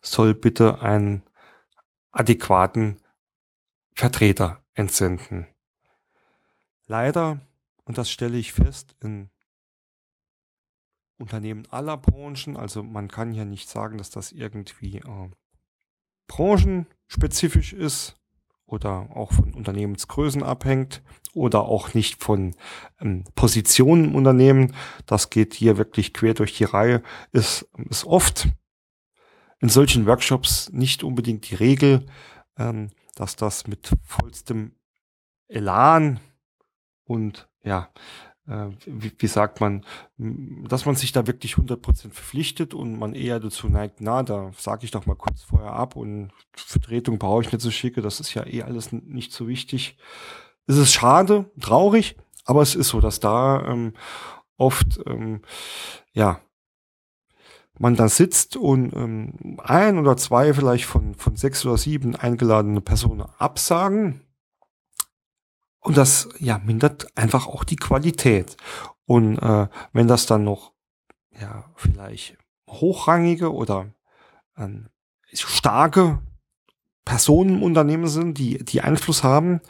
soll 0.00 0.34
bitte 0.34 0.80
einen 0.80 1.22
adäquaten 2.10 3.00
Vertreter 3.94 4.64
entsenden. 4.74 5.46
leider, 6.86 7.40
und 7.84 7.98
das 7.98 8.10
stelle 8.10 8.38
ich 8.38 8.52
fest, 8.52 8.94
in 9.00 9.30
Unternehmen 11.18 11.66
aller 11.70 11.96
Branchen, 11.96 12.56
also 12.56 12.82
man 12.82 13.08
kann 13.08 13.32
ja 13.32 13.44
nicht 13.44 13.68
sagen, 13.68 13.98
dass 13.98 14.10
das 14.10 14.30
irgendwie 14.30 14.98
äh, 14.98 15.30
branchenspezifisch 16.28 17.72
ist 17.72 18.16
oder 18.66 19.08
auch 19.14 19.32
von 19.32 19.52
Unternehmensgrößen 19.54 20.42
abhängt 20.42 21.02
oder 21.34 21.62
auch 21.62 21.94
nicht 21.94 22.22
von 22.22 22.54
ähm, 23.00 23.24
Positionen 23.34 24.04
im 24.06 24.14
Unternehmen. 24.14 24.74
Das 25.06 25.30
geht 25.30 25.54
hier 25.54 25.78
wirklich 25.78 26.14
quer 26.14 26.34
durch 26.34 26.56
die 26.56 26.64
Reihe. 26.64 27.02
Ist, 27.32 27.68
ist 27.88 28.04
oft 28.04 28.48
in 29.60 29.68
solchen 29.68 30.06
Workshops 30.06 30.70
nicht 30.72 31.02
unbedingt 31.02 31.50
die 31.50 31.54
Regel, 31.54 32.06
ähm, 32.56 32.90
dass 33.14 33.36
das 33.36 33.66
mit 33.66 33.90
vollstem 34.04 34.72
Elan 35.48 36.20
und 37.04 37.48
ja, 37.64 37.88
äh, 38.46 38.68
wie, 38.86 39.12
wie, 39.18 39.26
sagt 39.26 39.60
man, 39.60 39.84
dass 40.16 40.86
man 40.86 40.94
sich 40.94 41.12
da 41.12 41.26
wirklich 41.26 41.54
100% 41.54 41.82
verpflichtet 42.10 42.74
und 42.74 42.98
man 42.98 43.14
eher 43.14 43.40
dazu 43.40 43.68
neigt, 43.68 44.00
na, 44.00 44.22
da 44.22 44.52
sage 44.56 44.84
ich 44.84 44.90
doch 44.90 45.06
mal 45.06 45.16
kurz 45.16 45.42
vorher 45.42 45.72
ab 45.72 45.96
und 45.96 46.30
Vertretung 46.54 47.18
brauche 47.18 47.42
ich 47.42 47.52
nicht 47.52 47.62
so 47.62 47.70
schicke, 47.70 48.00
das 48.00 48.20
ist 48.20 48.34
ja 48.34 48.46
eh 48.46 48.62
alles 48.62 48.92
nicht 48.92 49.32
so 49.32 49.48
wichtig. 49.48 49.96
Es 50.66 50.76
ist 50.76 50.92
schade, 50.92 51.50
traurig, 51.60 52.16
aber 52.44 52.62
es 52.62 52.74
ist 52.74 52.88
so, 52.88 53.00
dass 53.00 53.20
da 53.20 53.64
ähm, 53.66 53.94
oft, 54.56 55.00
ähm, 55.06 55.42
ja, 56.12 56.40
man 57.78 57.96
da 57.96 58.08
sitzt 58.08 58.56
und 58.56 58.92
ähm, 58.94 59.58
ein 59.62 59.98
oder 59.98 60.16
zwei 60.16 60.52
vielleicht 60.52 60.84
von, 60.84 61.14
von 61.14 61.36
sechs 61.36 61.64
oder 61.64 61.78
sieben 61.78 62.16
eingeladene 62.16 62.80
Personen 62.80 63.24
absagen. 63.38 64.20
Und 65.80 65.96
das 65.96 66.28
ja 66.38 66.58
mindert 66.58 67.16
einfach 67.16 67.46
auch 67.46 67.64
die 67.64 67.76
Qualität. 67.76 68.56
Und 69.06 69.38
äh, 69.38 69.68
wenn 69.92 70.08
das 70.08 70.26
dann 70.26 70.44
noch 70.44 70.72
ja 71.40 71.64
vielleicht 71.76 72.36
hochrangige 72.68 73.52
oder 73.52 73.86
ähm, 74.56 74.88
starke 75.32 76.20
Personen 77.04 77.56
im 77.56 77.62
Unternehmen 77.62 78.08
sind, 78.08 78.36
die 78.38 78.62
die 78.64 78.82
Einfluss 78.82 79.22
haben, 79.22 79.60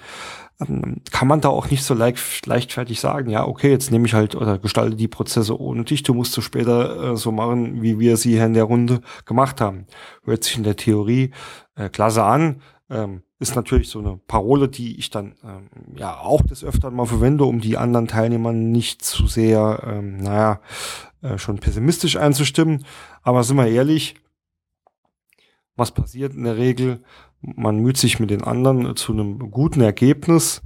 kann 0.59 1.29
man 1.29 1.41
da 1.41 1.51
auch 1.51 1.71
nicht 1.71 1.85
so 1.85 1.95
leicht, 1.95 2.45
leichtfertig 2.47 2.99
sagen, 2.99 3.31
ja, 3.31 3.47
okay, 3.47 3.71
jetzt 3.71 3.93
nehme 3.93 4.07
ich 4.07 4.15
halt 4.15 4.35
oder 4.35 4.59
gestalte 4.59 4.97
die 4.97 5.07
Prozesse 5.07 5.59
ohne 5.61 5.85
dich, 5.85 6.03
du 6.03 6.15
musst 6.15 6.33
so 6.33 6.41
später 6.41 7.13
äh, 7.13 7.17
so 7.17 7.31
machen, 7.31 7.81
wie 7.81 8.01
wir 8.01 8.17
sie 8.17 8.33
hier 8.33 8.47
in 8.47 8.55
der 8.55 8.65
Runde 8.65 9.01
gemacht 9.25 9.61
haben. 9.61 9.87
Hört 10.25 10.43
sich 10.43 10.57
in 10.57 10.65
der 10.65 10.75
Theorie 10.75 11.31
äh, 11.77 11.89
klasse 11.89 12.25
an, 12.25 12.61
ähm, 12.91 13.23
ist 13.39 13.55
natürlich 13.55 13.89
so 13.89 14.01
eine 14.01 14.19
Parole, 14.27 14.69
die 14.69 14.99
ich 14.99 15.11
dann 15.11 15.37
ähm, 15.45 15.69
ja 15.97 16.19
auch 16.19 16.43
des 16.43 16.65
Öfteren 16.65 16.97
mal 16.97 17.07
verwende, 17.07 17.45
um 17.45 17.61
die 17.61 17.77
anderen 17.77 18.09
Teilnehmer 18.09 18.53
nicht 18.53 19.05
zu 19.05 19.29
sehr, 19.29 19.81
ähm, 19.87 20.17
naja, 20.17 20.61
äh, 21.23 21.39
schon 21.39 21.59
pessimistisch 21.59 22.17
einzustimmen. 22.17 22.85
Aber 23.23 23.45
sind 23.45 23.57
wir 23.57 23.69
ehrlich, 23.69 24.17
was 25.77 25.93
passiert 25.93 26.35
in 26.35 26.43
der 26.43 26.57
Regel? 26.57 27.05
Man 27.41 27.79
müht 27.79 27.97
sich 27.97 28.19
mit 28.21 28.31
den 28.31 28.43
anderen 28.43 28.97
zu 28.97 29.13
einem 29.13 29.51
guten 29.51 29.81
Ergebnis 29.81 30.63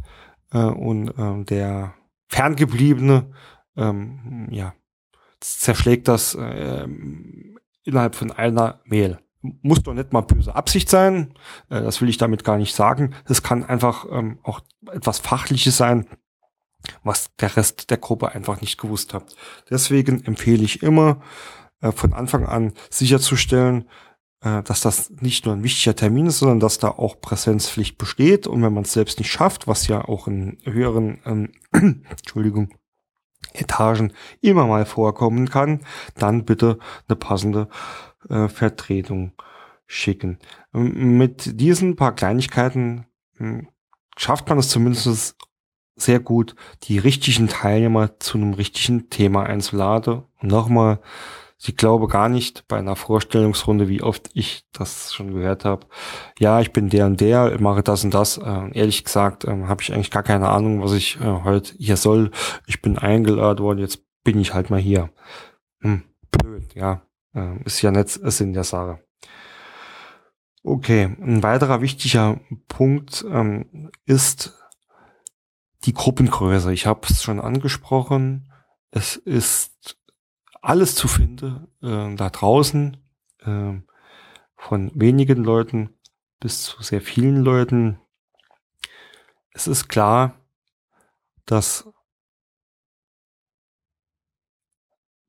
äh, 0.53 0.59
und 0.59 1.13
ähm, 1.19 1.45
der 1.45 1.95
Ferngebliebene 2.29 3.31
ähm, 3.77 4.49
ja, 4.51 4.75
zerschlägt 5.41 6.09
das 6.09 6.35
äh, 6.35 6.87
innerhalb 7.85 8.15
von 8.15 8.33
einer 8.33 8.81
Mail. 8.85 9.19
Muss 9.41 9.83
doch 9.83 9.93
nicht 9.93 10.13
mal 10.13 10.21
böse 10.21 10.55
Absicht 10.55 10.89
sein, 10.89 11.35
äh, 11.69 11.83
das 11.83 12.01
will 12.01 12.09
ich 12.09 12.17
damit 12.17 12.45
gar 12.45 12.57
nicht 12.57 12.75
sagen. 12.75 13.15
Es 13.27 13.43
kann 13.43 13.65
einfach 13.65 14.07
ähm, 14.11 14.39
auch 14.43 14.61
etwas 14.93 15.19
Fachliches 15.19 15.77
sein, 15.77 16.07
was 17.03 17.35
der 17.37 17.57
Rest 17.57 17.91
der 17.91 17.99
Gruppe 17.99 18.33
einfach 18.33 18.61
nicht 18.61 18.79
gewusst 18.79 19.15
hat. 19.15 19.37
Deswegen 19.69 20.25
empfehle 20.25 20.63
ich 20.65 20.83
immer, 20.83 21.21
äh, 21.81 21.93
von 21.93 22.13
Anfang 22.13 22.47
an 22.47 22.73
sicherzustellen, 22.91 23.89
dass 24.43 24.81
das 24.81 25.11
nicht 25.21 25.47
nur 25.47 25.55
ein 25.55 25.63
wichtiger 25.63 25.95
Termin 25.95 26.27
ist, 26.27 26.41
sondern 26.41 26.59
dass 26.59 26.79
da 26.79 26.89
auch 26.89 27.21
Präsenzpflicht 27.21 27.97
besteht. 27.97 28.47
Und 28.49 28.63
wenn 28.63 28.75
man 28.75 28.83
es 28.83 28.93
selbst 28.93 29.19
nicht 29.19 29.31
schafft, 29.31 29.69
was 29.69 29.87
ja 29.87 30.05
auch 30.05 30.27
in 30.27 30.59
höheren, 30.65 31.21
ähm, 31.25 31.53
Entschuldigung, 32.11 32.75
Etagen 33.53 34.13
immer 34.41 34.67
mal 34.67 34.87
vorkommen 34.87 35.49
kann, 35.49 35.81
dann 36.17 36.45
bitte 36.45 36.79
eine 37.09 37.17
passende 37.17 37.69
äh, 38.29 38.49
Vertretung 38.49 39.33
schicken. 39.87 40.39
Ähm, 40.75 41.19
mit 41.19 41.61
diesen 41.61 41.97
paar 41.97 42.15
Kleinigkeiten 42.15 43.07
äh, 43.39 43.63
schafft 44.17 44.49
man 44.49 44.59
es 44.59 44.69
zumindest 44.69 45.37
sehr 45.97 46.21
gut, 46.21 46.57
die 46.85 46.99
richtigen 46.99 47.49
Teilnehmer 47.49 48.19
zu 48.19 48.39
einem 48.39 48.55
richtigen 48.55 49.11
Thema 49.11 49.45
einzuladen. 49.45 50.23
Und 50.41 50.51
nochmal, 50.51 51.01
ich 51.65 51.77
glaube 51.77 52.09
gar 52.09 52.29
nicht 52.29 52.67
bei 52.67 52.79
einer 52.79 52.97
Vorstellungsrunde, 52.97 53.89
wie 53.89 54.03
oft 54.03 54.31
ich 54.35 54.65
das 54.73 55.15
schon 55.15 55.33
gehört 55.33 55.65
habe. 55.65 55.87
Ja, 56.39 56.61
ich 56.61 56.73
bin 56.73 56.89
der 56.89 57.07
und 57.07 57.21
der, 57.21 57.61
mache 57.61 57.83
das 57.83 58.03
und 58.03 58.13
das. 58.13 58.39
Äh, 58.39 58.71
ehrlich 58.73 59.05
gesagt 59.05 59.45
äh, 59.45 59.65
habe 59.67 59.81
ich 59.81 59.93
eigentlich 59.93 60.11
gar 60.11 60.25
keine 60.25 60.49
Ahnung, 60.49 60.83
was 60.83 60.93
ich 60.93 61.21
äh, 61.21 61.43
heute 61.45 61.75
hier 61.79 61.97
soll. 61.97 62.33
Ich 62.67 62.83
bin 62.83 62.99
eingeladen 62.99 63.63
worden, 63.63 63.79
jetzt 63.79 64.03
bin 64.25 64.41
ich 64.41 64.55
halt 64.55 64.71
mal 64.71 64.81
hier. 64.81 65.11
Hm, 65.83 66.03
blöd, 66.33 66.75
ja. 66.75 67.03
Äh, 67.33 67.63
ist 67.65 67.81
ja 67.81 67.93
nicht 67.93 68.09
Sinn 68.11 68.55
der 68.55 68.65
Sache. 68.65 68.99
Okay, 70.65 71.17
ein 71.21 71.43
weiterer 71.43 71.81
wichtiger 71.81 72.41
Punkt 72.67 73.25
ähm, 73.29 73.91
ist 74.05 74.59
die 75.85 75.93
Gruppengröße. 75.93 76.73
Ich 76.73 76.87
habe 76.87 77.07
es 77.09 77.23
schon 77.23 77.41
angesprochen. 77.41 78.53
Es 78.91 79.17
ist 79.17 79.97
alles 80.63 80.95
zu 80.95 81.09
finden 81.09 81.69
äh, 81.83 82.15
da 82.17 82.31
draußen, 82.31 82.97
äh, 83.41 83.73
von 84.57 84.93
wenigen 84.95 85.45
Leuten 85.45 85.91
bis 86.41 86.63
zu 86.63 86.83
sehr 86.83 87.01
vielen 87.01 87.43
Leuten. 87.43 87.99
Es 89.51 89.67
ist 89.67 89.89
klar, 89.89 90.41
dass 91.45 91.89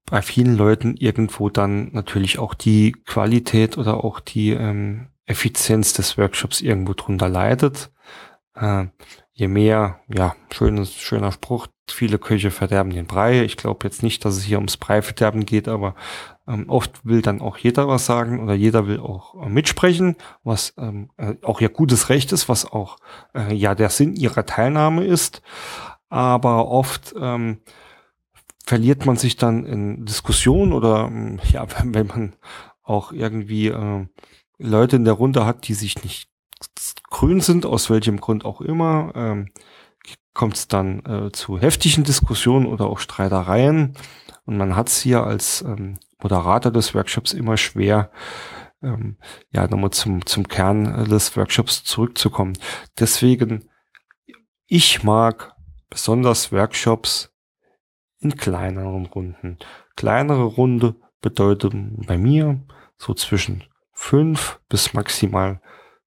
bei 0.05 0.21
vielen 0.21 0.55
Leuten 0.55 0.95
irgendwo 0.95 1.49
dann 1.49 1.91
natürlich 1.91 2.37
auch 2.37 2.53
die 2.53 2.91
Qualität 2.91 3.77
oder 3.77 4.03
auch 4.03 4.19
die 4.19 4.51
ähm, 4.51 5.07
Effizienz 5.25 5.93
des 5.93 6.17
Workshops 6.17 6.61
irgendwo 6.61 6.93
drunter 6.93 7.29
leidet. 7.29 7.91
Äh, 8.53 8.87
je 9.33 9.47
mehr, 9.47 9.99
ja, 10.07 10.35
schönes, 10.51 10.93
schöner 10.93 11.31
Spruch, 11.31 11.67
viele 11.89 12.19
Köche 12.19 12.51
verderben 12.51 12.91
den 12.91 13.07
Brei. 13.07 13.43
Ich 13.43 13.57
glaube 13.57 13.85
jetzt 13.85 14.03
nicht, 14.03 14.23
dass 14.23 14.37
es 14.37 14.43
hier 14.43 14.57
ums 14.57 14.77
Breiverderben 14.77 15.45
geht, 15.45 15.67
aber 15.67 15.95
ähm, 16.47 16.69
oft 16.69 17.05
will 17.05 17.21
dann 17.21 17.41
auch 17.41 17.57
jeder 17.57 17.87
was 17.87 18.05
sagen 18.05 18.41
oder 18.41 18.53
jeder 18.53 18.87
will 18.87 18.99
auch 18.99 19.35
äh, 19.43 19.49
mitsprechen, 19.49 20.15
was 20.43 20.73
ähm, 20.77 21.09
äh, 21.17 21.35
auch 21.41 21.61
ja 21.61 21.67
gutes 21.67 22.09
Recht 22.09 22.31
ist, 22.31 22.47
was 22.47 22.71
auch 22.71 22.97
äh, 23.33 23.53
ja 23.53 23.75
der 23.75 23.89
Sinn 23.89 24.15
ihrer 24.15 24.45
Teilnahme 24.45 25.03
ist. 25.03 25.41
Aber 26.09 26.67
oft 26.67 27.15
ähm, 27.19 27.61
verliert 28.65 29.05
man 29.05 29.17
sich 29.17 29.35
dann 29.35 29.65
in 29.65 30.05
Diskussionen 30.05 30.73
oder 30.73 31.07
ähm, 31.07 31.39
ja, 31.51 31.65
wenn, 31.77 31.93
wenn 31.93 32.07
man 32.07 32.35
auch 32.83 33.11
irgendwie 33.11 33.67
äh, 33.67 34.05
Leute 34.57 34.95
in 34.95 35.05
der 35.05 35.15
Runde 35.15 35.45
hat, 35.45 35.67
die 35.67 35.73
sich 35.73 36.03
nicht 36.03 36.29
grün 37.09 37.41
sind, 37.41 37.65
aus 37.65 37.89
welchem 37.89 38.19
Grund 38.19 38.45
auch 38.45 38.61
immer, 38.61 39.11
ähm, 39.15 39.51
kommt 40.33 40.55
es 40.55 40.67
dann 40.67 41.05
äh, 41.05 41.31
zu 41.31 41.59
heftigen 41.59 42.03
Diskussionen 42.03 42.65
oder 42.65 42.87
auch 42.87 42.99
Streitereien. 42.99 43.95
Und 44.45 44.57
man 44.57 44.75
hat 44.75 44.89
es 44.89 45.01
hier 45.01 45.23
als 45.23 45.61
ähm, 45.61 45.99
Moderator 46.21 46.71
des 46.71 46.93
Workshops 46.95 47.33
immer 47.33 47.57
schwer, 47.57 48.11
ähm, 48.81 49.17
ja, 49.51 49.67
nochmal 49.67 49.91
zum, 49.91 50.25
zum 50.25 50.47
Kern 50.47 51.05
des 51.05 51.37
Workshops 51.37 51.83
zurückzukommen. 51.83 52.57
Deswegen, 52.99 53.69
ich 54.65 55.03
mag 55.03 55.55
besonders 55.89 56.51
Workshops 56.51 57.31
in 58.19 58.35
kleineren 58.35 59.05
Runden. 59.05 59.59
Kleinere 59.95 60.43
Runde 60.43 60.95
bedeutet 61.21 61.73
bei 62.07 62.17
mir 62.17 62.59
so 62.97 63.13
zwischen 63.13 63.63
fünf 63.91 64.59
bis 64.69 64.93
maximal 64.93 65.61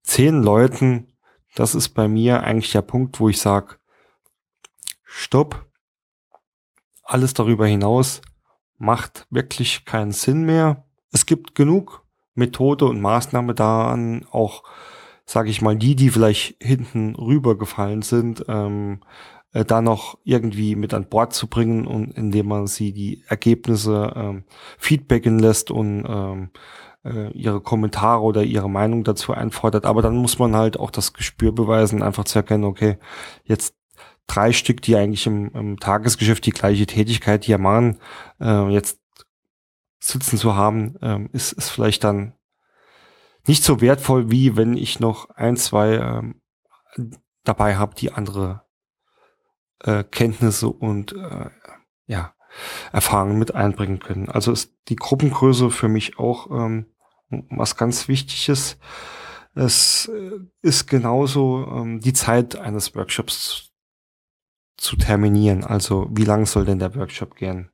zehn 0.06 0.42
Leuten, 0.42 1.12
das 1.54 1.74
ist 1.74 1.90
bei 1.90 2.08
mir 2.08 2.42
eigentlich 2.42 2.72
der 2.72 2.82
Punkt, 2.82 3.20
wo 3.20 3.28
ich 3.28 3.40
sage, 3.40 3.76
stopp, 5.04 5.66
alles 7.02 7.34
darüber 7.34 7.66
hinaus 7.66 8.22
macht 8.78 9.26
wirklich 9.30 9.84
keinen 9.84 10.12
Sinn 10.12 10.44
mehr. 10.44 10.84
Es 11.12 11.26
gibt 11.26 11.54
genug 11.54 12.04
Methode 12.34 12.84
und 12.86 13.00
Maßnahme 13.00 13.54
daran, 13.54 14.26
auch, 14.30 14.64
sage 15.24 15.50
ich 15.50 15.62
mal, 15.62 15.76
die, 15.76 15.96
die 15.96 16.10
vielleicht 16.10 16.62
hinten 16.62 17.14
rübergefallen 17.14 18.02
sind, 18.02 18.44
ähm, 18.48 19.00
äh, 19.52 19.64
da 19.64 19.80
noch 19.80 20.18
irgendwie 20.24 20.76
mit 20.76 20.92
an 20.92 21.08
Bord 21.08 21.32
zu 21.32 21.46
bringen 21.46 21.86
und 21.86 22.10
indem 22.16 22.48
man 22.48 22.66
sie 22.66 22.92
die 22.92 23.24
Ergebnisse 23.28 24.12
ähm, 24.14 24.44
feedbacken 24.78 25.38
lässt 25.38 25.70
und 25.70 26.04
ähm, 26.06 26.50
äh, 27.06 27.30
ihre 27.32 27.60
Kommentare 27.60 28.22
oder 28.22 28.42
ihre 28.42 28.68
Meinung 28.68 29.04
dazu 29.04 29.32
einfordert. 29.32 29.86
Aber 29.86 30.02
dann 30.02 30.16
muss 30.16 30.38
man 30.38 30.56
halt 30.56 30.78
auch 30.78 30.90
das 30.90 31.12
Gespür 31.12 31.52
beweisen, 31.52 32.02
einfach 32.02 32.24
zu 32.24 32.38
erkennen, 32.38 32.64
okay, 32.64 32.98
jetzt 33.44 33.76
drei 34.26 34.52
Stück, 34.52 34.82
die 34.82 34.96
eigentlich 34.96 35.26
im, 35.26 35.50
im 35.54 35.78
Tagesgeschäft 35.78 36.44
die 36.46 36.50
gleiche 36.50 36.86
Tätigkeit 36.86 37.44
hier 37.44 37.58
machen, 37.58 37.98
äh, 38.40 38.68
jetzt 38.70 39.00
sitzen 40.00 40.36
zu 40.36 40.54
haben, 40.54 40.96
äh, 41.00 41.28
ist, 41.32 41.52
ist 41.52 41.70
vielleicht 41.70 42.04
dann 42.04 42.34
nicht 43.46 43.62
so 43.62 43.80
wertvoll, 43.80 44.30
wie 44.30 44.56
wenn 44.56 44.76
ich 44.76 45.00
noch 45.00 45.30
ein, 45.30 45.56
zwei 45.56 45.94
ähm, 45.94 46.40
dabei 47.44 47.76
habe, 47.76 47.94
die 47.94 48.12
andere 48.12 48.62
äh, 49.80 50.02
Kenntnisse 50.04 50.68
und 50.68 51.12
äh, 51.12 51.50
ja, 52.06 52.34
Erfahrungen 52.92 53.38
mit 53.38 53.54
einbringen 53.54 53.98
können. 54.00 54.28
Also 54.28 54.52
ist 54.52 54.74
die 54.88 54.96
Gruppengröße 54.96 55.70
für 55.70 55.88
mich 55.88 56.18
auch 56.18 56.50
ähm, 56.50 56.86
was 57.28 57.76
ganz 57.76 58.08
Wichtiges. 58.08 58.78
Es 59.54 60.06
äh, 60.08 60.38
ist 60.62 60.86
genauso 60.86 61.66
ähm, 61.66 62.00
die 62.00 62.12
Zeit 62.12 62.56
eines 62.56 62.94
Workshops 62.94 63.72
zu 64.76 64.96
terminieren. 64.96 65.64
Also 65.64 66.08
wie 66.10 66.24
lang 66.24 66.46
soll 66.46 66.64
denn 66.64 66.78
der 66.78 66.94
Workshop 66.94 67.36
gehen? 67.36 67.70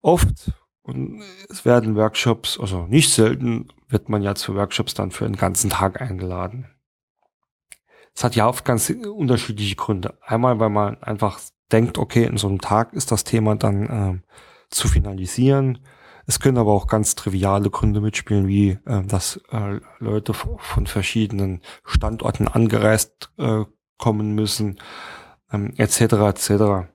Oft 0.00 0.52
und 0.82 1.22
es 1.50 1.66
werden 1.66 1.96
Workshops, 1.96 2.58
also 2.58 2.86
nicht 2.86 3.12
selten, 3.12 3.68
wird 3.88 4.08
man 4.08 4.22
ja 4.22 4.34
zu 4.34 4.54
Workshops 4.54 4.94
dann 4.94 5.10
für 5.10 5.26
einen 5.26 5.36
ganzen 5.36 5.68
Tag 5.68 6.00
eingeladen. 6.00 6.66
Es 8.14 8.24
hat 8.24 8.34
ja 8.34 8.48
oft 8.48 8.64
ganz 8.64 8.88
unterschiedliche 8.90 9.76
Gründe. 9.76 10.18
Einmal, 10.22 10.58
weil 10.58 10.70
man 10.70 11.00
einfach 11.02 11.40
denkt, 11.70 11.98
okay, 11.98 12.24
in 12.24 12.38
so 12.38 12.48
einem 12.48 12.60
Tag 12.60 12.94
ist 12.94 13.12
das 13.12 13.24
Thema 13.24 13.54
dann 13.54 13.86
äh, 13.86 14.18
zu 14.70 14.88
finalisieren. 14.88 15.78
Es 16.26 16.40
können 16.40 16.58
aber 16.58 16.72
auch 16.72 16.86
ganz 16.86 17.14
triviale 17.14 17.70
Gründe 17.70 18.02
mitspielen, 18.02 18.48
wie 18.48 18.78
äh, 18.84 19.02
dass 19.02 19.40
äh, 19.50 19.80
Leute 19.98 20.34
von 20.34 20.86
verschiedenen 20.86 21.62
Standorten 21.84 22.48
angereist 22.48 23.30
äh, 23.38 23.64
kommen 23.96 24.34
müssen, 24.34 24.78
ähm, 25.50 25.72
etc. 25.76 26.00
etc. 26.00 26.90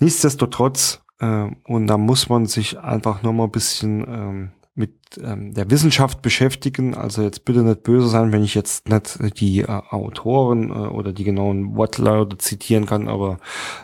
Nichtsdestotrotz, 0.00 1.02
äh, 1.20 1.48
und 1.64 1.86
da 1.86 1.98
muss 1.98 2.28
man 2.28 2.46
sich 2.46 2.78
einfach 2.78 3.22
nur 3.22 3.32
mal 3.32 3.44
ein 3.44 3.52
bisschen 3.52 4.00
ähm, 4.08 4.50
mit 4.78 4.92
ähm, 5.20 5.54
der 5.54 5.70
Wissenschaft 5.70 6.22
beschäftigen. 6.22 6.94
Also 6.94 7.22
jetzt 7.22 7.44
bitte 7.44 7.62
nicht 7.62 7.82
böse 7.82 8.08
sein, 8.08 8.32
wenn 8.32 8.44
ich 8.44 8.54
jetzt 8.54 8.88
nicht 8.88 9.40
die 9.40 9.60
äh, 9.60 9.66
Autoren 9.66 10.70
äh, 10.70 10.88
oder 10.88 11.12
die 11.12 11.24
genauen 11.24 11.76
Wortlaute 11.76 12.38
zitieren 12.38 12.86
kann, 12.86 13.08
aber 13.08 13.38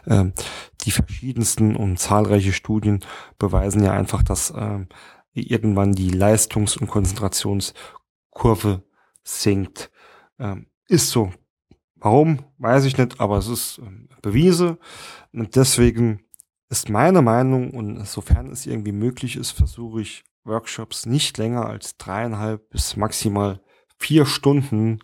äh, 0.06 0.26
die 0.84 0.90
verschiedensten 0.90 1.76
und 1.76 1.98
zahlreiche 1.98 2.52
Studien 2.52 3.00
beweisen 3.38 3.82
ja 3.82 3.92
einfach, 3.92 4.22
dass 4.22 4.50
äh, 4.50 4.86
irgendwann 5.32 5.92
die 5.92 6.10
Leistungs- 6.10 6.76
und 6.76 6.88
Konzentrationskurve 6.88 8.82
sinkt. 9.22 9.90
Ähm, 10.38 10.66
ist 10.88 11.10
so. 11.10 11.32
Warum, 11.96 12.44
weiß 12.58 12.84
ich 12.84 12.98
nicht, 12.98 13.20
aber 13.20 13.38
es 13.38 13.48
ist 13.48 13.78
äh, 13.78 13.90
bewiesen. 14.20 14.78
Und 15.32 15.56
deswegen 15.56 16.24
ist 16.68 16.90
meine 16.90 17.22
Meinung, 17.22 17.70
und 17.70 18.06
sofern 18.06 18.50
es 18.50 18.66
irgendwie 18.66 18.92
möglich 18.92 19.36
ist, 19.36 19.52
versuche 19.52 20.02
ich 20.02 20.24
Workshops 20.44 21.06
nicht 21.06 21.38
länger 21.38 21.66
als 21.66 21.96
dreieinhalb 21.96 22.68
bis 22.68 22.96
maximal 22.96 23.60
vier 23.96 24.26
Stunden 24.26 24.98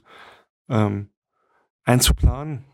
ähm, 0.68 1.10
einzuplanen. 1.84 2.66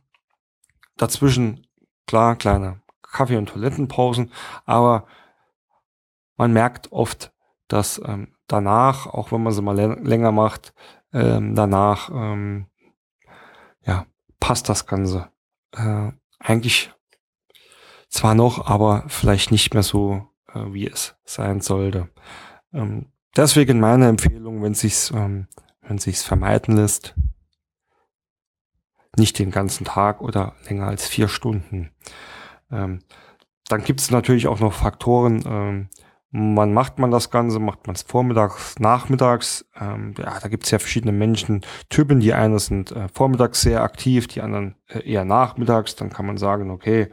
Dazwischen, 0.96 1.66
klar, 2.06 2.36
kleine 2.36 2.82
Kaffee- 3.16 3.38
und 3.38 3.48
Toilettenpausen, 3.48 4.30
aber 4.66 5.06
man 6.36 6.52
merkt 6.52 6.92
oft, 6.92 7.32
dass 7.68 8.00
ähm, 8.04 8.34
danach, 8.46 9.06
auch 9.06 9.32
wenn 9.32 9.42
man 9.42 9.52
sie 9.52 9.62
mal 9.62 9.76
länger 9.76 10.32
macht, 10.32 10.74
ähm, 11.12 11.54
danach 11.54 12.10
ähm, 12.10 12.66
ja, 13.84 14.06
passt 14.38 14.68
das 14.68 14.86
Ganze. 14.86 15.30
Äh, 15.72 16.12
eigentlich 16.38 16.92
zwar 18.08 18.34
noch, 18.34 18.66
aber 18.66 19.04
vielleicht 19.08 19.50
nicht 19.50 19.72
mehr 19.72 19.82
so, 19.82 20.28
äh, 20.52 20.60
wie 20.72 20.86
es 20.86 21.16
sein 21.24 21.60
sollte. 21.60 22.08
Ähm, 22.72 23.12
deswegen 23.34 23.80
meine 23.80 24.08
Empfehlung, 24.08 24.62
wenn 24.62 24.74
sich's, 24.74 25.10
ähm, 25.10 25.48
wenn 25.80 25.98
sich's 25.98 26.22
vermeiden 26.22 26.76
lässt, 26.76 27.14
nicht 29.16 29.38
den 29.38 29.50
ganzen 29.50 29.84
Tag 29.84 30.20
oder 30.20 30.54
länger 30.68 30.86
als 30.86 31.06
vier 31.08 31.28
Stunden. 31.28 31.90
Ähm, 32.70 33.00
dann 33.68 33.82
gibt 33.82 34.00
es 34.00 34.10
natürlich 34.10 34.46
auch 34.46 34.60
noch 34.60 34.72
Faktoren, 34.72 35.42
ähm, 35.46 35.88
wann 36.32 36.72
macht 36.74 36.98
man 36.98 37.10
das 37.10 37.30
Ganze? 37.30 37.58
Macht 37.58 37.86
man 37.86 37.96
es 37.96 38.02
vormittags, 38.02 38.78
nachmittags? 38.78 39.64
Ähm, 39.80 40.14
ja, 40.18 40.38
da 40.40 40.48
gibt 40.48 40.64
es 40.64 40.70
ja 40.70 40.78
verschiedene 40.78 41.12
Menschentypen. 41.12 42.20
Die 42.20 42.34
einen 42.34 42.58
sind 42.58 42.92
äh, 42.92 43.08
vormittags 43.12 43.62
sehr 43.62 43.82
aktiv, 43.82 44.28
die 44.28 44.42
anderen 44.42 44.76
äh, 44.88 45.08
eher 45.08 45.24
nachmittags. 45.24 45.96
Dann 45.96 46.10
kann 46.10 46.26
man 46.26 46.36
sagen, 46.36 46.70
okay, 46.70 47.08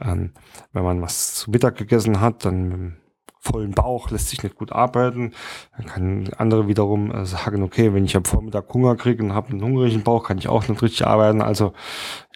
ähm, 0.00 0.32
wenn 0.72 0.84
man 0.84 1.02
was 1.02 1.34
zu 1.34 1.50
Mittag 1.50 1.76
gegessen 1.76 2.20
hat, 2.20 2.44
dann 2.44 2.96
vollen 3.40 3.72
Bauch, 3.72 4.10
lässt 4.10 4.28
sich 4.28 4.42
nicht 4.42 4.56
gut 4.56 4.70
arbeiten. 4.70 5.32
Dann 5.76 5.86
kann 5.86 6.30
andere 6.36 6.68
wiederum 6.68 7.10
äh, 7.10 7.24
sagen, 7.24 7.62
okay, 7.62 7.94
wenn 7.94 8.04
ich 8.04 8.16
am 8.16 8.24
Vormittag 8.24 8.72
Hunger 8.72 8.96
kriege 8.96 9.22
und 9.24 9.34
habe 9.34 9.50
einen 9.50 9.62
hungrigen 9.62 10.02
Bauch, 10.02 10.24
kann 10.24 10.38
ich 10.38 10.48
auch 10.48 10.68
nicht 10.68 10.82
richtig 10.82 11.06
arbeiten. 11.06 11.40
Also 11.40 11.72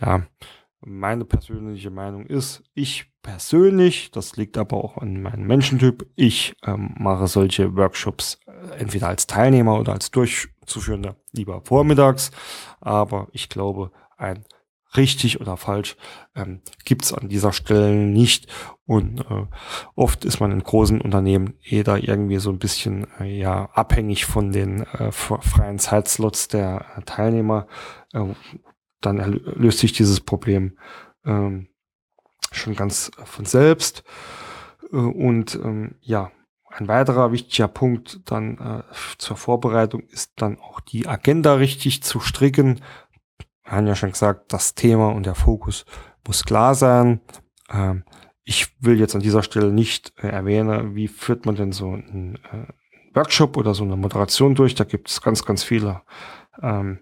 ja, 0.00 0.22
meine 0.85 1.25
persönliche 1.25 1.90
Meinung 1.90 2.27
ist, 2.27 2.62
ich 2.75 3.12
persönlich, 3.23 4.11
das 4.11 4.37
liegt 4.37 4.59
aber 4.59 4.77
auch 4.77 4.99
an 4.99 5.23
meinem 5.23 5.47
Menschentyp, 5.47 6.07
ich 6.14 6.55
ähm, 6.64 6.94
mache 6.99 7.27
solche 7.27 7.75
Workshops 7.77 8.38
äh, 8.47 8.79
entweder 8.79 9.09
als 9.09 9.27
Teilnehmer 9.27 9.79
oder 9.79 9.92
als 9.92 10.11
Durchzuführender 10.11 11.16
lieber 11.33 11.62
vormittags. 11.62 12.31
Aber 12.81 13.29
ich 13.33 13.49
glaube, 13.49 13.90
ein 14.16 14.44
richtig 14.97 15.40
oder 15.40 15.57
falsch 15.57 15.97
ähm, 16.35 16.61
gibt 16.85 17.12
an 17.12 17.29
dieser 17.29 17.53
Stelle 17.53 17.94
nicht. 17.94 18.47
Und 18.87 19.20
äh, 19.20 19.47
oft 19.94 20.25
ist 20.25 20.40
man 20.40 20.53
in 20.53 20.62
großen 20.62 21.01
Unternehmen 21.01 21.55
eh 21.62 21.83
da 21.83 21.97
irgendwie 21.97 22.38
so 22.38 22.51
ein 22.51 22.59
bisschen 22.59 23.07
äh, 23.18 23.38
ja 23.38 23.70
abhängig 23.73 24.27
von 24.27 24.53
den 24.53 24.83
äh, 24.83 25.11
freien 25.11 25.79
Zeitslots 25.79 26.49
der 26.49 26.85
äh, 26.97 27.03
Teilnehmer. 27.03 27.66
Äh, 28.12 28.35
dann 29.07 29.19
löst 29.33 29.79
sich 29.79 29.93
dieses 29.93 30.21
Problem 30.21 30.79
ähm, 31.25 31.69
schon 32.53 32.75
ganz 32.75 33.11
von 33.25 33.45
selbst. 33.45 34.05
Äh, 34.93 34.97
und 34.97 35.55
ähm, 35.57 35.97
ja, 36.01 36.31
ein 36.69 36.88
weiterer 36.88 37.31
wichtiger 37.31 37.69
Punkt 37.69 38.21
dann 38.31 38.59
äh, 38.59 38.83
zur 39.19 39.37
Vorbereitung 39.37 40.03
ist 40.09 40.33
dann 40.37 40.59
auch 40.59 40.81
die 40.81 41.07
Agenda 41.07 41.55
richtig 41.55 42.03
zu 42.03 42.19
stricken, 42.19 42.81
wir 43.64 43.73
haben 43.73 43.87
ja 43.87 43.95
schon 43.95 44.12
gesagt, 44.12 44.53
das 44.53 44.75
Thema 44.75 45.09
und 45.09 45.27
der 45.27 45.35
Fokus 45.35 45.87
muss 46.27 46.45
klar 46.45 46.75
sein. 46.75 47.21
Ähm, 47.71 48.05
ich 48.45 48.75
will 48.81 49.01
jetzt 49.01 49.14
an 49.14 49.23
dieser 49.23 49.43
Stelle 49.43 49.73
nicht 49.73 50.12
äh, 50.19 50.29
erwähnen, 50.29 50.95
wie 50.95 51.09
führt 51.09 51.47
man 51.47 51.55
denn 51.55 51.73
so 51.73 51.93
einen 51.93 52.38
äh, 52.53 52.67
Workshop 53.14 53.57
oder 53.57 53.75
so 53.75 53.85
eine 53.85 53.97
Moderation 53.97 54.55
durch. 54.55 54.75
Da 54.75 54.85
gibt 54.85 55.09
es 55.09 55.23
ganz, 55.23 55.45
ganz 55.45 55.62
viele 55.62 56.03
ähm, 56.62 57.01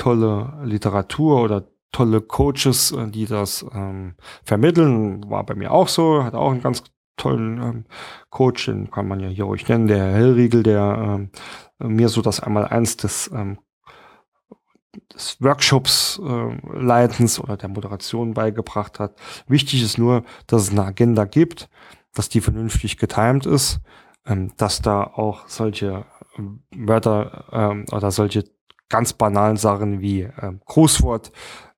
tolle 0.00 0.54
Literatur 0.64 1.42
oder 1.42 1.68
tolle 1.92 2.22
Coaches, 2.22 2.92
äh, 2.92 3.08
die 3.08 3.26
das 3.26 3.64
ähm, 3.74 4.14
vermitteln. 4.44 5.28
War 5.30 5.44
bei 5.44 5.54
mir 5.54 5.72
auch 5.72 5.88
so, 5.88 6.24
hat 6.24 6.34
auch 6.34 6.50
einen 6.50 6.62
ganz 6.62 6.84
tollen 7.16 7.60
ähm, 7.60 7.84
Coach, 8.30 8.66
den 8.66 8.90
kann 8.90 9.06
man 9.06 9.20
ja 9.20 9.28
hier 9.28 9.44
ruhig 9.44 9.68
nennen, 9.68 9.88
der 9.88 9.98
Herr 9.98 10.14
Hellriegel, 10.14 10.62
der 10.62 11.28
ähm, 11.80 11.96
mir 11.96 12.08
so 12.08 12.22
das 12.22 12.40
einmal 12.40 12.66
eins 12.66 12.96
des 12.96 13.30
ähm, 13.32 13.58
des 15.14 15.40
Workshops 15.40 16.20
äh, 16.24 16.76
Leitens 16.76 17.38
oder 17.38 17.56
der 17.56 17.68
Moderation 17.68 18.34
beigebracht 18.34 18.98
hat. 18.98 19.16
Wichtig 19.46 19.82
ist 19.82 19.98
nur, 19.98 20.24
dass 20.46 20.62
es 20.62 20.70
eine 20.70 20.84
Agenda 20.84 21.26
gibt, 21.26 21.68
dass 22.14 22.28
die 22.28 22.40
vernünftig 22.40 22.96
getimed 22.96 23.46
ist, 23.46 23.80
ähm, 24.26 24.52
dass 24.56 24.80
da 24.82 25.04
auch 25.04 25.46
solche 25.46 26.06
ähm, 26.38 26.62
Wörter 26.74 27.44
ähm, 27.52 27.84
oder 27.92 28.10
solche 28.10 28.44
ganz 28.90 29.14
banalen 29.14 29.56
Sachen 29.56 30.00
wie 30.00 30.28
ähm, 30.42 30.60
Grußwort 30.66 31.32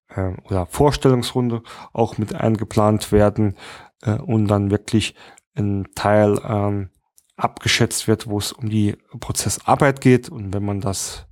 äh, 0.09 0.33
oder 0.45 0.67
Vorstellungsrunde 0.67 1.63
auch 1.93 2.19
mit 2.19 2.35
eingeplant 2.35 3.13
werden 3.13 3.57
äh, 4.03 4.15
und 4.15 4.49
dann 4.49 4.73
wirklich 4.73 5.15
ein 5.55 5.89
Teil 5.95 6.41
ähm, 6.45 6.91
abgeschätzt 7.37 8.09
wird, 8.09 8.27
wo 8.27 8.39
es 8.39 8.53
um 8.53 8.69
die 8.69 8.97
Prozessarbeit 9.21 10.01
geht. 10.01 10.29
Und 10.29 10.53
wenn 10.53 10.65
man 10.65 10.81
das 10.81 11.27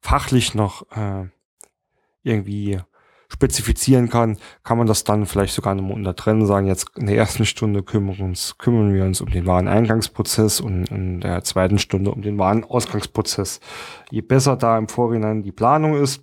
fachlich 0.00 0.54
noch 0.54 0.90
äh, 0.96 1.28
irgendwie 2.22 2.80
spezifizieren 3.34 4.08
kann, 4.08 4.38
kann 4.62 4.78
man 4.78 4.86
das 4.86 5.02
dann 5.02 5.26
vielleicht 5.26 5.54
sogar 5.54 5.74
nochmal 5.74 5.94
untertrennen, 5.94 6.46
sagen, 6.46 6.68
jetzt 6.68 6.90
in 6.96 7.06
der 7.06 7.16
ersten 7.16 7.44
Stunde 7.44 7.82
kümmern, 7.82 8.20
uns, 8.20 8.58
kümmern 8.58 8.94
wir 8.94 9.04
uns 9.04 9.20
um 9.20 9.28
den 9.28 9.46
wahren 9.46 9.66
Eingangsprozess 9.66 10.60
und 10.60 10.88
in 10.90 11.20
der 11.20 11.42
zweiten 11.42 11.78
Stunde 11.78 12.12
um 12.12 12.22
den 12.22 12.38
wahren 12.38 12.64
Ausgangsprozess. 12.64 13.58
Je 14.10 14.20
besser 14.20 14.56
da 14.56 14.78
im 14.78 14.88
Vorhinein 14.88 15.42
die 15.42 15.52
Planung 15.52 15.96
ist, 15.96 16.22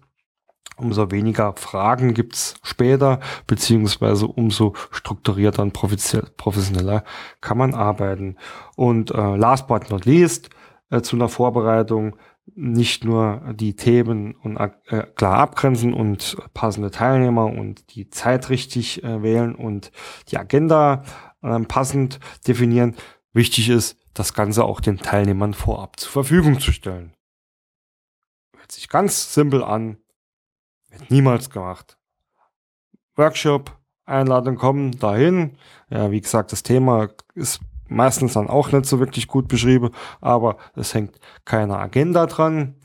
umso 0.78 1.12
weniger 1.12 1.54
Fragen 1.58 2.13
gibt's 2.13 2.56
später, 2.63 3.19
beziehungsweise 3.45 4.26
umso 4.28 4.74
strukturierter 4.91 5.63
und 5.63 5.74
professioneller 5.74 7.04
kann 7.41 7.58
man 7.58 7.74
arbeiten. 7.74 8.38
Und 8.78 9.12
äh, 9.12 9.36
last 9.36 9.67
but 9.67 9.89
not 9.89 10.06
least, 10.06 10.50
äh, 10.89 11.02
zu 11.02 11.17
einer 11.17 11.30
Vorbereitung 11.30 12.15
nicht 12.45 13.04
nur 13.04 13.54
die 13.54 13.75
Themen 13.75 14.36
und, 14.36 14.58
äh, 14.58 15.04
klar 15.15 15.38
abgrenzen 15.38 15.93
und 15.93 16.38
passende 16.54 16.91
Teilnehmer 16.91 17.45
und 17.45 17.95
die 17.95 18.10
Zeit 18.10 18.49
richtig 18.49 19.04
äh, 19.04 19.21
wählen 19.23 19.56
und 19.56 19.91
die 20.30 20.38
Agenda 20.38 21.04
äh, 21.41 21.60
passend 21.62 22.19
definieren. 22.47 22.95
Wichtig 23.34 23.69
ist, 23.69 23.97
das 24.13 24.34
Ganze 24.34 24.65
auch 24.65 24.82
den 24.82 24.97
Teilnehmern 24.97 25.54
vorab 25.54 25.99
zur 25.99 26.12
Verfügung 26.12 26.60
zu 26.60 26.71
stellen. 26.71 27.13
Hört 28.58 28.71
sich 28.71 28.89
ganz 28.89 29.34
simpel 29.34 29.63
an, 29.63 29.97
wird 30.89 31.10
niemals 31.10 31.49
gemacht. 31.49 31.97
Workshop, 33.15 33.77
Einladung 34.06 34.56
kommen, 34.56 34.97
dahin. 34.99 35.58
Ja, 35.89 36.12
wie 36.12 36.21
gesagt, 36.21 36.51
das 36.51 36.63
Thema 36.63 37.10
ist 37.34 37.62
meistens 37.91 38.34
dann 38.34 38.49
auch 38.49 38.71
nicht 38.71 38.86
so 38.86 38.99
wirklich 38.99 39.27
gut 39.27 39.47
beschrieben, 39.47 39.91
aber 40.21 40.58
es 40.75 40.93
hängt 40.93 41.19
keine 41.45 41.77
Agenda 41.77 42.25
dran. 42.25 42.75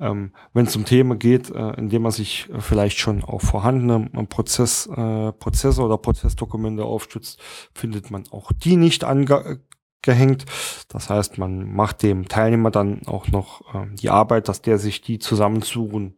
Ähm, 0.00 0.32
Wenn 0.52 0.66
es 0.66 0.76
um 0.76 0.84
Themen 0.84 1.18
geht, 1.18 1.50
äh, 1.50 1.70
indem 1.72 2.02
man 2.02 2.12
sich 2.12 2.48
vielleicht 2.60 2.98
schon 2.98 3.24
auf 3.24 3.42
vorhandene 3.42 4.08
äh, 4.12 4.24
Prozess, 4.26 4.86
äh, 4.86 5.32
Prozesse 5.32 5.82
oder 5.82 5.98
Prozessdokumente 5.98 6.84
aufstützt, 6.84 7.40
findet 7.74 8.10
man 8.10 8.24
auch 8.30 8.52
die 8.52 8.76
nicht 8.76 9.02
angehängt. 9.02 10.44
Das 10.88 11.10
heißt, 11.10 11.38
man 11.38 11.72
macht 11.74 12.02
dem 12.04 12.28
Teilnehmer 12.28 12.70
dann 12.70 13.02
auch 13.06 13.26
noch 13.28 13.74
äh, 13.74 13.88
die 13.94 14.10
Arbeit, 14.10 14.48
dass 14.48 14.62
der 14.62 14.78
sich 14.78 15.00
die 15.00 15.18
zusammensuchen 15.18 16.16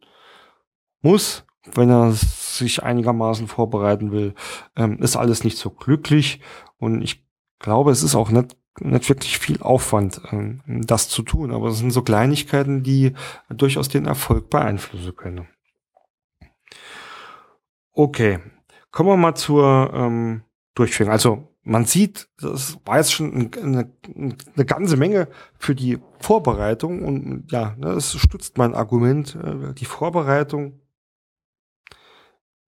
muss, 1.01 1.45
wenn 1.73 1.89
er 1.89 2.11
sich 2.11 2.83
einigermaßen 2.83 3.47
vorbereiten 3.47 4.11
will. 4.11 4.35
Ähm, 4.75 4.99
ist 4.99 5.15
alles 5.15 5.43
nicht 5.43 5.57
so 5.57 5.71
glücklich 5.71 6.39
und 6.77 7.01
ich 7.01 7.25
glaube, 7.61 7.91
es 7.91 8.03
ist 8.03 8.15
auch 8.15 8.29
nicht, 8.29 8.55
nicht 8.79 9.09
wirklich 9.09 9.39
viel 9.39 9.61
Aufwand, 9.61 10.21
ähm, 10.31 10.61
das 10.65 11.09
zu 11.09 11.23
tun. 11.23 11.51
Aber 11.51 11.69
es 11.69 11.77
sind 11.77 11.91
so 11.91 12.01
Kleinigkeiten, 12.01 12.83
die 12.83 13.13
durchaus 13.49 13.89
den 13.89 14.05
Erfolg 14.05 14.49
beeinflussen 14.49 15.15
können. 15.15 15.47
Okay, 17.93 18.39
kommen 18.91 19.09
wir 19.09 19.17
mal 19.17 19.35
zur 19.35 19.91
ähm, 19.93 20.43
Durchführung. 20.75 21.11
Also 21.11 21.51
man 21.63 21.85
sieht, 21.85 22.27
das 22.39 22.77
war 22.85 22.97
jetzt 22.97 23.13
schon 23.13 23.51
eine, 23.53 23.91
eine 24.15 24.65
ganze 24.65 24.97
Menge 24.97 25.27
für 25.57 25.75
die 25.75 25.99
Vorbereitung 26.19 27.03
und 27.03 27.51
ja, 27.51 27.75
das 27.79 28.15
stützt 28.15 28.57
mein 28.57 28.73
Argument. 28.73 29.35
Äh, 29.35 29.73
die 29.73 29.85
Vorbereitung, 29.85 30.79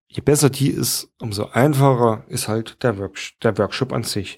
je 0.08 0.22
besser 0.22 0.50
die 0.50 0.70
ist, 0.70 1.12
umso 1.20 1.48
einfacher 1.48 2.24
ist 2.28 2.48
halt 2.48 2.84
der, 2.84 2.98
Work 3.00 3.18
der 3.42 3.58
Workshop 3.58 3.94
an 3.94 4.04
sich. 4.04 4.38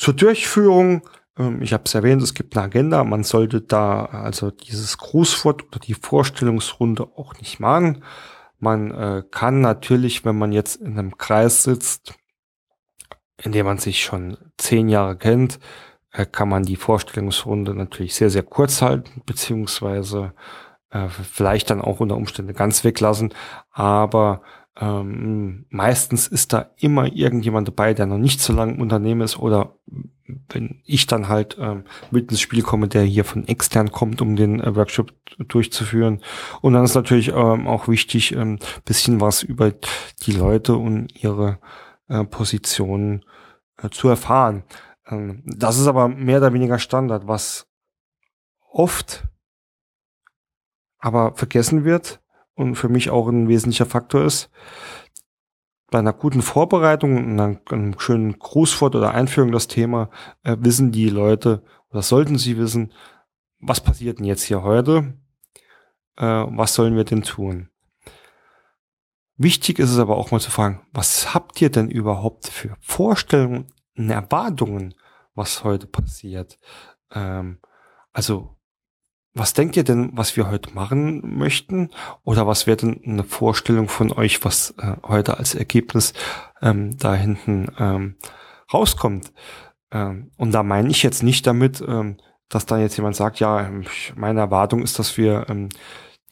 Zur 0.00 0.14
Durchführung, 0.14 1.02
ähm, 1.38 1.60
ich 1.60 1.74
habe 1.74 1.82
es 1.84 1.94
erwähnt, 1.94 2.22
es 2.22 2.32
gibt 2.32 2.56
eine 2.56 2.64
Agenda, 2.64 3.04
man 3.04 3.22
sollte 3.22 3.60
da 3.60 4.06
also 4.06 4.50
dieses 4.50 4.96
Grußwort 4.96 5.66
oder 5.66 5.78
die 5.78 5.92
Vorstellungsrunde 5.92 7.02
auch 7.16 7.34
nicht 7.34 7.60
machen. 7.60 8.02
Man 8.58 8.92
äh, 8.92 9.22
kann 9.30 9.60
natürlich, 9.60 10.24
wenn 10.24 10.38
man 10.38 10.52
jetzt 10.52 10.76
in 10.76 10.98
einem 10.98 11.18
Kreis 11.18 11.64
sitzt, 11.64 12.14
in 13.42 13.52
dem 13.52 13.66
man 13.66 13.76
sich 13.76 14.02
schon 14.02 14.38
zehn 14.56 14.88
Jahre 14.88 15.18
kennt, 15.18 15.60
äh, 16.12 16.24
kann 16.24 16.48
man 16.48 16.62
die 16.62 16.76
Vorstellungsrunde 16.76 17.74
natürlich 17.74 18.14
sehr, 18.14 18.30
sehr 18.30 18.42
kurz 18.42 18.80
halten, 18.80 19.20
beziehungsweise 19.26 20.32
äh, 20.88 21.08
vielleicht 21.10 21.68
dann 21.68 21.82
auch 21.82 22.00
unter 22.00 22.16
Umständen 22.16 22.54
ganz 22.54 22.84
weglassen. 22.84 23.34
Aber 23.70 24.40
ähm, 24.80 25.66
meistens 25.68 26.26
ist 26.26 26.54
da 26.54 26.70
immer 26.78 27.12
irgendjemand 27.12 27.68
dabei, 27.68 27.92
der 27.92 28.06
noch 28.06 28.16
nicht 28.18 28.40
so 28.40 28.54
lange 28.54 28.72
im 28.72 28.80
Unternehmen 28.80 29.20
ist 29.20 29.38
oder 29.38 29.76
wenn 30.48 30.80
ich 30.84 31.06
dann 31.06 31.28
halt 31.28 31.58
ähm, 31.60 31.84
mit 32.10 32.30
ins 32.30 32.40
Spiel 32.40 32.62
komme, 32.62 32.88
der 32.88 33.02
hier 33.02 33.24
von 33.24 33.46
extern 33.46 33.90
kommt, 33.90 34.22
um 34.22 34.36
den 34.36 34.60
äh, 34.60 34.74
Workshop 34.74 35.12
durchzuführen. 35.38 36.22
Und 36.62 36.72
dann 36.72 36.84
ist 36.84 36.94
natürlich 36.94 37.28
ähm, 37.28 37.66
auch 37.66 37.88
wichtig, 37.88 38.34
ähm, 38.34 38.58
bisschen 38.84 39.20
was 39.20 39.42
über 39.42 39.72
die 40.22 40.32
Leute 40.32 40.76
und 40.76 41.08
ihre 41.22 41.58
äh, 42.08 42.24
Positionen 42.24 43.24
äh, 43.82 43.90
zu 43.90 44.08
erfahren. 44.08 44.64
Ähm, 45.08 45.42
das 45.44 45.78
ist 45.78 45.88
aber 45.88 46.08
mehr 46.08 46.38
oder 46.38 46.54
weniger 46.54 46.78
Standard, 46.78 47.26
was 47.26 47.66
oft 48.70 49.24
aber 50.98 51.34
vergessen 51.34 51.84
wird, 51.84 52.19
und 52.60 52.76
für 52.76 52.88
mich 52.88 53.10
auch 53.10 53.28
ein 53.28 53.48
wesentlicher 53.48 53.86
Faktor 53.86 54.24
ist. 54.24 54.50
Bei 55.90 55.98
einer 55.98 56.12
guten 56.12 56.42
Vorbereitung 56.42 57.16
und 57.16 57.40
einem, 57.40 57.98
schönen 57.98 58.38
Grußwort 58.38 58.94
oder 58.94 59.12
Einführung 59.12 59.50
das 59.50 59.66
Thema 59.66 60.10
äh, 60.44 60.56
wissen 60.60 60.92
die 60.92 61.08
Leute 61.08 61.64
oder 61.90 62.02
sollten 62.02 62.38
sie 62.38 62.58
wissen, 62.58 62.92
was 63.58 63.80
passiert 63.80 64.18
denn 64.18 64.26
jetzt 64.26 64.44
hier 64.44 64.62
heute? 64.62 65.14
Äh, 66.16 66.24
was 66.24 66.74
sollen 66.74 66.96
wir 66.96 67.04
denn 67.04 67.22
tun? 67.22 67.70
Wichtig 69.36 69.78
ist 69.78 69.90
es 69.90 69.98
aber 69.98 70.16
auch 70.18 70.30
mal 70.30 70.40
zu 70.40 70.50
fragen, 70.50 70.86
was 70.92 71.34
habt 71.34 71.60
ihr 71.62 71.70
denn 71.70 71.90
überhaupt 71.90 72.46
für 72.46 72.76
Vorstellungen 72.80 73.72
Erwartungen, 73.96 74.94
was 75.34 75.64
heute 75.64 75.86
passiert? 75.86 76.58
Ähm, 77.10 77.58
also 78.12 78.59
was 79.34 79.54
denkt 79.54 79.76
ihr 79.76 79.84
denn, 79.84 80.10
was 80.14 80.36
wir 80.36 80.50
heute 80.50 80.74
machen 80.74 81.38
möchten? 81.38 81.90
Oder 82.24 82.46
was 82.46 82.66
wäre 82.66 82.76
denn 82.76 83.00
eine 83.04 83.24
Vorstellung 83.24 83.88
von 83.88 84.12
euch, 84.12 84.44
was 84.44 84.74
äh, 84.78 84.96
heute 85.06 85.38
als 85.38 85.54
Ergebnis 85.54 86.12
ähm, 86.60 86.96
da 86.98 87.14
hinten 87.14 87.68
ähm, 87.78 88.16
rauskommt? 88.72 89.32
Ähm, 89.92 90.32
und 90.36 90.52
da 90.52 90.62
meine 90.62 90.90
ich 90.90 91.02
jetzt 91.02 91.22
nicht 91.22 91.46
damit, 91.46 91.80
ähm, 91.80 92.16
dass 92.48 92.66
da 92.66 92.78
jetzt 92.78 92.96
jemand 92.96 93.14
sagt, 93.14 93.38
ja, 93.38 93.70
meine 94.16 94.40
Erwartung 94.40 94.82
ist, 94.82 94.98
dass 94.98 95.16
wir 95.16 95.46
ähm, 95.48 95.68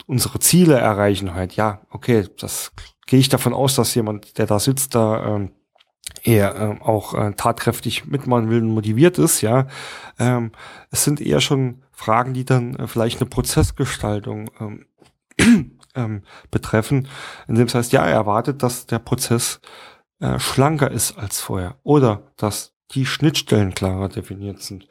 unsere 0.06 0.40
Ziele 0.40 0.78
erreichen 0.78 1.34
heute. 1.34 1.54
Ja, 1.54 1.82
okay, 1.90 2.26
das 2.38 2.72
gehe 3.06 3.20
ich 3.20 3.28
davon 3.28 3.54
aus, 3.54 3.76
dass 3.76 3.94
jemand, 3.94 4.38
der 4.38 4.46
da 4.46 4.58
sitzt, 4.58 4.96
da 4.96 5.36
ähm, 5.36 5.52
eher 6.22 6.54
äh, 6.56 6.84
auch 6.84 7.14
äh, 7.14 7.32
tatkräftig 7.32 8.06
mitmachen 8.06 8.50
will 8.50 8.62
und 8.62 8.74
motiviert 8.74 9.18
ist, 9.18 9.40
ja. 9.40 9.66
Ähm, 10.18 10.52
es 10.90 11.04
sind 11.04 11.20
eher 11.20 11.40
schon 11.40 11.82
Fragen, 11.92 12.34
die 12.34 12.44
dann 12.44 12.76
äh, 12.76 12.86
vielleicht 12.86 13.20
eine 13.20 13.28
Prozessgestaltung 13.28 14.50
ähm, 14.60 14.86
ähm, 15.94 16.22
betreffen, 16.50 17.08
indem 17.46 17.66
es 17.66 17.74
heißt, 17.74 17.92
ja, 17.92 18.04
er 18.04 18.14
erwartet, 18.14 18.62
dass 18.62 18.86
der 18.86 18.98
Prozess 18.98 19.60
äh, 20.20 20.38
schlanker 20.38 20.90
ist 20.90 21.18
als 21.18 21.40
vorher 21.40 21.76
oder 21.82 22.32
dass 22.36 22.74
die 22.92 23.06
Schnittstellen 23.06 23.74
klarer 23.74 24.08
definiert 24.08 24.62
sind 24.62 24.88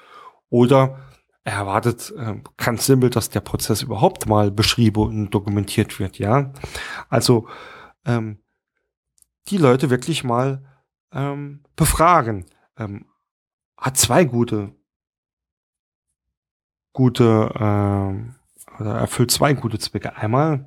oder 0.50 1.00
er 1.44 1.54
erwartet 1.54 2.14
äh, 2.18 2.36
ganz 2.58 2.86
simpel, 2.86 3.10
dass 3.10 3.30
der 3.30 3.40
Prozess 3.40 3.82
überhaupt 3.82 4.28
mal 4.28 4.52
beschrieben 4.52 5.02
und 5.02 5.30
dokumentiert 5.32 5.98
wird, 5.98 6.20
ja. 6.20 6.52
Also 7.08 7.48
ähm, 8.06 8.40
die 9.48 9.58
Leute 9.58 9.90
wirklich 9.90 10.26
mal 10.26 10.62
ähm, 11.12 11.64
befragen. 11.76 12.46
Ähm, 12.78 13.06
hat 13.78 13.98
zwei 13.98 14.26
gute 14.26 14.74
gute, 16.98 17.52
äh, 17.54 18.82
oder 18.82 18.96
erfüllt 18.96 19.30
zwei 19.30 19.54
gute 19.54 19.78
Zwecke. 19.78 20.18
Einmal, 20.18 20.66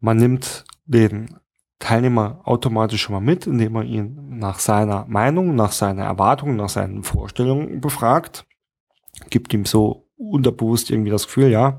man 0.00 0.16
nimmt 0.16 0.64
den 0.84 1.36
Teilnehmer 1.78 2.40
automatisch 2.42 3.02
schon 3.02 3.14
mal 3.14 3.20
mit, 3.20 3.46
indem 3.46 3.72
man 3.72 3.86
ihn 3.86 4.38
nach 4.38 4.58
seiner 4.58 5.06
Meinung, 5.06 5.54
nach 5.54 5.70
seiner 5.70 6.04
Erwartung, 6.04 6.56
nach 6.56 6.68
seinen 6.68 7.04
Vorstellungen 7.04 7.80
befragt, 7.80 8.46
gibt 9.30 9.54
ihm 9.54 9.64
so 9.64 10.08
unterbewusst 10.16 10.90
irgendwie 10.90 11.10
das 11.10 11.26
Gefühl, 11.26 11.50
ja, 11.50 11.78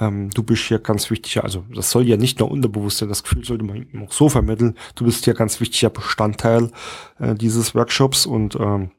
ähm, 0.00 0.30
du 0.30 0.42
bist 0.42 0.64
hier 0.64 0.78
ganz 0.80 1.10
wichtiger, 1.10 1.44
also 1.44 1.64
das 1.72 1.90
soll 1.90 2.08
ja 2.08 2.16
nicht 2.16 2.40
nur 2.40 2.50
unterbewusst 2.50 2.98
sein, 2.98 3.08
das 3.08 3.22
Gefühl 3.22 3.44
sollte 3.44 3.64
man 3.64 3.76
ihm 3.76 4.02
auch 4.02 4.12
so 4.12 4.28
vermitteln, 4.28 4.76
du 4.96 5.04
bist 5.04 5.24
hier 5.24 5.34
ganz 5.34 5.60
wichtiger 5.60 5.90
Bestandteil 5.90 6.72
äh, 7.18 7.34
dieses 7.34 7.74
Workshops 7.74 8.26
und 8.26 8.56
ähm, 8.56 8.90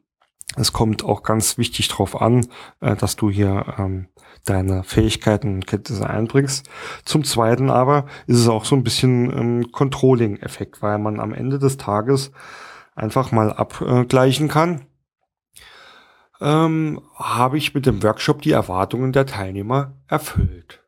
es 0.56 0.72
kommt 0.72 1.02
auch 1.04 1.22
ganz 1.22 1.58
wichtig 1.58 1.88
darauf 1.88 2.20
an, 2.20 2.46
äh, 2.80 2.94
dass 2.96 3.16
du 3.16 3.30
hier 3.30 3.74
ähm, 3.78 4.08
deine 4.44 4.84
Fähigkeiten 4.84 5.54
und 5.54 5.66
Kenntnisse 5.66 6.08
einbringst. 6.08 6.68
Zum 7.04 7.24
Zweiten 7.24 7.70
aber 7.70 8.06
ist 8.26 8.38
es 8.38 8.48
auch 8.48 8.64
so 8.64 8.76
ein 8.76 8.84
bisschen 8.84 9.32
ähm, 9.36 9.72
Controlling-Effekt, 9.72 10.82
weil 10.82 10.98
man 10.98 11.20
am 11.20 11.32
Ende 11.32 11.58
des 11.58 11.76
Tages 11.78 12.32
einfach 12.94 13.32
mal 13.32 13.52
abgleichen 13.52 14.48
kann. 14.48 14.82
Ähm, 16.40 17.00
habe 17.14 17.56
ich 17.56 17.72
mit 17.72 17.86
dem 17.86 18.02
Workshop 18.02 18.42
die 18.42 18.50
Erwartungen 18.50 19.12
der 19.12 19.26
Teilnehmer 19.26 19.96
erfüllt? 20.08 20.81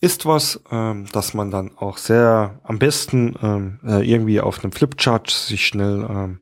Ist 0.00 0.26
was, 0.26 0.62
ähm, 0.70 1.06
dass 1.12 1.34
man 1.34 1.50
dann 1.50 1.76
auch 1.76 1.98
sehr 1.98 2.60
am 2.62 2.78
besten 2.78 3.34
ähm, 3.42 3.80
äh, 3.84 4.08
irgendwie 4.08 4.40
auf 4.40 4.62
einem 4.62 4.72
Flipchart 4.72 5.28
sich 5.28 5.66
schnell 5.66 6.06
ähm, 6.08 6.40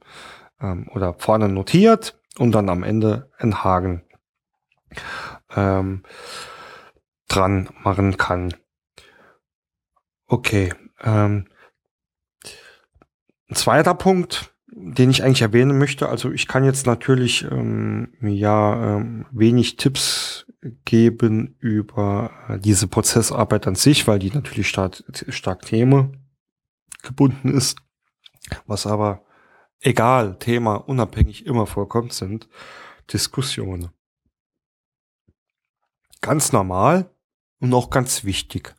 ähm, 0.60 0.88
oder 0.92 1.14
vorne 1.14 1.48
notiert 1.48 2.18
und 2.38 2.52
dann 2.52 2.68
am 2.68 2.82
Ende 2.82 3.30
einen 3.38 3.64
Haken 3.64 4.02
ähm, 5.54 6.02
dran 7.28 7.70
machen 7.82 8.16
kann. 8.18 8.54
Okay. 10.26 10.74
Ähm, 11.02 11.46
ein 13.48 13.54
zweiter 13.54 13.94
Punkt, 13.94 14.54
den 14.66 15.10
ich 15.10 15.22
eigentlich 15.22 15.42
erwähnen 15.42 15.78
möchte. 15.78 16.08
Also 16.08 16.32
ich 16.32 16.48
kann 16.48 16.64
jetzt 16.64 16.86
natürlich 16.86 17.44
ähm, 17.50 18.12
ja 18.20 18.96
ähm, 18.96 19.26
wenig 19.30 19.76
Tipps 19.76 20.45
geben 20.84 21.56
über 21.58 22.30
äh, 22.48 22.58
diese 22.58 22.88
Prozessarbeit 22.88 23.66
an 23.66 23.74
sich, 23.74 24.06
weil 24.06 24.18
die 24.18 24.30
natürlich 24.30 24.68
stark, 24.68 25.02
stark 25.28 25.62
Thema 25.62 26.10
gebunden 27.02 27.52
ist. 27.54 27.78
Was 28.66 28.86
aber 28.86 29.24
egal, 29.80 30.38
Thema 30.38 30.76
unabhängig 30.76 31.46
immer 31.46 31.66
vorkommt, 31.66 32.12
sind 32.12 32.48
Diskussionen. 33.12 33.90
Ganz 36.20 36.52
normal 36.52 37.10
und 37.60 37.72
auch 37.74 37.90
ganz 37.90 38.24
wichtig. 38.24 38.74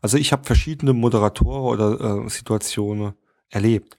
Also 0.00 0.18
ich 0.18 0.32
habe 0.32 0.44
verschiedene 0.44 0.92
Moderatoren 0.92 1.62
oder 1.62 2.24
äh, 2.24 2.28
Situationen 2.28 3.14
erlebt. 3.48 3.98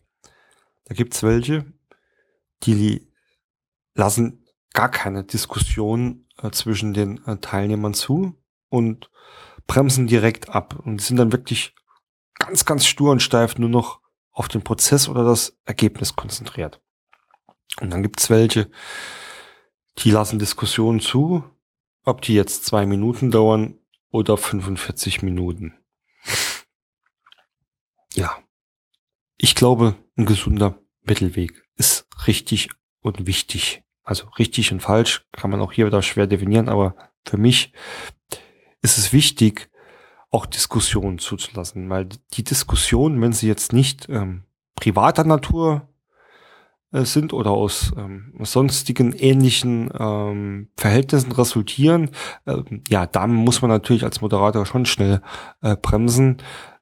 Da 0.85 0.95
gibt's 0.95 1.23
welche, 1.23 1.65
die 2.63 3.11
lassen 3.93 4.46
gar 4.77 4.91
keine 4.91 5.23
Diskussion 5.23 6.27
äh, 6.43 6.51
zwischen 6.51 6.93
den 6.93 7.25
äh, 7.25 7.37
Teilnehmern 7.37 7.95
zu 7.95 8.35
und 8.69 9.09
bremsen 9.65 10.05
direkt 10.05 10.49
ab 10.49 10.79
und 10.85 11.01
sind 11.01 11.17
dann 11.17 11.31
wirklich 11.31 11.73
ganz, 12.35 12.63
ganz 12.63 12.85
stur 12.85 13.11
und 13.11 13.23
steif 13.23 13.57
nur 13.57 13.69
noch 13.69 14.01
auf 14.31 14.47
den 14.47 14.63
Prozess 14.63 15.09
oder 15.09 15.23
das 15.23 15.57
Ergebnis 15.65 16.15
konzentriert. 16.15 16.79
Und 17.81 17.89
dann 17.89 18.03
gibt's 18.03 18.29
welche, 18.29 18.69
die 19.97 20.11
lassen 20.11 20.37
Diskussionen 20.37 20.99
zu, 20.99 21.43
ob 22.03 22.21
die 22.21 22.35
jetzt 22.35 22.63
zwei 22.63 22.85
Minuten 22.85 23.31
dauern 23.31 23.79
oder 24.11 24.37
45 24.37 25.23
Minuten. 25.23 25.73
Ja. 28.13 28.37
Ich 29.37 29.55
glaube, 29.55 29.95
ein 30.17 30.27
gesunder 30.27 30.77
Mittelweg 31.01 31.67
ist 31.77 32.07
richtig 32.27 32.69
und 33.01 33.25
wichtig. 33.25 33.83
Also 34.07 34.29
richtig 34.39 34.71
und 34.71 34.79
falsch 34.79 35.25
kann 35.33 35.51
man 35.51 35.59
auch 35.59 35.73
hier 35.73 35.85
wieder 35.85 36.01
schwer 36.01 36.27
definieren, 36.27 36.69
aber 36.69 36.95
für 37.25 37.35
mich 37.35 37.73
ist 38.81 38.97
es 38.97 39.11
wichtig, 39.11 39.69
auch 40.29 40.45
Diskussionen 40.45 41.19
zuzulassen, 41.19 41.89
weil 41.89 42.07
die 42.33 42.45
Diskussionen, 42.45 43.21
wenn 43.21 43.33
sie 43.33 43.49
jetzt 43.49 43.73
nicht 43.73 44.07
ähm, 44.07 44.45
privater 44.75 45.25
Natur 45.25 45.89
äh, 46.93 47.03
sind 47.03 47.33
oder 47.33 47.51
aus 47.51 47.91
ähm, 47.97 48.33
sonstigen 48.43 49.11
ähnlichen 49.11 49.91
ähm, 49.99 50.69
Verhältnissen 50.77 51.33
resultieren, 51.33 52.11
äh, 52.45 52.61
ja, 52.87 53.07
dann 53.07 53.33
muss 53.33 53.61
man 53.61 53.69
natürlich 53.69 54.05
als 54.05 54.21
Moderator 54.21 54.65
schon 54.65 54.85
schnell 54.85 55.21
äh, 55.61 55.75
bremsen, 55.75 56.37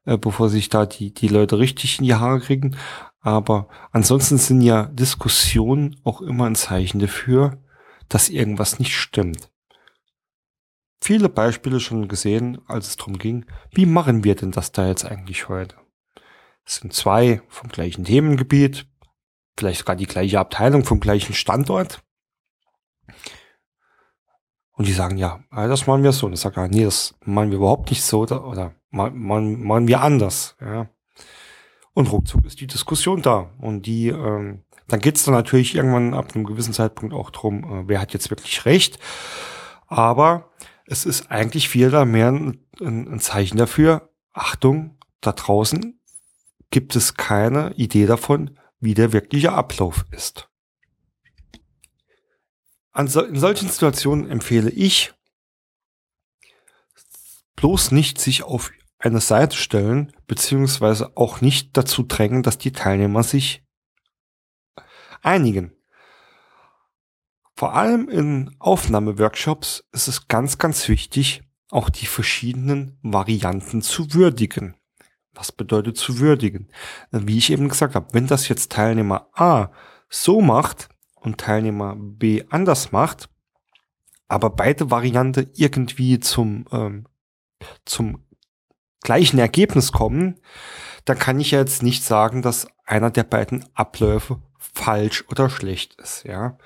äh, 0.06 0.16
bevor 0.16 0.48
sich 0.48 0.68
da 0.68 0.86
die, 0.86 1.12
die 1.12 1.28
Leute 1.28 1.58
richtig 1.58 1.98
in 1.98 2.04
die 2.06 2.14
Haare 2.14 2.40
kriegen. 2.40 2.76
Aber 3.20 3.68
ansonsten 3.90 4.38
sind 4.38 4.62
ja 4.62 4.84
Diskussionen 4.84 6.00
auch 6.04 6.22
immer 6.22 6.46
ein 6.46 6.54
Zeichen 6.54 7.00
dafür, 7.00 7.58
dass 8.08 8.28
irgendwas 8.28 8.78
nicht 8.78 8.96
stimmt. 8.96 9.50
Viele 11.00 11.28
Beispiele 11.28 11.80
schon 11.80 12.08
gesehen, 12.08 12.58
als 12.66 12.88
es 12.88 12.96
darum 12.96 13.18
ging, 13.18 13.44
wie 13.70 13.86
machen 13.86 14.24
wir 14.24 14.34
denn 14.34 14.52
das 14.52 14.72
da 14.72 14.86
jetzt 14.86 15.04
eigentlich 15.04 15.48
heute? 15.48 15.76
Es 16.64 16.76
sind 16.76 16.92
zwei 16.92 17.42
vom 17.48 17.68
gleichen 17.68 18.04
Themengebiet, 18.04 18.86
vielleicht 19.58 19.80
sogar 19.80 19.96
die 19.96 20.06
gleiche 20.06 20.40
Abteilung 20.40 20.84
vom 20.84 21.00
gleichen 21.00 21.34
Standort. 21.34 22.02
Und 24.76 24.86
die 24.86 24.92
sagen, 24.92 25.16
ja, 25.16 25.40
das 25.50 25.86
machen 25.86 26.02
wir 26.02 26.12
so. 26.12 26.26
Und 26.26 26.34
ich 26.34 26.40
sage, 26.40 26.68
nee, 26.70 26.84
das 26.84 27.14
machen 27.24 27.50
wir 27.50 27.56
überhaupt 27.56 27.90
nicht 27.90 28.04
so 28.04 28.20
oder, 28.20 28.46
oder 28.46 28.74
machen, 28.90 29.64
machen 29.64 29.88
wir 29.88 30.02
anders. 30.02 30.54
Ja. 30.60 30.88
Und 31.94 32.12
ruckzuck 32.12 32.44
ist 32.44 32.60
die 32.60 32.66
Diskussion 32.66 33.22
da. 33.22 33.50
Und 33.58 33.86
die, 33.86 34.08
ähm, 34.08 34.64
dann 34.86 35.00
geht's 35.00 35.24
dann 35.24 35.34
natürlich 35.34 35.74
irgendwann 35.74 36.12
ab 36.12 36.34
einem 36.34 36.44
gewissen 36.44 36.74
Zeitpunkt 36.74 37.14
auch 37.14 37.30
drum, 37.30 37.64
äh, 37.64 37.88
wer 37.88 38.00
hat 38.00 38.12
jetzt 38.12 38.28
wirklich 38.28 38.66
recht. 38.66 38.98
Aber 39.86 40.50
es 40.84 41.06
ist 41.06 41.30
eigentlich 41.30 41.70
viel 41.70 41.90
da 41.90 42.04
mehr 42.04 42.28
ein, 42.28 42.60
ein 42.80 43.18
Zeichen 43.20 43.56
dafür, 43.56 44.10
Achtung, 44.34 44.98
da 45.22 45.32
draußen 45.32 45.98
gibt 46.70 46.96
es 46.96 47.14
keine 47.14 47.72
Idee 47.74 48.04
davon, 48.04 48.58
wie 48.78 48.92
der 48.92 49.14
wirkliche 49.14 49.52
Ablauf 49.52 50.04
ist. 50.10 50.50
In 52.96 53.08
solchen 53.08 53.68
Situationen 53.68 54.30
empfehle 54.30 54.70
ich, 54.70 55.12
bloß 57.56 57.90
nicht 57.90 58.20
sich 58.20 58.42
auf 58.42 58.70
eine 58.98 59.20
Seite 59.20 59.56
stellen, 59.56 60.12
beziehungsweise 60.26 61.16
auch 61.16 61.40
nicht 61.40 61.76
dazu 61.76 62.02
drängen, 62.02 62.42
dass 62.42 62.58
die 62.58 62.72
Teilnehmer 62.72 63.22
sich 63.22 63.62
einigen. 65.22 65.72
Vor 67.54 67.74
allem 67.74 68.08
in 68.08 68.54
Aufnahmeworkshops 68.58 69.84
ist 69.92 70.08
es 70.08 70.28
ganz, 70.28 70.58
ganz 70.58 70.88
wichtig, 70.88 71.42
auch 71.70 71.90
die 71.90 72.06
verschiedenen 72.06 72.98
Varianten 73.02 73.82
zu 73.82 74.12
würdigen. 74.12 74.76
Was 75.32 75.52
bedeutet 75.52 75.98
zu 75.98 76.18
würdigen? 76.18 76.68
Wie 77.10 77.38
ich 77.38 77.50
eben 77.50 77.68
gesagt 77.68 77.94
habe, 77.94 78.08
wenn 78.12 78.26
das 78.26 78.48
jetzt 78.48 78.72
Teilnehmer 78.72 79.28
A 79.34 79.70
so 80.08 80.40
macht 80.40 80.88
und 81.26 81.38
Teilnehmer 81.38 81.96
B 81.96 82.44
anders 82.48 82.92
macht, 82.92 83.28
aber 84.28 84.48
beide 84.50 84.90
Variante 84.90 85.50
irgendwie 85.54 86.20
zum, 86.20 86.64
ähm, 86.72 87.06
zum 87.84 88.24
gleichen 89.02 89.38
Ergebnis 89.38 89.92
kommen, 89.92 90.40
dann 91.04 91.18
kann 91.18 91.38
ich 91.38 91.50
jetzt 91.50 91.82
nicht 91.82 92.04
sagen, 92.04 92.42
dass 92.42 92.66
einer 92.84 93.10
der 93.10 93.24
beiden 93.24 93.64
Abläufe 93.74 94.40
falsch 94.58 95.24
oder 95.28 95.50
schlecht 95.50 96.00
ist, 96.00 96.24
ja. 96.24 96.56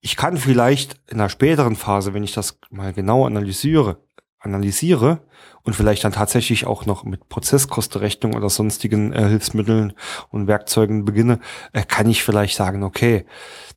Ich 0.00 0.16
kann 0.16 0.36
vielleicht 0.36 1.00
in 1.08 1.18
einer 1.18 1.30
späteren 1.30 1.76
Phase, 1.76 2.14
wenn 2.14 2.24
ich 2.24 2.32
das 2.32 2.58
mal 2.70 2.92
genau 2.92 3.26
analysiere, 3.26 3.98
analysiere 4.38 5.26
und 5.64 5.74
vielleicht 5.74 6.04
dann 6.04 6.12
tatsächlich 6.12 6.66
auch 6.66 6.84
noch 6.84 7.04
mit 7.04 7.28
Prozesskostenrechnung 7.28 8.34
oder 8.34 8.50
sonstigen 8.50 9.12
äh, 9.12 9.28
Hilfsmitteln 9.28 9.94
und 10.28 10.46
Werkzeugen 10.46 11.06
beginne, 11.06 11.40
äh, 11.72 11.82
kann 11.82 12.08
ich 12.08 12.22
vielleicht 12.22 12.56
sagen, 12.56 12.82
okay, 12.82 13.24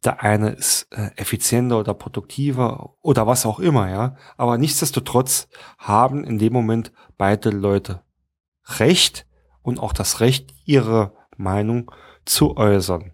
der 0.04 0.22
eine 0.22 0.50
ist 0.50 0.88
äh, 0.92 1.12
effizienter 1.16 1.80
oder 1.80 1.94
produktiver 1.94 2.94
oder 3.02 3.26
was 3.26 3.46
auch 3.46 3.60
immer, 3.60 3.90
ja. 3.90 4.16
Aber 4.36 4.58
nichtsdestotrotz 4.58 5.48
haben 5.78 6.26
in 6.26 6.38
dem 6.38 6.52
Moment 6.54 6.92
beide 7.18 7.50
Leute 7.50 8.02
Recht 8.80 9.26
und 9.62 9.80
auch 9.80 9.94
das 9.94 10.20
Recht, 10.20 10.54
ihre 10.66 11.14
Meinung 11.38 11.92
zu 12.26 12.58
äußern. 12.58 13.14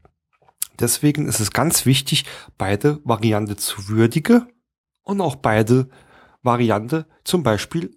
Deswegen 0.80 1.28
ist 1.28 1.40
es 1.40 1.52
ganz 1.52 1.86
wichtig, 1.86 2.26
beide 2.58 3.00
Variante 3.04 3.56
zu 3.56 3.88
würdigen 3.88 4.52
und 5.04 5.22
auch 5.22 5.36
beide 5.36 5.90
Variante 6.42 7.06
zum 7.24 7.44
Beispiel 7.44 7.96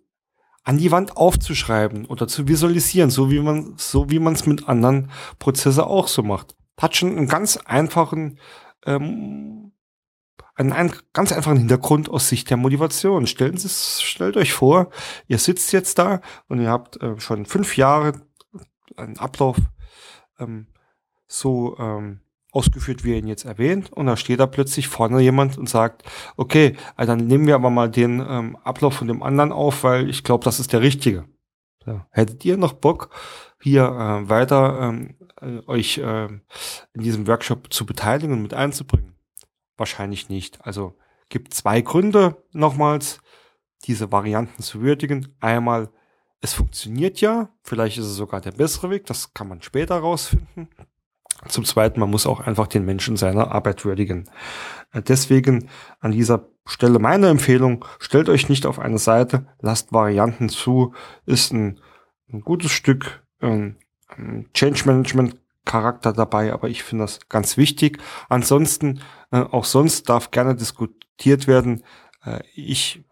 an 0.66 0.78
die 0.78 0.90
Wand 0.90 1.16
aufzuschreiben 1.16 2.06
oder 2.06 2.26
zu 2.26 2.48
visualisieren, 2.48 3.08
so 3.08 3.30
wie 3.30 3.38
man 3.38 3.74
so 3.76 4.10
wie 4.10 4.18
man 4.18 4.32
es 4.34 4.46
mit 4.46 4.68
anderen 4.68 5.10
Prozesse 5.38 5.86
auch 5.86 6.08
so 6.08 6.24
macht. 6.24 6.56
Hat 6.76 6.96
schon 6.96 7.16
einen 7.16 7.28
ganz 7.28 7.56
einfachen 7.56 8.40
ähm, 8.84 9.72
einen, 10.56 10.72
einen 10.72 10.92
ganz 11.12 11.30
einfachen 11.32 11.58
Hintergrund 11.58 12.08
aus 12.08 12.28
Sicht 12.28 12.50
der 12.50 12.56
Motivation. 12.56 13.28
Stellen 13.28 13.56
Sie 13.56 13.68
stellt 13.68 14.36
euch 14.36 14.52
vor, 14.52 14.90
ihr 15.28 15.38
sitzt 15.38 15.72
jetzt 15.72 15.98
da 16.00 16.20
und 16.48 16.60
ihr 16.60 16.70
habt 16.70 17.00
äh, 17.00 17.20
schon 17.20 17.46
fünf 17.46 17.76
Jahre 17.76 18.20
einen 18.96 19.18
Ablauf 19.18 19.58
ähm, 20.40 20.66
so 21.28 21.76
ähm, 21.78 22.22
ausgeführt, 22.56 23.04
wie 23.04 23.12
er 23.12 23.18
ihn 23.18 23.26
jetzt 23.26 23.44
erwähnt. 23.44 23.92
Und 23.92 24.06
da 24.06 24.16
steht 24.16 24.40
da 24.40 24.46
plötzlich 24.46 24.88
vorne 24.88 25.20
jemand 25.20 25.58
und 25.58 25.68
sagt, 25.68 26.02
okay, 26.36 26.74
also 26.96 27.12
dann 27.12 27.26
nehmen 27.26 27.46
wir 27.46 27.54
aber 27.54 27.68
mal 27.68 27.90
den 27.90 28.24
ähm, 28.26 28.56
Ablauf 28.64 28.94
von 28.94 29.08
dem 29.08 29.22
anderen 29.22 29.52
auf, 29.52 29.84
weil 29.84 30.08
ich 30.08 30.24
glaube, 30.24 30.44
das 30.44 30.58
ist 30.58 30.72
der 30.72 30.80
richtige. 30.80 31.26
So. 31.84 32.00
Hättet 32.10 32.44
ihr 32.46 32.56
noch 32.56 32.72
Bock, 32.72 33.10
hier 33.60 33.84
äh, 33.84 34.28
weiter 34.28 34.78
ähm, 34.80 35.16
äh, 35.40 35.60
euch 35.66 35.98
äh, 35.98 36.26
in 36.26 37.02
diesem 37.02 37.26
Workshop 37.26 37.72
zu 37.72 37.84
beteiligen 37.84 38.32
und 38.32 38.42
mit 38.42 38.54
einzubringen? 38.54 39.14
Wahrscheinlich 39.76 40.30
nicht. 40.30 40.64
Also 40.64 40.96
gibt 41.28 41.52
zwei 41.52 41.82
Gründe 41.82 42.42
nochmals, 42.52 43.20
diese 43.84 44.10
Varianten 44.10 44.62
zu 44.62 44.80
würdigen. 44.80 45.36
Einmal, 45.40 45.90
es 46.40 46.54
funktioniert 46.54 47.20
ja, 47.20 47.50
vielleicht 47.62 47.98
ist 47.98 48.06
es 48.06 48.16
sogar 48.16 48.40
der 48.40 48.52
bessere 48.52 48.90
Weg, 48.90 49.06
das 49.06 49.34
kann 49.34 49.48
man 49.48 49.62
später 49.62 49.98
rausfinden. 49.98 50.68
Zum 51.48 51.64
Zweiten, 51.64 52.00
man 52.00 52.10
muss 52.10 52.26
auch 52.26 52.40
einfach 52.40 52.66
den 52.66 52.84
Menschen 52.84 53.16
seiner 53.16 53.52
Arbeit 53.52 53.84
würdigen. 53.84 54.28
Äh, 54.92 55.02
deswegen 55.02 55.68
an 56.00 56.12
dieser 56.12 56.48
Stelle 56.66 56.98
meine 56.98 57.28
Empfehlung, 57.28 57.84
stellt 57.98 58.28
euch 58.28 58.48
nicht 58.48 58.66
auf 58.66 58.78
eine 58.78 58.98
Seite, 58.98 59.46
lasst 59.60 59.92
Varianten 59.92 60.48
zu, 60.48 60.94
ist 61.24 61.52
ein, 61.52 61.80
ein 62.32 62.40
gutes 62.40 62.72
Stück 62.72 63.22
ähm, 63.40 63.76
Change 64.54 64.82
Management 64.86 65.36
Charakter 65.64 66.12
dabei, 66.12 66.52
aber 66.52 66.68
ich 66.68 66.82
finde 66.82 67.04
das 67.04 67.28
ganz 67.28 67.56
wichtig. 67.56 67.98
Ansonsten, 68.28 69.00
äh, 69.30 69.40
auch 69.40 69.64
sonst 69.64 70.08
darf 70.08 70.30
gerne 70.30 70.54
diskutiert 70.54 71.46
werden. 71.46 71.82
Äh, 72.24 72.40
ich 72.54 73.04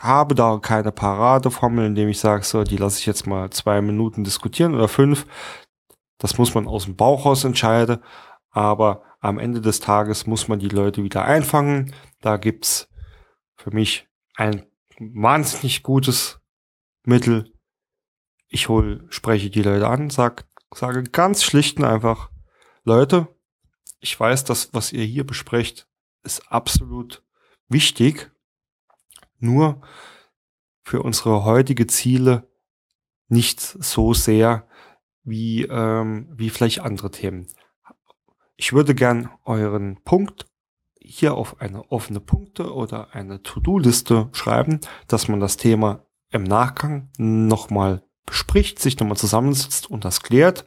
habe 0.00 0.34
da 0.34 0.58
keine 0.60 0.90
Paradeformel, 0.92 1.86
indem 1.86 2.08
ich 2.08 2.18
sage, 2.18 2.44
so, 2.44 2.64
die 2.64 2.76
lasse 2.76 2.98
ich 2.98 3.06
jetzt 3.06 3.26
mal 3.26 3.50
zwei 3.50 3.80
Minuten 3.80 4.24
diskutieren 4.24 4.74
oder 4.74 4.88
fünf 4.88 5.26
Das 6.18 6.38
muss 6.38 6.54
man 6.54 6.66
aus 6.66 6.84
dem 6.84 6.96
Bauch 6.96 7.26
raus 7.26 7.44
entscheiden. 7.44 7.98
Aber 8.50 9.02
am 9.20 9.38
Ende 9.38 9.60
des 9.60 9.80
Tages 9.80 10.26
muss 10.26 10.48
man 10.48 10.58
die 10.58 10.68
Leute 10.68 11.02
wieder 11.02 11.24
einfangen. 11.24 11.94
Da 12.20 12.36
gibt's 12.36 12.88
für 13.56 13.70
mich 13.70 14.06
ein 14.36 14.66
wahnsinnig 14.98 15.82
gutes 15.82 16.40
Mittel. 17.04 17.52
Ich 18.48 18.68
hol, 18.68 19.06
spreche 19.10 19.50
die 19.50 19.62
Leute 19.62 19.88
an, 19.88 20.10
sag, 20.10 20.46
sage 20.72 21.02
ganz 21.04 21.42
schlicht 21.42 21.78
und 21.78 21.84
einfach, 21.84 22.30
Leute, 22.84 23.28
ich 24.00 24.18
weiß, 24.18 24.44
dass 24.44 24.72
was 24.74 24.92
ihr 24.92 25.04
hier 25.04 25.26
besprecht, 25.26 25.88
ist 26.22 26.52
absolut 26.52 27.24
wichtig. 27.68 28.30
Nur 29.38 29.80
für 30.82 31.02
unsere 31.02 31.44
heutige 31.44 31.86
Ziele 31.86 32.48
nicht 33.28 33.60
so 33.60 34.14
sehr 34.14 34.68
wie, 35.24 35.62
ähm, 35.64 36.28
wie 36.32 36.50
vielleicht 36.50 36.80
andere 36.80 37.10
Themen. 37.10 37.48
Ich 38.56 38.72
würde 38.72 38.94
gern 38.94 39.30
euren 39.44 40.02
Punkt 40.04 40.46
hier 41.00 41.34
auf 41.34 41.60
eine 41.60 41.90
offene 41.90 42.20
Punkte 42.20 42.72
oder 42.72 43.14
eine 43.14 43.42
To-Do-Liste 43.42 44.28
schreiben, 44.32 44.80
dass 45.08 45.28
man 45.28 45.40
das 45.40 45.56
Thema 45.56 46.06
im 46.30 46.44
Nachgang 46.44 47.10
nochmal 47.18 48.02
bespricht, 48.26 48.78
sich 48.78 48.98
nochmal 48.98 49.16
zusammensitzt 49.16 49.90
und 49.90 50.04
das 50.04 50.22
klärt. 50.22 50.64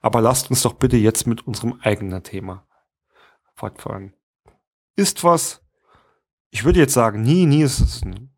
Aber 0.00 0.20
lasst 0.20 0.50
uns 0.50 0.62
doch 0.62 0.74
bitte 0.74 0.96
jetzt 0.96 1.26
mit 1.26 1.46
unserem 1.46 1.78
eigenen 1.82 2.22
Thema 2.22 2.66
fortfahren. 3.54 4.14
Ist 4.96 5.22
was, 5.22 5.62
ich 6.50 6.64
würde 6.64 6.80
jetzt 6.80 6.94
sagen, 6.94 7.22
nie, 7.22 7.46
nie 7.46 7.62
ist 7.62 8.04
ein 8.04 8.30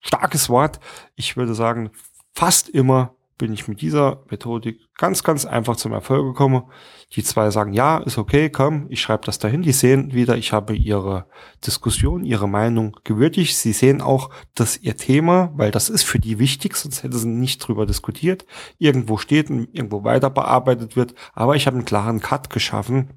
starkes 0.00 0.48
Wort. 0.48 0.80
Ich 1.14 1.36
würde 1.36 1.54
sagen, 1.54 1.90
fast 2.32 2.68
immer 2.68 3.14
bin 3.40 3.54
ich 3.54 3.66
mit 3.68 3.80
dieser 3.80 4.22
Methodik 4.30 4.80
ganz, 4.98 5.24
ganz 5.24 5.46
einfach 5.46 5.74
zum 5.76 5.92
Erfolg 5.92 6.26
gekommen. 6.26 6.64
Die 7.12 7.24
zwei 7.24 7.50
sagen, 7.50 7.72
ja, 7.72 7.96
ist 7.96 8.18
okay, 8.18 8.50
komm, 8.50 8.86
ich 8.90 9.00
schreibe 9.00 9.24
das 9.24 9.38
dahin. 9.38 9.62
Die 9.62 9.72
sehen 9.72 10.12
wieder, 10.12 10.36
ich 10.36 10.52
habe 10.52 10.76
ihre 10.76 11.26
Diskussion, 11.66 12.22
ihre 12.22 12.46
Meinung 12.46 12.98
gewürdigt. 13.02 13.56
Sie 13.56 13.72
sehen 13.72 14.02
auch, 14.02 14.28
dass 14.54 14.76
ihr 14.76 14.98
Thema, 14.98 15.52
weil 15.54 15.70
das 15.70 15.88
ist 15.88 16.02
für 16.02 16.18
die 16.18 16.38
wichtig, 16.38 16.76
sonst 16.76 17.02
hätte 17.02 17.16
sie 17.16 17.28
nicht 17.28 17.66
drüber 17.66 17.86
diskutiert, 17.86 18.44
irgendwo 18.76 19.16
steht 19.16 19.48
und 19.48 19.74
irgendwo 19.74 20.04
weiter 20.04 20.28
bearbeitet 20.28 20.94
wird. 20.94 21.14
Aber 21.32 21.56
ich 21.56 21.66
habe 21.66 21.76
einen 21.76 21.86
klaren 21.86 22.20
Cut 22.20 22.50
geschaffen, 22.50 23.14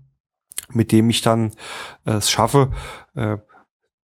mit 0.70 0.94
dem 0.94 1.10
ich 1.10 1.22
dann 1.22 1.52
äh, 2.06 2.14
es 2.14 2.32
schaffe, 2.32 2.72
äh, 3.14 3.40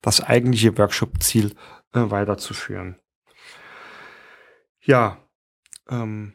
das 0.01 0.21
eigentliche 0.21 0.77
Workshop-Ziel 0.77 1.55
äh, 1.93 2.11
weiterzuführen. 2.11 2.97
Ja, 4.81 5.17
ähm, 5.89 6.33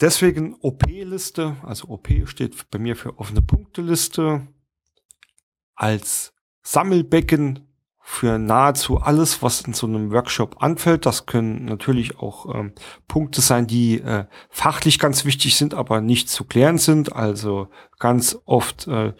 deswegen 0.00 0.54
OP-Liste, 0.60 1.56
also 1.62 1.88
OP 1.88 2.08
steht 2.24 2.70
bei 2.70 2.78
mir 2.78 2.96
für 2.96 3.18
offene 3.18 3.42
Punkteliste, 3.42 4.46
als 5.74 6.34
Sammelbecken 6.62 7.68
für 8.10 8.38
nahezu 8.38 8.98
alles, 8.98 9.42
was 9.42 9.60
in 9.60 9.74
so 9.74 9.86
einem 9.86 10.10
Workshop 10.10 10.62
anfällt. 10.62 11.04
Das 11.04 11.26
können 11.26 11.66
natürlich 11.66 12.18
auch 12.18 12.54
ähm, 12.54 12.72
Punkte 13.06 13.42
sein, 13.42 13.66
die 13.66 14.00
äh, 14.00 14.24
fachlich 14.48 14.98
ganz 14.98 15.26
wichtig 15.26 15.56
sind, 15.56 15.74
aber 15.74 16.00
nicht 16.00 16.30
zu 16.30 16.44
klären 16.44 16.78
sind. 16.78 17.12
Also 17.12 17.68
ganz 17.98 18.38
oft 18.46 18.86
äh, 18.86 19.12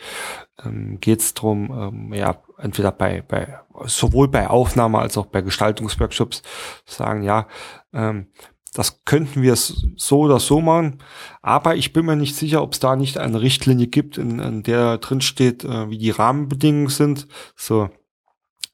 ähm, 0.64 0.98
geht 1.00 1.20
es 1.20 1.34
darum, 1.34 1.70
ähm, 1.70 2.14
ja, 2.14 2.42
entweder 2.56 2.90
bei, 2.90 3.20
bei 3.20 3.61
sowohl 3.84 4.26
bei 4.28 4.48
Aufnahme 4.48 4.98
als 5.00 5.18
auch 5.18 5.26
bei 5.26 5.42
Gestaltungsworkshops 5.42 6.42
sagen, 6.86 7.22
ja, 7.22 7.46
ähm, 7.92 8.28
das 8.72 9.04
könnten 9.04 9.42
wir 9.42 9.56
so 9.56 10.20
oder 10.20 10.40
so 10.40 10.60
machen, 10.60 10.98
aber 11.42 11.76
ich 11.76 11.92
bin 11.92 12.06
mir 12.06 12.16
nicht 12.16 12.36
sicher, 12.36 12.62
ob 12.62 12.74
es 12.74 12.80
da 12.80 12.96
nicht 12.96 13.18
eine 13.18 13.40
Richtlinie 13.40 13.86
gibt, 13.86 14.18
in, 14.18 14.38
in 14.38 14.62
der 14.62 14.98
drin 14.98 15.20
steht, 15.20 15.64
äh, 15.64 15.90
wie 15.90 15.98
die 15.98 16.10
Rahmenbedingungen 16.10 16.88
sind. 16.88 17.28
So, 17.56 17.88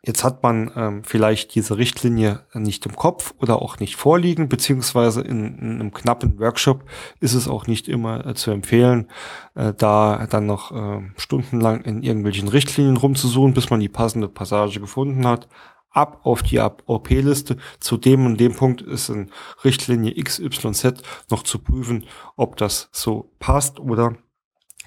jetzt 0.03 0.25
hat 0.25 0.43
man 0.43 0.71
ähm, 0.77 1.03
vielleicht 1.05 1.55
diese 1.55 1.79
Richtlinie 1.79 2.41
nicht 2.53 2.85
im 2.87 2.95
Kopf 2.95 3.35
oder 3.39 3.63
auch 3.63 3.79
nicht 3.79 3.97
vorliegen, 3.97 4.49
beziehungsweise 4.49 5.23
in, 5.23 5.59
in 5.59 5.81
einem 5.81 5.93
knappen 5.93 6.39
Workshop 6.39 6.85
ist 7.21 7.35
es 7.35 7.49
auch 7.49 7.67
nicht 7.67 7.89
immer 7.89 8.27
äh, 8.27 8.35
zu 8.35 8.51
empfehlen, 8.51 9.09
äh, 9.55 9.73
da 9.73 10.27
dann 10.29 10.47
noch 10.47 10.73
äh, 10.73 11.03
stundenlang 11.17 11.83
in 11.83 12.03
irgendwelchen 12.03 12.49
Richtlinien 12.49 12.97
rumzusuchen, 12.97 13.55
bis 13.55 13.71
man 13.71 13.81
die 13.81 13.89
passende 13.89 14.29
Passage 14.29 14.81
gefunden 14.81 15.27
hat 15.27 15.49
ab 15.95 16.21
auf 16.25 16.43
die 16.43 16.59
OP-Liste. 16.59 17.57
Zu 17.81 17.97
dem 17.97 18.27
und 18.27 18.39
dem 18.39 18.55
Punkt 18.55 18.83
ist 18.83 19.09
in 19.09 19.31
Richtlinie 19.65 20.15
XYZ 20.23 21.03
noch 21.31 21.43
zu 21.43 21.59
prüfen, 21.59 22.05
ob 22.37 22.57
das 22.57 22.89
so 22.93 23.33
passt 23.39 23.81
oder 23.81 24.17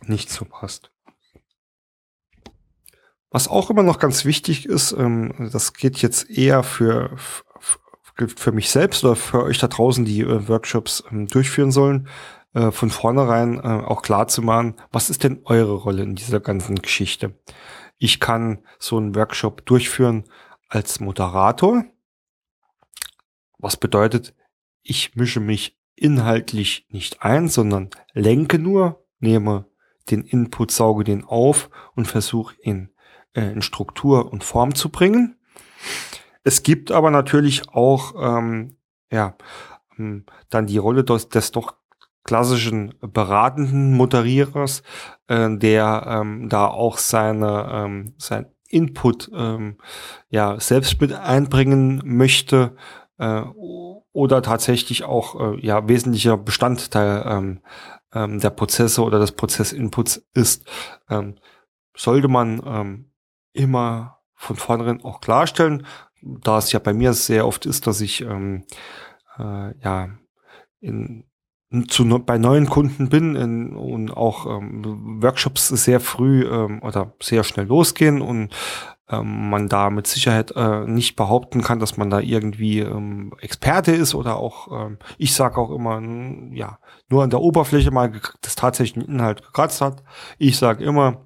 nicht 0.05 0.29
so 0.29 0.45
passt. 0.45 0.91
Was 3.29 3.47
auch 3.47 3.69
immer 3.69 3.83
noch 3.83 3.99
ganz 3.99 4.25
wichtig 4.25 4.65
ist, 4.65 4.93
ähm, 4.93 5.49
das 5.51 5.73
geht 5.73 5.97
jetzt 5.97 6.29
eher 6.29 6.63
für, 6.63 7.15
für 7.17 8.51
mich 8.51 8.69
selbst 8.69 9.03
oder 9.03 9.15
für 9.15 9.43
euch 9.43 9.57
da 9.57 9.67
draußen, 9.67 10.05
die 10.05 10.21
äh, 10.21 10.47
Workshops 10.47 11.03
ähm, 11.11 11.27
durchführen 11.27 11.71
sollen, 11.71 12.07
äh, 12.53 12.71
von 12.71 12.89
vornherein 12.89 13.59
äh, 13.59 13.83
auch 13.85 14.01
klar 14.01 14.27
zu 14.27 14.41
machen, 14.41 14.75
was 14.91 15.09
ist 15.09 15.23
denn 15.23 15.41
eure 15.43 15.73
Rolle 15.73 16.03
in 16.03 16.15
dieser 16.15 16.39
ganzen 16.39 16.75
Geschichte? 16.75 17.33
Ich 17.97 18.19
kann 18.19 18.59
so 18.79 18.97
einen 18.97 19.15
Workshop 19.15 19.65
durchführen, 19.65 20.23
als 20.67 20.99
Moderator. 20.99 21.85
Was 23.57 23.77
bedeutet, 23.77 24.33
ich 24.81 25.15
mische 25.15 25.39
mich 25.39 25.77
inhaltlich 25.95 26.85
nicht 26.89 27.23
ein, 27.23 27.47
sondern 27.47 27.89
lenke 28.13 28.59
nur, 28.59 29.05
nehme 29.19 29.65
den 30.09 30.23
Input, 30.23 30.71
sauge 30.71 31.03
den 31.03 31.25
auf 31.25 31.69
und 31.95 32.07
versuche 32.07 32.55
ihn 32.61 32.91
äh, 33.33 33.51
in 33.51 33.61
Struktur 33.61 34.31
und 34.31 34.43
Form 34.43 34.75
zu 34.75 34.89
bringen. 34.89 35.37
Es 36.43 36.63
gibt 36.63 36.91
aber 36.91 37.11
natürlich 37.11 37.69
auch 37.69 38.13
ähm, 38.17 38.77
ja 39.11 39.35
ähm, 39.97 40.25
dann 40.49 40.67
die 40.67 40.77
Rolle 40.77 41.03
des, 41.03 41.29
des 41.29 41.51
doch 41.51 41.75
klassischen 42.23 42.93
beratenden 43.01 43.93
Moderierers, 43.93 44.83
äh, 45.27 45.49
der 45.57 46.05
ähm, 46.07 46.49
da 46.49 46.67
auch 46.67 46.97
seine 46.97 47.69
ähm, 47.71 48.13
sein 48.17 48.47
Input 48.67 49.29
ähm, 49.33 49.77
ja 50.29 50.59
selbst 50.59 50.99
mit 51.01 51.13
einbringen 51.13 52.01
möchte 52.03 52.75
äh, 53.17 53.41
oder 54.11 54.41
tatsächlich 54.41 55.03
auch 55.03 55.39
äh, 55.39 55.65
ja 55.65 55.87
wesentlicher 55.87 56.37
Bestandteil 56.37 57.23
ähm, 57.25 57.61
ähm, 58.13 58.39
der 58.39 58.49
Prozesse 58.49 59.03
oder 59.03 59.19
des 59.19 59.33
Prozessinputs 59.33 60.25
ist, 60.33 60.67
ähm, 61.09 61.35
sollte 61.95 62.27
man 62.27 62.61
ähm, 62.65 63.11
immer 63.53 64.19
von 64.35 64.55
vornherein 64.55 65.03
auch 65.03 65.21
klarstellen, 65.21 65.85
da 66.21 66.57
es 66.57 66.71
ja 66.71 66.79
bei 66.79 66.93
mir 66.93 67.13
sehr 67.13 67.47
oft 67.47 67.65
ist, 67.65 67.87
dass 67.87 68.01
ich 68.01 68.21
ähm, 68.21 68.65
äh, 69.37 69.77
ja 69.79 70.09
in 70.79 71.26
zu, 71.87 72.05
bei 72.25 72.37
neuen 72.37 72.67
Kunden 72.67 73.09
bin 73.09 73.35
in, 73.35 73.75
und 73.75 74.11
auch 74.15 74.45
ähm, 74.45 75.21
Workshops 75.21 75.67
sehr 75.67 75.99
früh 75.99 76.43
ähm, 76.43 76.81
oder 76.81 77.13
sehr 77.21 77.43
schnell 77.43 77.65
losgehen 77.65 78.21
und 78.21 78.53
ähm, 79.09 79.49
man 79.49 79.67
da 79.67 79.89
mit 79.89 80.07
Sicherheit 80.07 80.51
äh, 80.55 80.85
nicht 80.85 81.15
behaupten 81.15 81.61
kann, 81.61 81.79
dass 81.79 81.97
man 81.97 82.09
da 82.09 82.19
irgendwie 82.19 82.79
ähm, 82.79 83.33
Experte 83.39 83.91
ist 83.93 84.15
oder 84.15 84.37
auch, 84.37 84.85
ähm, 84.85 84.97
ich 85.17 85.33
sage 85.33 85.57
auch 85.57 85.71
immer, 85.71 86.01
ja, 86.53 86.79
nur 87.09 87.23
an 87.23 87.29
der 87.29 87.41
Oberfläche 87.41 87.91
mal 87.91 88.11
des 88.43 88.55
tatsächlichen 88.55 89.09
Inhalt 89.09 89.43
gekratzt 89.43 89.81
hat. 89.81 90.03
Ich 90.37 90.57
sage 90.57 90.83
immer, 90.83 91.25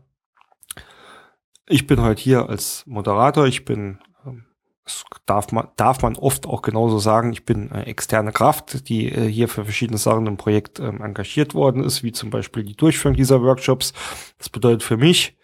ich 1.67 1.87
bin 1.87 2.01
heute 2.01 2.21
hier 2.21 2.49
als 2.49 2.83
Moderator, 2.85 3.45
ich 3.45 3.65
bin 3.65 3.99
das 4.83 5.05
darf 5.25 5.51
man, 5.51 5.67
darf 5.75 6.01
man 6.01 6.15
oft 6.15 6.47
auch 6.47 6.61
genauso 6.61 6.99
sagen, 6.99 7.31
ich 7.33 7.45
bin 7.45 7.71
eine 7.71 7.85
externe 7.85 8.31
Kraft, 8.31 8.89
die 8.89 9.11
äh, 9.11 9.27
hier 9.27 9.47
für 9.47 9.63
verschiedene 9.63 9.97
Sachen 9.97 10.27
im 10.27 10.37
Projekt 10.37 10.79
ähm, 10.79 11.01
engagiert 11.01 11.53
worden 11.53 11.83
ist, 11.83 12.03
wie 12.03 12.11
zum 12.11 12.29
Beispiel 12.29 12.63
die 12.63 12.75
Durchführung 12.75 13.15
dieser 13.15 13.41
Workshops. 13.41 13.93
Das 14.37 14.49
bedeutet 14.49 14.83
für 14.83 14.97
mich, 14.97 15.37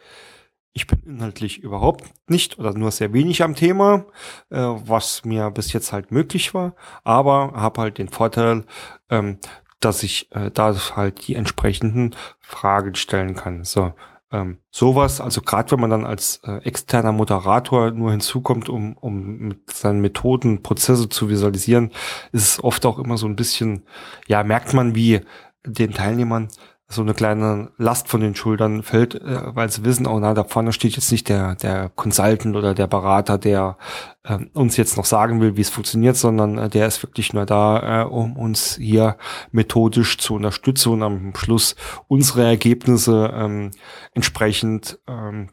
ich 0.74 0.88
bin 0.88 1.02
inhaltlich 1.06 1.60
überhaupt 1.60 2.06
nicht 2.28 2.60
oder 2.60 2.74
nur 2.74 2.92
sehr 2.92 3.14
wenig 3.14 3.44
am 3.44 3.56
Thema, 3.56 4.06
äh, 4.50 4.58
was 4.58 5.26
mir 5.26 5.50
bis 5.52 5.74
jetzt 5.74 5.92
halt 5.92 6.12
möglich 6.12 6.54
war, 6.54 6.76
aber 7.04 7.54
habe 7.56 7.82
halt 7.82 7.98
den 7.98 8.10
Vorteil, 8.10 8.64
ähm, 9.10 9.40
dass 9.80 10.04
ich 10.04 10.32
äh, 10.32 10.52
da 10.52 10.76
halt 10.96 11.28
die 11.28 11.36
entsprechenden 11.36 12.16
Fragen 12.40 12.96
stellen 12.96 13.36
kann. 13.36 13.64
So, 13.64 13.94
ähm, 14.32 14.60
sowas, 14.72 15.22
also 15.22 15.42
gerade 15.42 15.72
wenn 15.72 15.80
man 15.80 15.90
dann 15.90 16.06
als 16.06 16.42
äh, 16.44 16.58
externer 16.64 17.12
Moderator 17.12 17.92
nur 17.92 18.12
hinzukommt, 18.12 18.68
um, 18.70 18.98
um 18.98 19.38
mit 19.38 19.72
seinen 19.72 20.02
Methoden 20.02 20.64
Prozesse 20.64 21.08
zu 21.10 21.30
visualisieren, 21.30 21.92
ist 22.32 22.44
es 22.44 22.64
oft 22.64 22.86
auch 22.86 23.00
immer 23.00 23.18
so 23.18 23.26
ein 23.26 23.36
bisschen, 23.36 23.84
ja, 24.28 24.44
merkt 24.44 24.74
man, 24.74 24.96
wie 24.96 25.22
den 25.66 25.94
Teilnehmern 25.94 26.50
so 26.90 27.02
eine 27.02 27.14
kleine 27.14 27.72
Last 27.78 28.08
von 28.08 28.22
den 28.22 28.34
Schultern 28.36 28.82
fällt, 28.82 29.16
äh, 29.16 29.56
weil 29.56 29.70
sie 29.70 29.84
wissen, 29.84 30.08
oh 30.08 30.20
na, 30.20 30.34
da 30.34 30.46
vorne 30.46 30.72
steht 30.72 30.96
jetzt 30.96 31.12
nicht 31.12 31.28
der, 31.28 31.56
der 31.56 31.90
Consultant 31.90 32.56
oder 32.56 32.74
der 32.74 32.88
Berater, 32.88 33.38
der 33.38 33.78
äh, 34.24 34.40
uns 34.54 34.78
jetzt 34.78 34.96
noch 34.96 35.04
sagen 35.04 35.42
will, 35.42 35.58
wie 35.58 35.62
es 35.62 35.70
funktioniert, 35.70 36.16
sondern 36.16 36.58
äh, 36.58 36.70
der 36.70 36.88
ist 36.88 37.04
wirklich 37.04 37.34
nur 37.34 37.46
da, 37.46 38.04
äh, 38.04 38.06
um 38.06 38.38
uns 38.38 38.78
hier 38.78 39.18
methodisch 39.52 40.18
zu 40.18 40.36
unterstützen 40.36 40.94
und 40.94 41.04
am 41.04 41.36
Schluss 41.36 41.76
unsere 42.08 42.46
Ergebnisse 42.46 43.34
ähm, 43.34 43.72
entsprechend 44.14 45.00
ähm, 45.08 45.50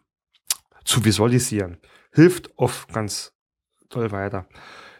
zu 0.84 1.04
visualisieren. 1.04 1.78
Hilft 2.12 2.50
oft 2.56 2.92
ganz 2.92 3.32
toll 3.88 4.12
weiter. 4.12 4.46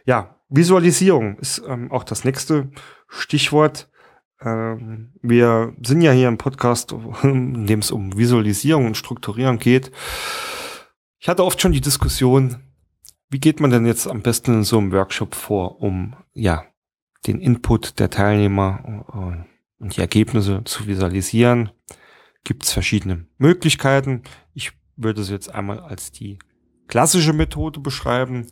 Ja, 0.05 0.41
Visualisierung 0.49 1.39
ist 1.39 1.62
ähm, 1.66 1.93
auch 1.93 2.03
das 2.03 2.24
nächste 2.24 2.70
Stichwort. 3.09 3.89
Ähm, 4.45 5.12
wir 5.22 5.74
sind 5.82 6.03
ja 6.03 6.12
hier 6.12 6.28
im 6.28 6.38
Podcast, 6.38 6.95
in 7.22 7.66
dem 7.66 7.80
es 7.80 7.90
um 7.90 8.16
Visualisierung 8.16 8.86
und 8.86 8.97
Strukturieren 8.97 9.59
geht. 9.59 9.90
Ich 11.18 11.28
hatte 11.28 11.45
oft 11.45 11.61
schon 11.61 11.72
die 11.72 11.80
Diskussion, 11.80 12.57
wie 13.30 13.40
geht 13.40 13.59
man 13.59 13.70
denn 13.70 13.86
jetzt 13.86 14.07
am 14.07 14.22
besten 14.22 14.53
in 14.53 14.64
so 14.64 14.78
einem 14.78 14.92
Workshop 14.92 15.34
vor, 15.34 15.80
um 15.80 16.14
ja 16.34 16.64
den 17.26 17.40
Input 17.40 17.99
der 17.99 18.11
Teilnehmer 18.11 19.07
äh, 19.09 19.82
und 19.82 19.97
die 19.97 20.01
Ergebnisse 20.01 20.62
zu 20.64 20.86
visualisieren? 20.86 21.70
Gibt 22.45 22.64
es 22.64 22.72
verschiedene 22.72 23.26
Möglichkeiten. 23.38 24.22
Ich 24.53 24.72
würde 24.97 25.22
es 25.22 25.30
jetzt 25.30 25.53
einmal 25.55 25.80
als 25.80 26.12
die 26.12 26.38
klassische 26.88 27.32
Methode 27.32 27.80
beschreiben. 27.80 28.49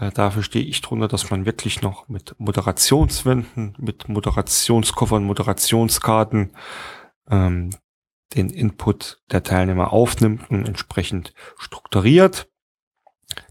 Äh, 0.00 0.10
dafür 0.10 0.42
stehe 0.42 0.64
ich 0.64 0.80
drunter, 0.80 1.08
dass 1.08 1.30
man 1.30 1.44
wirklich 1.44 1.82
noch 1.82 2.08
mit 2.08 2.34
Moderationswänden, 2.38 3.76
mit 3.78 4.08
Moderationskoffern, 4.08 5.22
Moderationskarten 5.22 6.52
ähm, 7.30 7.70
den 8.34 8.48
Input 8.48 9.20
der 9.30 9.42
Teilnehmer 9.42 9.92
aufnimmt 9.92 10.50
und 10.50 10.66
entsprechend 10.66 11.34
strukturiert. 11.58 12.48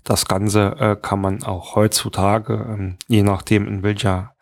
Das 0.03 0.25
Ganze 0.25 0.75
äh, 0.79 0.95
kann 0.99 1.21
man 1.21 1.43
auch 1.43 1.75
heutzutage, 1.75 2.53
ähm, 2.53 2.97
je 3.07 3.23
nachdem 3.23 3.67
in 3.67 3.83
welcher 3.83 4.35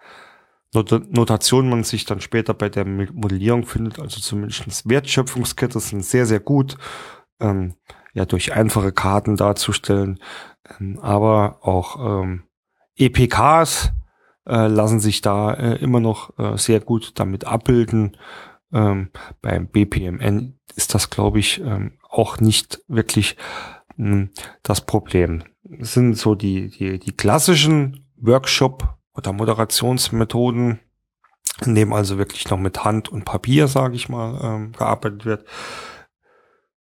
Not 0.73 0.91
Notation 1.13 1.69
man 1.69 1.83
sich 1.83 2.05
dann 2.05 2.21
später 2.21 2.53
bei 2.53 2.69
der 2.69 2.85
Modellierung 2.85 3.65
findet, 3.65 3.99
also 3.99 4.19
zumindest 4.19 4.87
Wertschöpfungskette 4.87 5.79
sind 5.79 6.03
sehr, 6.03 6.25
sehr 6.25 6.39
gut, 6.39 6.77
ähm, 7.39 7.75
ja 8.13 8.25
durch 8.25 8.53
einfache 8.53 8.91
Karten 8.91 9.37
darzustellen. 9.37 10.19
Ähm, 10.79 10.99
aber 10.99 11.59
auch 11.61 12.23
ähm, 12.23 12.43
EPKs 12.95 13.91
äh, 14.47 14.67
lassen 14.67 14.99
sich 14.99 15.21
da 15.21 15.53
äh, 15.53 15.75
immer 15.75 15.99
noch 15.99 16.37
äh, 16.39 16.57
sehr 16.57 16.79
gut 16.79 17.13
damit 17.15 17.45
abbilden. 17.45 18.17
Ähm, 18.73 19.09
beim 19.41 19.67
BPMN 19.67 20.59
ist 20.75 20.93
das, 20.93 21.09
glaube 21.09 21.39
ich, 21.39 21.61
ähm, 21.61 21.93
auch 22.09 22.39
nicht 22.39 22.81
wirklich 22.87 23.37
mh, 23.97 24.11
hm, 24.11 24.29
das 24.63 24.81
Problem. 24.81 25.43
Das 25.63 25.93
sind 25.93 26.15
so 26.15 26.35
die, 26.35 26.69
die, 26.69 26.99
die 26.99 27.11
klassischen 27.11 28.05
Workshop- 28.17 28.97
oder 29.13 29.33
Moderationsmethoden, 29.33 30.79
in 31.65 31.75
dem 31.75 31.91
also 31.91 32.17
wirklich 32.17 32.49
noch 32.49 32.59
mit 32.59 32.85
Hand 32.85 33.09
und 33.09 33.25
Papier, 33.25 33.67
sage 33.67 33.95
ich 33.95 34.09
mal, 34.09 34.39
ähm, 34.43 34.71
gearbeitet 34.73 35.25
wird. 35.25 35.45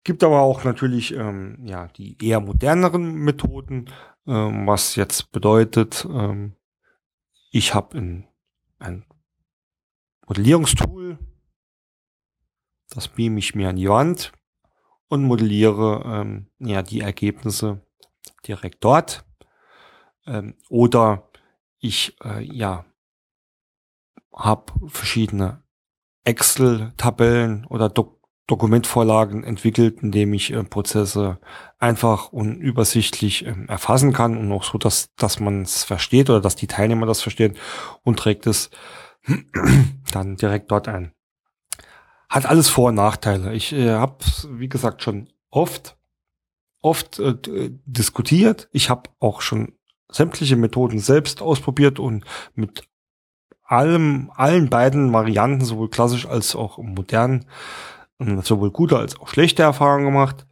Gibt 0.07 0.23
aber 0.23 0.39
auch 0.39 0.63
natürlich 0.63 1.13
ähm, 1.15 1.59
ja 1.65 1.89
die 1.89 2.17
eher 2.25 2.39
moderneren 2.39 3.13
Methoden, 3.13 3.91
ähm, 4.25 4.65
was 4.65 4.95
jetzt 4.95 5.33
bedeutet, 5.33 6.07
ähm, 6.09 6.55
ich 7.51 7.75
habe 7.75 8.25
ein, 8.79 9.05
Modellierungstool, 10.29 11.19
das 12.91 13.09
beame 13.09 13.41
ich 13.41 13.57
mir 13.57 13.69
an 13.69 13.75
die 13.75 13.89
Wand 13.89 14.31
und 15.09 15.25
modelliere 15.25 16.05
ähm, 16.07 16.51
ja 16.61 16.83
die 16.83 17.01
Ergebnisse 17.01 17.85
direkt 18.47 18.85
dort. 18.85 19.25
Ähm, 20.25 20.55
oder 20.69 21.33
ich 21.81 22.17
äh, 22.23 22.45
ja 22.45 22.85
habe 24.33 24.73
verschiedene 24.87 25.65
Excel-Tabellen 26.23 27.67
oder 27.67 27.89
Dok 27.89 28.16
Dokumentvorlagen 28.47 29.43
entwickelt, 29.43 30.03
indem 30.03 30.33
ich 30.33 30.53
äh, 30.53 30.63
Prozesse 30.63 31.39
einfach 31.79 32.33
und 32.33 32.57
übersichtlich 32.57 33.45
äh, 33.45 33.55
erfassen 33.67 34.13
kann 34.13 34.37
und 34.37 34.53
auch 34.53 34.63
so, 34.63 34.79
dass, 34.79 35.13
dass 35.17 35.41
man 35.41 35.63
es 35.63 35.83
versteht 35.83 36.31
oder 36.31 36.41
dass 36.41 36.55
die 36.55 36.69
Teilnehmer 36.69 37.07
das 37.07 37.23
verstehen 37.23 37.57
und 38.03 38.19
trägt 38.19 38.47
es 38.47 38.71
dann 40.13 40.37
direkt 40.37 40.71
dort 40.71 40.87
ein. 40.87 41.13
Hat 42.29 42.47
alles 42.47 42.69
Vor- 42.69 42.89
und 42.89 42.95
Nachteile. 42.95 43.53
Ich 43.53 43.73
äh, 43.73 43.91
habe, 43.91 44.19
wie 44.51 44.69
gesagt, 44.69 45.03
schon 45.03 45.29
oft, 45.51 45.97
oft 46.81 47.19
äh, 47.19 47.71
diskutiert. 47.85 48.69
Ich 48.71 48.91
habe 48.91 49.11
auch 49.19 49.41
schon 49.41 49.73
sämtliche 50.11 50.57
Methoden 50.57 51.01
selbst 51.01 51.43
ausprobiert 51.43 51.99
und 51.99 52.25
mit 52.55 52.85
allem, 53.65 54.31
allen 54.35 54.71
beiden 54.71 55.13
Varianten, 55.13 55.65
sowohl 55.65 55.91
klassisch 55.91 56.27
als 56.27 56.55
auch 56.55 56.79
modern, 56.79 57.45
sowohl 58.19 58.71
gute 58.71 58.97
als 58.97 59.19
auch 59.19 59.29
schlechte 59.29 59.63
Erfahrungen 59.63 60.07
gemacht. 60.07 60.47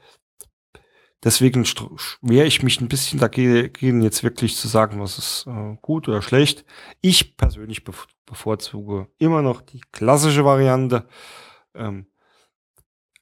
Deswegen 1.24 1.64
schwer 1.64 2.44
ich 2.44 2.62
mich 2.62 2.82
ein 2.82 2.88
bisschen 2.88 3.18
dagegen, 3.18 4.02
jetzt 4.02 4.22
wirklich 4.22 4.56
zu 4.56 4.68
sagen, 4.68 5.00
was 5.00 5.16
ist 5.16 5.46
äh, 5.46 5.76
gut 5.80 6.06
oder 6.06 6.20
schlecht. 6.20 6.66
Ich 7.00 7.38
persönlich 7.38 7.82
bevorzuge 8.26 9.08
immer 9.16 9.40
noch 9.40 9.62
die 9.62 9.80
klassische 9.90 10.44
Variante. 10.44 11.08
Ähm, 11.74 12.06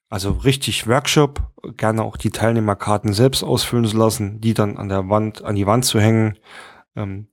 also 0.08 0.32
richtig 0.32 0.88
Workshop, 0.88 1.52
gerne 1.76 2.02
auch 2.02 2.16
die 2.16 2.30
Teilnehmerkarten 2.30 3.12
selbst 3.12 3.44
ausfüllen 3.44 3.86
zu 3.86 3.96
lassen, 3.96 4.40
die 4.40 4.52
dann 4.52 4.76
an 4.78 4.88
der 4.88 5.08
Wand, 5.08 5.42
an 5.44 5.54
die 5.54 5.66
Wand 5.66 5.84
zu 5.84 6.00
hängen. 6.00 6.38
Ähm, 6.96 7.28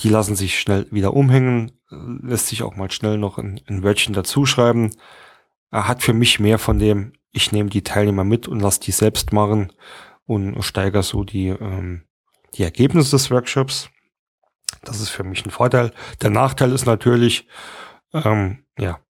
die 0.00 0.08
lassen 0.08 0.34
sich 0.34 0.58
schnell 0.58 0.86
wieder 0.90 1.12
umhängen, 1.12 1.72
lässt 1.90 2.48
sich 2.48 2.62
auch 2.62 2.74
mal 2.74 2.90
schnell 2.90 3.18
noch 3.18 3.36
ein, 3.36 3.60
ein 3.66 3.82
Wörtchen 3.82 4.14
dazuschreiben 4.14 4.92
hat 5.74 6.02
für 6.02 6.12
mich 6.12 6.38
mehr 6.38 6.58
von 6.58 6.78
dem, 6.78 7.12
ich 7.32 7.52
nehme 7.52 7.68
die 7.68 7.82
Teilnehmer 7.82 8.24
mit 8.24 8.46
und 8.46 8.60
lasse 8.60 8.80
die 8.80 8.92
selbst 8.92 9.32
machen 9.32 9.72
und 10.26 10.62
steigere 10.62 11.02
so 11.02 11.24
die, 11.24 11.48
ähm, 11.48 12.04
die 12.54 12.62
Ergebnisse 12.62 13.12
des 13.12 13.30
Workshops. 13.30 13.90
Das 14.84 15.00
ist 15.00 15.10
für 15.10 15.24
mich 15.24 15.44
ein 15.44 15.50
Vorteil. 15.50 15.92
Der 16.22 16.30
Nachteil 16.30 16.72
ist 16.72 16.86
natürlich, 16.86 17.48
ähm, 18.12 18.64
ja, 18.78 19.00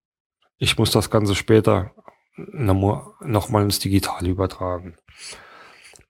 ich 0.58 0.78
muss 0.78 0.90
das 0.90 1.10
Ganze 1.10 1.34
später 1.34 1.92
nochmal 2.36 3.62
ins 3.64 3.78
Digitale 3.78 4.28
übertragen. 4.28 4.96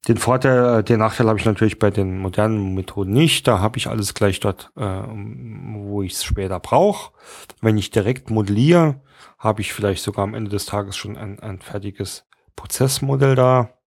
Den 0.06 0.18
Vorteil, 0.18 0.80
äh, 0.80 0.84
den 0.84 0.98
Nachteil 0.98 1.28
habe 1.28 1.38
ich 1.38 1.44
natürlich 1.46 1.78
bei 1.78 1.90
den 1.90 2.18
modernen 2.18 2.74
Methoden 2.74 3.12
nicht. 3.12 3.48
Da 3.48 3.60
habe 3.60 3.78
ich 3.78 3.88
alles 3.88 4.12
gleich 4.14 4.38
dort, 4.38 4.70
äh, 4.76 4.82
wo 4.82 6.02
ich 6.02 6.12
es 6.12 6.24
später 6.24 6.60
brauche. 6.60 7.12
Wenn 7.60 7.78
ich 7.78 7.90
direkt 7.90 8.30
modelliere, 8.30 9.00
habe 9.44 9.60
ich 9.60 9.72
vielleicht 9.72 10.02
sogar 10.02 10.24
am 10.24 10.34
Ende 10.34 10.50
des 10.50 10.66
Tages 10.66 10.96
schon 10.96 11.16
ein, 11.16 11.38
ein 11.40 11.60
fertiges 11.60 12.26
Prozessmodell 12.56 13.34
da. 13.34 13.78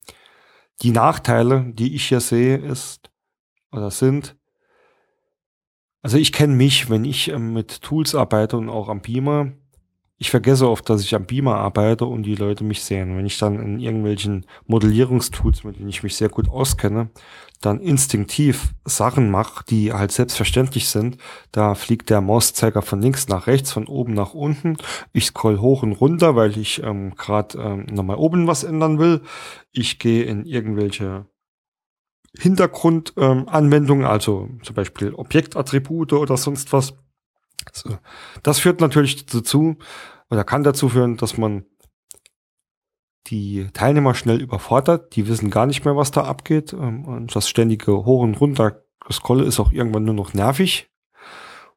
Die 0.84 0.92
Nachteile, 0.92 1.66
die 1.74 1.96
ich 1.96 2.08
hier 2.08 2.22
sehe, 2.22 2.58
ist 2.58 3.10
oder 3.72 3.92
sind, 3.92 4.38
also 6.08 6.18
ich 6.18 6.32
kenne 6.32 6.56
mich, 6.56 6.90
wenn 6.90 7.04
ich 7.04 7.30
ähm, 7.30 7.52
mit 7.52 7.82
Tools 7.82 8.16
arbeite 8.16 8.56
und 8.56 8.70
auch 8.70 8.88
am 8.88 9.02
Beamer, 9.02 9.52
ich 10.18 10.32
vergesse 10.32 10.70
oft, 10.70 10.90
dass 10.90 11.02
ich 11.02 11.14
am 11.14 11.26
Beamer 11.26 11.58
arbeite 11.58 12.06
und 12.06 12.24
die 12.24 12.36
Leute 12.36 12.64
mich 12.64 12.82
sehen. 12.82 13.18
Wenn 13.18 13.26
ich 13.26 13.38
dann 13.38 13.62
in 13.62 13.80
irgendwelchen 13.80 14.46
Modellierungstools, 14.66 15.66
mit 15.66 15.78
denen 15.78 15.90
ich 15.90 16.04
mich 16.04 16.16
sehr 16.16 16.30
gut 16.30 16.48
auskenne, 16.50 17.10
dann 17.62 17.80
instinktiv 17.80 18.74
Sachen 18.86 19.32
mache, 19.32 19.64
die 19.66 19.94
halt 19.94 20.12
selbstverständlich 20.12 20.90
sind, 20.90 21.18
da 21.52 21.76
fliegt 21.76 22.10
der 22.10 22.22
Mauszeiger 22.22 22.82
von 22.82 23.02
links 23.02 23.28
nach 23.28 23.48
rechts, 23.48 23.72
von 23.72 23.88
oben 23.88 24.14
nach 24.14 24.34
unten. 24.34 24.78
Ich 25.12 25.26
scroll 25.26 25.60
hoch 25.60 25.84
und 25.84 25.94
runter, 25.94 26.36
weil 26.36 26.58
ich 26.58 26.84
ähm, 26.84 27.16
gerade 27.16 27.58
ähm, 27.58 27.86
nochmal 27.92 28.18
oben 28.18 28.48
was 28.48 28.64
ändern 28.64 29.00
will. 29.00 29.22
Ich 29.72 30.00
gehe 30.00 30.24
in 30.24 30.46
irgendwelche 30.46 31.26
Hintergrundanwendungen, 32.38 34.06
ähm, 34.06 34.12
also 34.12 34.50
zum 34.62 34.76
Beispiel 34.76 35.14
Objektattribute 35.14 36.14
oder 36.14 36.38
sonst 36.38 36.72
was 36.74 36.94
so. 37.74 37.98
Das 38.44 38.60
führt 38.60 38.82
natürlich 38.82 39.26
dazu 39.26 39.78
oder 40.30 40.44
kann 40.44 40.64
dazu 40.64 40.90
führen, 40.90 41.18
dass 41.18 41.38
man 41.38 41.66
die 43.30 43.68
Teilnehmer 43.74 44.16
schnell 44.16 44.42
überfordert. 44.42 45.16
Die 45.16 45.28
wissen 45.28 45.50
gar 45.50 45.66
nicht 45.66 45.86
mehr, 45.86 45.96
was 45.96 46.12
da 46.12 46.24
abgeht. 46.24 46.74
Ähm, 46.74 47.06
und 47.06 47.36
das 47.36 47.50
ständige 47.50 48.06
Hoch 48.06 48.22
und 48.22 48.40
Runter 48.40 48.84
Scrolle 49.12 49.46
ist 49.46 49.60
auch 49.60 49.72
irgendwann 49.72 50.04
nur 50.04 50.14
noch 50.14 50.34
nervig. 50.34 50.90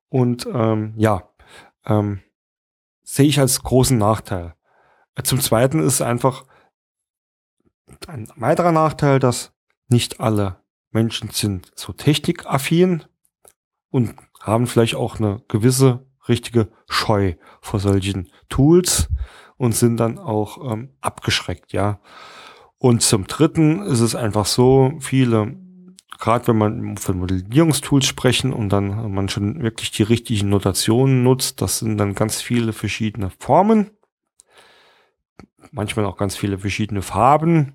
Und 0.08 0.48
ähm, 0.52 0.94
ja, 0.96 1.30
ähm, 1.86 2.20
sehe 3.02 3.26
ich 3.26 3.38
als 3.38 3.62
großen 3.62 3.96
Nachteil. 3.96 4.54
Zum 5.22 5.40
Zweiten 5.40 5.80
ist 5.80 6.00
einfach 6.00 6.44
ein 8.06 8.28
weiterer 8.36 8.72
Nachteil, 8.72 9.18
dass 9.18 9.52
nicht 9.88 10.20
alle 10.20 10.62
Menschen 10.90 11.30
sind 11.30 11.70
so 11.74 11.92
technikaffin 11.92 13.04
und 13.90 14.14
haben 14.40 14.66
vielleicht 14.66 14.94
auch 14.94 15.18
eine 15.18 15.42
gewisse 15.48 16.06
richtige 16.28 16.70
Scheu 16.88 17.34
vor 17.60 17.80
solchen 17.80 18.30
Tools 18.48 19.08
und 19.60 19.74
sind 19.74 19.98
dann 19.98 20.18
auch 20.18 20.72
ähm, 20.72 20.88
abgeschreckt, 21.02 21.74
ja. 21.74 22.00
Und 22.78 23.02
zum 23.02 23.26
Dritten 23.26 23.82
ist 23.82 24.00
es 24.00 24.14
einfach 24.14 24.46
so, 24.46 24.94
viele, 25.00 25.54
gerade 26.18 26.46
wenn 26.48 26.56
man 26.56 26.96
von 26.96 27.18
Modellierungstools 27.18 28.06
sprechen 28.06 28.54
und 28.54 28.70
dann 28.70 29.12
man 29.12 29.28
schon 29.28 29.62
wirklich 29.62 29.90
die 29.90 30.02
richtigen 30.02 30.48
Notationen 30.48 31.22
nutzt, 31.22 31.60
das 31.60 31.80
sind 31.80 31.98
dann 31.98 32.14
ganz 32.14 32.40
viele 32.40 32.72
verschiedene 32.72 33.28
Formen, 33.38 33.90
manchmal 35.72 36.06
auch 36.06 36.16
ganz 36.16 36.38
viele 36.38 36.56
verschiedene 36.56 37.02
Farben. 37.02 37.74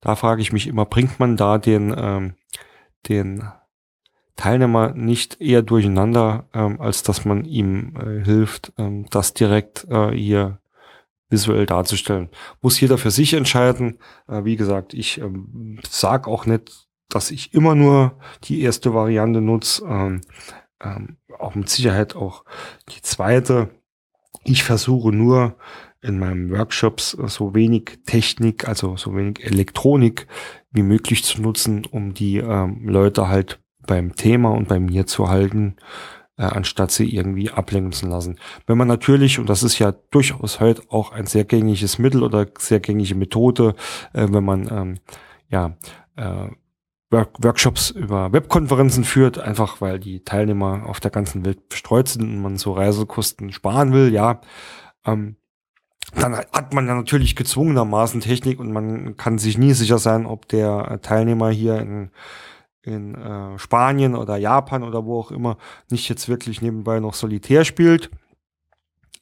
Da 0.00 0.14
frage 0.14 0.42
ich 0.42 0.52
mich 0.52 0.68
immer, 0.68 0.86
bringt 0.86 1.18
man 1.18 1.36
da 1.36 1.58
den, 1.58 1.92
ähm, 1.98 2.34
den 3.08 3.50
Teilnehmer 4.40 4.94
nicht 4.94 5.38
eher 5.38 5.60
durcheinander, 5.60 6.48
ähm, 6.54 6.80
als 6.80 7.02
dass 7.02 7.26
man 7.26 7.44
ihm 7.44 7.94
äh, 7.96 8.24
hilft, 8.24 8.72
ähm, 8.78 9.04
das 9.10 9.34
direkt 9.34 9.86
äh, 9.90 10.12
hier 10.12 10.60
visuell 11.28 11.66
darzustellen. 11.66 12.30
Muss 12.62 12.80
jeder 12.80 12.96
für 12.96 13.10
sich 13.10 13.34
entscheiden. 13.34 13.98
Äh, 14.28 14.44
wie 14.44 14.56
gesagt, 14.56 14.94
ich 14.94 15.20
ähm, 15.20 15.78
sag 15.86 16.26
auch 16.26 16.46
nicht, 16.46 16.88
dass 17.10 17.30
ich 17.30 17.52
immer 17.52 17.74
nur 17.74 18.18
die 18.44 18.62
erste 18.62 18.94
Variante 18.94 19.42
nutze. 19.42 19.84
Ähm, 19.84 20.22
ähm, 20.82 21.18
auch 21.38 21.54
mit 21.54 21.68
Sicherheit 21.68 22.16
auch 22.16 22.46
die 22.88 23.02
zweite. 23.02 23.68
Ich 24.44 24.64
versuche 24.64 25.12
nur 25.12 25.56
in 26.00 26.18
meinen 26.18 26.50
Workshops 26.50 27.10
so 27.10 27.54
wenig 27.54 27.98
Technik, 28.06 28.66
also 28.66 28.96
so 28.96 29.14
wenig 29.14 29.44
Elektronik 29.44 30.26
wie 30.70 30.82
möglich 30.82 31.24
zu 31.24 31.42
nutzen, 31.42 31.84
um 31.84 32.14
die 32.14 32.38
ähm, 32.38 32.88
Leute 32.88 33.28
halt 33.28 33.60
beim 33.90 34.14
Thema 34.14 34.52
und 34.52 34.68
bei 34.68 34.78
mir 34.78 35.04
zu 35.04 35.28
halten, 35.28 35.74
äh, 36.38 36.44
anstatt 36.44 36.92
sie 36.92 37.12
irgendwie 37.12 37.50
ablenken 37.50 37.90
zu 37.90 38.06
lassen. 38.06 38.38
Wenn 38.68 38.78
man 38.78 38.86
natürlich, 38.86 39.40
und 39.40 39.48
das 39.50 39.64
ist 39.64 39.80
ja 39.80 39.92
durchaus 40.12 40.60
heute 40.60 40.82
auch 40.90 41.10
ein 41.10 41.26
sehr 41.26 41.44
gängiges 41.44 41.98
Mittel 41.98 42.22
oder 42.22 42.46
sehr 42.56 42.78
gängige 42.78 43.16
Methode, 43.16 43.74
äh, 44.12 44.28
wenn 44.30 44.44
man 44.44 44.68
ähm, 44.70 44.98
ja 45.48 45.76
äh, 46.14 46.50
Work 47.10 47.42
Workshops 47.42 47.90
über 47.90 48.32
Webkonferenzen 48.32 49.02
führt, 49.02 49.40
einfach 49.40 49.80
weil 49.80 49.98
die 49.98 50.22
Teilnehmer 50.22 50.84
auf 50.86 51.00
der 51.00 51.10
ganzen 51.10 51.44
Welt 51.44 51.68
bestreut 51.68 52.06
sind 52.06 52.22
und 52.22 52.40
man 52.40 52.58
so 52.58 52.72
Reisekosten 52.72 53.50
sparen 53.50 53.92
will, 53.92 54.12
ja, 54.12 54.40
ähm, 55.04 55.34
dann 56.14 56.36
hat 56.36 56.72
man 56.74 56.86
ja 56.86 56.94
natürlich 56.94 57.34
gezwungenermaßen 57.34 58.20
Technik 58.20 58.60
und 58.60 58.72
man 58.72 59.16
kann 59.16 59.38
sich 59.38 59.58
nie 59.58 59.72
sicher 59.72 59.98
sein, 59.98 60.26
ob 60.26 60.46
der 60.46 61.00
Teilnehmer 61.02 61.50
hier 61.50 61.80
in, 61.80 62.10
in 62.82 63.14
äh, 63.14 63.58
Spanien 63.58 64.14
oder 64.14 64.36
Japan 64.36 64.82
oder 64.82 65.04
wo 65.04 65.20
auch 65.20 65.30
immer 65.30 65.56
nicht 65.90 66.08
jetzt 66.08 66.28
wirklich 66.28 66.62
nebenbei 66.62 67.00
noch 67.00 67.14
Solitär 67.14 67.64
spielt. 67.64 68.10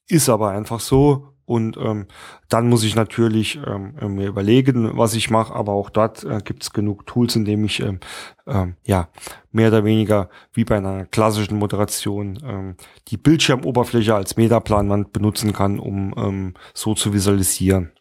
Ist 0.08 0.28
aber 0.28 0.50
einfach 0.50 0.80
so 0.80 1.34
und 1.48 1.78
ähm, 1.78 2.04
dann 2.50 2.68
muss 2.68 2.84
ich 2.84 2.94
natürlich 2.94 3.58
ähm, 3.66 3.94
mir 4.14 4.28
überlegen, 4.28 4.98
was 4.98 5.14
ich 5.14 5.30
mache, 5.30 5.54
aber 5.54 5.72
auch 5.72 5.88
dort 5.88 6.22
äh, 6.22 6.40
gibt 6.44 6.62
es 6.62 6.74
genug 6.74 7.06
Tools, 7.06 7.36
in 7.36 7.46
denen 7.46 7.64
ich 7.64 7.80
ähm, 7.80 8.00
ähm, 8.46 8.74
ja 8.84 9.08
mehr 9.50 9.68
oder 9.68 9.82
weniger 9.82 10.28
wie 10.52 10.64
bei 10.64 10.76
einer 10.76 11.06
klassischen 11.06 11.58
Moderation 11.58 12.38
ähm, 12.44 12.76
die 13.08 13.16
Bildschirmoberfläche 13.16 14.14
als 14.14 14.36
Metaplanwand 14.36 15.14
benutzen 15.14 15.54
kann, 15.54 15.78
um 15.78 16.12
ähm, 16.18 16.54
so 16.74 16.92
zu 16.92 17.14
visualisieren. 17.14 17.92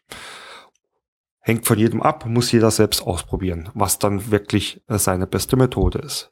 Hängt 1.47 1.65
von 1.65 1.79
jedem 1.79 2.01
ab, 2.01 2.25
muss 2.25 2.51
jeder 2.51 2.71
selbst 2.71 3.01
ausprobieren, 3.07 3.69
was 3.73 3.99
dann 3.99 4.31
wirklich 4.31 4.83
äh, 4.89 4.97
seine 4.97 5.27
beste 5.27 5.55
Methode 5.55 5.99
ist. 5.99 6.29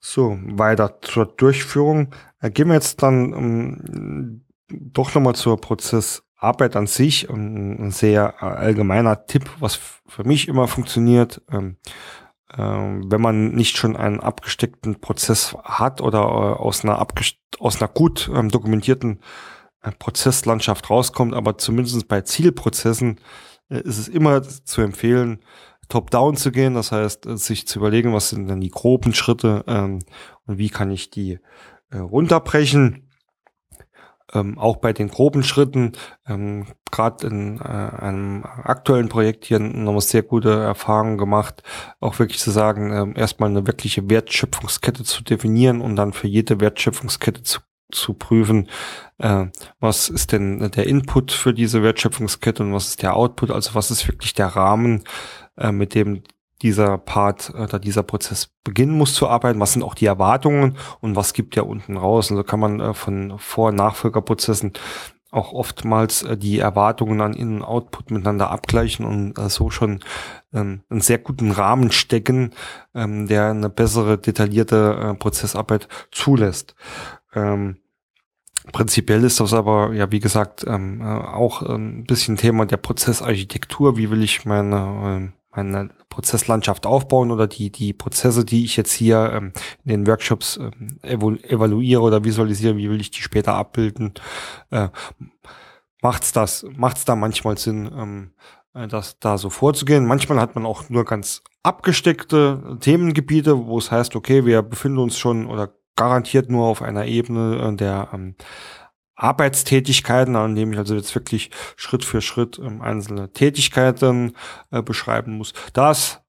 So, 0.00 0.36
weiter 0.42 1.00
zur 1.02 1.26
Durchführung. 1.26 2.12
Äh, 2.40 2.50
gehen 2.50 2.66
wir 2.66 2.74
jetzt 2.74 3.00
dann 3.00 3.32
ähm, 3.32 4.44
doch 4.68 5.14
nochmal 5.14 5.36
zur 5.36 5.60
Prozessarbeit 5.60 6.74
an 6.74 6.88
sich. 6.88 7.30
Ein 7.30 7.92
sehr 7.92 8.34
äh, 8.40 8.44
allgemeiner 8.44 9.26
Tipp, 9.26 9.48
was 9.60 9.78
für 10.04 10.24
mich 10.24 10.48
immer 10.48 10.66
funktioniert. 10.66 11.40
Ähm, 11.48 11.76
ähm, 12.58 13.04
wenn 13.08 13.20
man 13.20 13.52
nicht 13.52 13.76
schon 13.76 13.94
einen 13.94 14.18
abgesteckten 14.18 15.00
Prozess 15.00 15.56
hat 15.62 16.00
oder 16.00 16.58
aus 16.58 16.82
einer, 16.84 17.06
aus 17.60 17.80
einer 17.80 17.88
gut 17.88 18.28
ähm, 18.34 18.48
dokumentierten 18.48 19.20
Prozesslandschaft 20.00 20.90
rauskommt, 20.90 21.34
aber 21.34 21.56
zumindest 21.56 22.08
bei 22.08 22.20
Zielprozessen 22.20 23.20
ist 23.70 23.98
es 23.98 24.08
immer 24.08 24.42
zu 24.42 24.82
empfehlen, 24.82 25.40
top-down 25.88 26.36
zu 26.36 26.52
gehen. 26.52 26.74
Das 26.74 26.92
heißt, 26.92 27.26
äh, 27.26 27.36
sich 27.36 27.66
zu 27.66 27.78
überlegen, 27.78 28.12
was 28.12 28.30
sind 28.30 28.48
denn 28.48 28.60
die 28.60 28.70
groben 28.70 29.14
Schritte 29.14 29.64
ähm, 29.66 30.00
und 30.46 30.58
wie 30.58 30.70
kann 30.70 30.90
ich 30.90 31.10
die 31.10 31.38
äh, 31.90 31.98
runterbrechen 31.98 33.10
ähm, 34.32 34.58
auch 34.58 34.76
bei 34.76 34.92
den 34.92 35.08
groben 35.08 35.42
Schritten, 35.42 35.92
ähm, 36.26 36.66
gerade 36.90 37.26
in 37.26 37.58
äh, 37.58 37.62
einem 37.62 38.44
aktuellen 38.44 39.08
Projekt 39.08 39.44
hier 39.44 39.58
nochmal 39.58 40.00
sehr 40.00 40.22
gute 40.22 40.50
Erfahrungen 40.50 41.18
gemacht, 41.18 41.62
auch 42.00 42.18
wirklich 42.18 42.38
zu 42.38 42.50
sagen, 42.50 42.92
ähm, 42.92 43.14
erstmal 43.16 43.50
eine 43.50 43.66
wirkliche 43.66 44.08
Wertschöpfungskette 44.08 45.04
zu 45.04 45.22
definieren 45.24 45.80
und 45.80 45.96
dann 45.96 46.12
für 46.12 46.28
jede 46.28 46.60
Wertschöpfungskette 46.60 47.42
zu 47.42 47.60
zu 47.94 48.14
prüfen, 48.14 48.68
äh, 49.18 49.46
was 49.80 50.08
ist 50.08 50.32
denn 50.32 50.70
der 50.70 50.86
Input 50.86 51.32
für 51.32 51.54
diese 51.54 51.82
Wertschöpfungskette 51.82 52.62
und 52.62 52.72
was 52.72 52.88
ist 52.88 53.02
der 53.02 53.16
Output, 53.16 53.50
also 53.50 53.74
was 53.74 53.90
ist 53.90 54.08
wirklich 54.08 54.34
der 54.34 54.48
Rahmen, 54.48 55.04
äh, 55.56 55.72
mit 55.72 55.94
dem 55.94 56.22
dieser 56.62 56.98
Part 56.98 57.52
oder 57.54 57.78
dieser 57.78 58.02
Prozess 58.02 58.50
beginnen 58.64 58.96
muss 58.96 59.14
zu 59.14 59.28
arbeiten, 59.28 59.60
was 59.60 59.72
sind 59.72 59.82
auch 59.82 59.94
die 59.94 60.06
Erwartungen 60.06 60.76
und 61.00 61.16
was 61.16 61.32
gibt 61.32 61.56
ja 61.56 61.62
unten 61.62 61.96
raus. 61.96 62.30
Und 62.30 62.36
so 62.36 62.44
kann 62.44 62.60
man 62.60 62.80
äh, 62.80 62.94
von 62.94 63.38
Vor- 63.38 63.68
und 63.68 63.76
Nachfolgerprozessen 63.76 64.72
auch 65.30 65.52
oftmals 65.52 66.22
äh, 66.22 66.36
die 66.36 66.58
Erwartungen 66.58 67.20
an 67.20 67.34
In- 67.34 67.56
und 67.56 67.62
Output 67.62 68.10
miteinander 68.10 68.50
abgleichen 68.50 69.04
und 69.06 69.38
äh, 69.38 69.48
so 69.48 69.70
schon 69.70 70.00
ähm, 70.52 70.82
einen 70.90 71.00
sehr 71.00 71.18
guten 71.18 71.50
Rahmen 71.52 71.92
stecken, 71.92 72.52
ähm, 72.94 73.26
der 73.26 73.50
eine 73.50 73.70
bessere, 73.70 74.18
detaillierte 74.18 75.16
Prozessarbeit 75.18 75.88
zulässt. 76.10 76.74
Ähm, 77.34 77.76
Prinzipiell 78.72 79.24
ist 79.24 79.40
das 79.40 79.54
aber, 79.54 79.94
ja, 79.94 80.12
wie 80.12 80.20
gesagt, 80.20 80.68
auch 80.68 81.62
ein 81.62 82.04
bisschen 82.04 82.36
Thema 82.36 82.66
der 82.66 82.76
Prozessarchitektur. 82.76 83.96
Wie 83.96 84.10
will 84.10 84.22
ich 84.22 84.44
meine, 84.44 85.32
meine 85.50 85.90
Prozesslandschaft 86.08 86.86
aufbauen 86.86 87.30
oder 87.30 87.46
die, 87.46 87.70
die 87.70 87.92
Prozesse, 87.92 88.44
die 88.44 88.64
ich 88.64 88.76
jetzt 88.76 88.92
hier 88.92 89.32
ähm, 89.34 89.52
in 89.84 89.88
den 89.88 90.06
Workshops 90.06 90.58
ähm, 90.58 90.98
evaluiere 91.02 92.02
oder 92.02 92.24
visualisiere, 92.24 92.76
wie 92.76 92.90
will 92.90 93.00
ich 93.00 93.10
die 93.10 93.22
später 93.22 93.54
abbilden? 93.54 94.14
Äh, 94.70 94.88
macht's 96.02 96.32
das, 96.32 96.64
macht's 96.76 97.04
da 97.04 97.16
manchmal 97.16 97.58
Sinn, 97.58 97.90
ähm, 97.96 98.30
äh, 98.74 98.86
das 98.86 99.18
da 99.18 99.38
so 99.38 99.50
vorzugehen? 99.50 100.06
Manchmal 100.06 100.40
hat 100.40 100.54
man 100.54 100.66
auch 100.66 100.88
nur 100.88 101.04
ganz 101.04 101.42
abgesteckte 101.62 102.78
Themengebiete, 102.80 103.66
wo 103.66 103.78
es 103.78 103.90
heißt, 103.90 104.14
okay, 104.16 104.44
wir 104.46 104.62
befinden 104.62 104.98
uns 104.98 105.18
schon 105.18 105.46
oder 105.46 105.74
garantiert 106.00 106.50
nur 106.50 106.66
auf 106.66 106.80
einer 106.80 107.04
Ebene 107.04 107.72
äh, 107.72 107.76
der 107.76 108.08
ähm, 108.14 108.34
Arbeitstätigkeiten, 109.16 110.34
an 110.34 110.54
dem 110.54 110.72
ich 110.72 110.78
also 110.78 110.94
jetzt 110.94 111.14
wirklich 111.14 111.50
Schritt 111.76 112.06
für 112.06 112.22
Schritt 112.22 112.58
ähm, 112.58 112.80
einzelne 112.80 113.32
Tätigkeiten 113.34 114.32
äh, 114.70 114.80
beschreiben 114.80 115.36
muss. 115.36 115.52
Das 115.74 116.22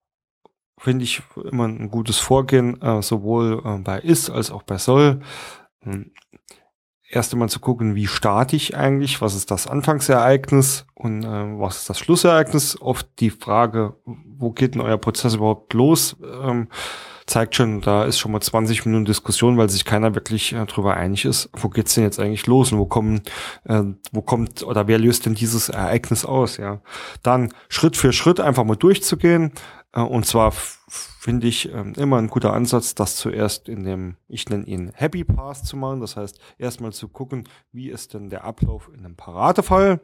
finde 0.78 1.06
ich 1.06 1.22
immer 1.50 1.70
ein 1.70 1.90
gutes 1.90 2.18
Vorgehen, 2.18 2.82
äh, 2.82 3.02
sowohl 3.02 3.62
äh, 3.64 3.78
bei 3.78 4.00
ist 4.00 4.30
als 4.30 4.52
auch 4.52 4.64
bei 4.64 4.78
soll. 4.78 5.22
Ähm, 5.86 6.12
erst 7.10 7.32
einmal 7.32 7.48
zu 7.48 7.62
gucken, 7.62 7.96
wie 7.96 8.08
starte 8.08 8.58
ich 8.58 8.76
eigentlich, 8.76 9.22
was 9.22 9.36
ist 9.36 9.52
das 9.52 9.68
Anfangsereignis 9.68 10.86
und 10.96 11.24
äh, 11.24 11.60
was 11.60 11.78
ist 11.78 11.90
das 11.90 12.00
Schlussereignis. 12.00 12.82
Oft 12.82 13.08
die 13.20 13.30
Frage, 13.30 13.96
wo 14.06 14.52
geht 14.52 14.76
denn 14.76 14.82
euer 14.82 14.98
Prozess 14.98 15.36
überhaupt 15.36 15.74
los? 15.74 16.18
Ähm, 16.44 16.68
zeigt 17.32 17.56
schon, 17.56 17.82
da 17.82 18.04
ist 18.06 18.20
schon 18.20 18.32
mal 18.32 18.42
20 18.42 18.86
Minuten 18.86 19.06
Diskussion, 19.06 19.58
weil 19.58 19.70
sich 19.70 19.86
keiner 19.86 20.14
wirklich 20.16 20.54
äh, 20.54 20.66
darüber 20.66 20.96
einig 20.96 21.26
ist, 21.26 21.50
wo 21.54 21.70
geht's 21.70 21.96
denn 21.96 22.04
jetzt 22.04 22.20
eigentlich 22.20 22.46
los 22.46 22.72
und 22.72 22.80
wo 22.80 22.86
kommen, 22.86 23.22
äh, 23.64 23.84
wo 24.12 24.22
kommt 24.22 24.64
oder 24.64 24.88
wer 24.88 25.00
löst 25.00 25.26
denn 25.26 25.34
dieses 25.34 25.70
Ereignis 25.70 26.26
aus, 26.26 26.58
ja. 26.58 26.82
Dann 27.24 27.54
Schritt 27.70 27.98
für 27.98 28.14
Schritt 28.14 28.40
einfach 28.40 28.66
mal 28.66 28.76
durchzugehen 28.76 29.54
äh, 29.94 30.02
und 30.02 30.26
zwar 30.26 30.52
finde 30.52 31.48
ich 31.48 31.74
äh, 31.74 31.94
immer 31.98 32.18
ein 32.18 32.28
guter 32.28 32.54
Ansatz, 32.54 32.96
das 32.96 33.16
zuerst 33.16 33.70
in 33.70 33.84
dem, 33.84 34.18
ich 34.28 34.50
nenne 34.50 34.66
ihn 34.66 34.92
Happy 34.94 35.24
Path 35.24 35.66
zu 35.66 35.78
machen, 35.78 36.02
das 36.02 36.18
heißt 36.18 36.40
erstmal 36.58 36.92
zu 36.92 37.08
gucken, 37.08 37.48
wie 37.72 37.90
ist 37.90 38.14
denn 38.14 38.30
der 38.30 38.44
Ablauf 38.44 38.90
in 38.94 39.06
einem 39.06 39.16
Paradefall. 39.16 40.02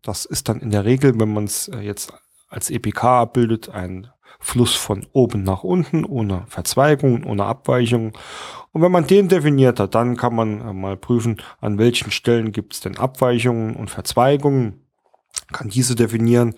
Das 0.00 0.24
ist 0.24 0.48
dann 0.48 0.60
in 0.60 0.70
der 0.70 0.84
Regel, 0.84 1.18
wenn 1.20 1.32
man 1.32 1.44
es 1.44 1.68
äh, 1.68 1.80
jetzt 1.80 2.12
als 2.48 2.70
EPK 2.70 3.22
abbildet, 3.22 3.68
ein 3.68 4.08
Fluss 4.42 4.74
von 4.74 5.06
oben 5.12 5.44
nach 5.44 5.62
unten, 5.62 6.04
ohne 6.04 6.44
Verzweigung, 6.48 7.24
ohne 7.24 7.44
Abweichung. 7.44 8.12
Und 8.72 8.82
wenn 8.82 8.92
man 8.92 9.06
den 9.06 9.28
definiert 9.28 9.78
hat, 9.78 9.94
dann 9.94 10.16
kann 10.16 10.34
man 10.34 10.60
äh, 10.60 10.72
mal 10.72 10.96
prüfen, 10.96 11.40
an 11.60 11.78
welchen 11.78 12.10
Stellen 12.10 12.52
gibt 12.52 12.74
es 12.74 12.80
denn 12.80 12.98
Abweichungen 12.98 13.76
und 13.76 13.88
Verzweigungen, 13.88 14.84
kann 15.52 15.68
diese 15.68 15.94
definieren 15.94 16.54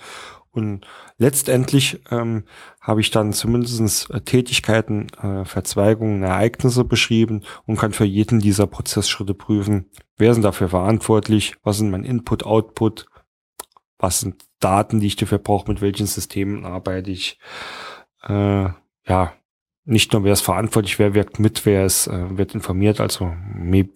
Und 0.51 0.87
letztendlich 1.19 2.01
ähm, 2.11 2.45
habe 2.81 3.01
ich 3.01 3.11
dann 3.11 3.33
zumindest 3.33 4.11
äh, 4.11 4.21
Tätigkeiten, 4.21 5.09
äh, 5.23 5.45
Verzweigungen, 5.45 6.23
Ereignisse 6.23 6.85
beschrieben 6.85 7.43
und 7.67 7.77
kann 7.77 7.93
für 7.93 8.05
jeden 8.05 8.39
dieser 8.39 8.67
Prozessschritte 8.67 9.35
prüfen, 9.35 9.91
wer 10.17 10.33
sind 10.33 10.43
dafür 10.43 10.69
verantwortlich, 10.69 11.57
was 11.65 11.79
sind 11.79 11.91
mein 11.91 12.05
Input, 12.05 12.45
Output, 12.45 13.07
was 13.99 14.21
sind 14.21 14.45
Daten, 14.61 15.01
die 15.01 15.07
ich 15.07 15.17
dafür 15.17 15.39
brauche, 15.39 15.71
mit 15.71 15.81
welchen 15.81 16.07
Systemen 16.07 16.65
arbeite 16.65 17.11
ich. 17.11 17.39
Äh, 18.23 18.69
ja, 19.07 19.33
nicht 19.85 20.13
nur 20.13 20.25
wer 20.25 20.33
ist 20.33 20.41
verantwortlich, 20.41 20.99
wer 20.99 21.15
wirkt 21.15 21.39
mit, 21.39 21.67
wer 21.67 21.85
ist, 21.85 22.07
äh, 22.07 22.39
wird 22.39 22.55
informiert, 22.55 23.01
also 23.01 23.35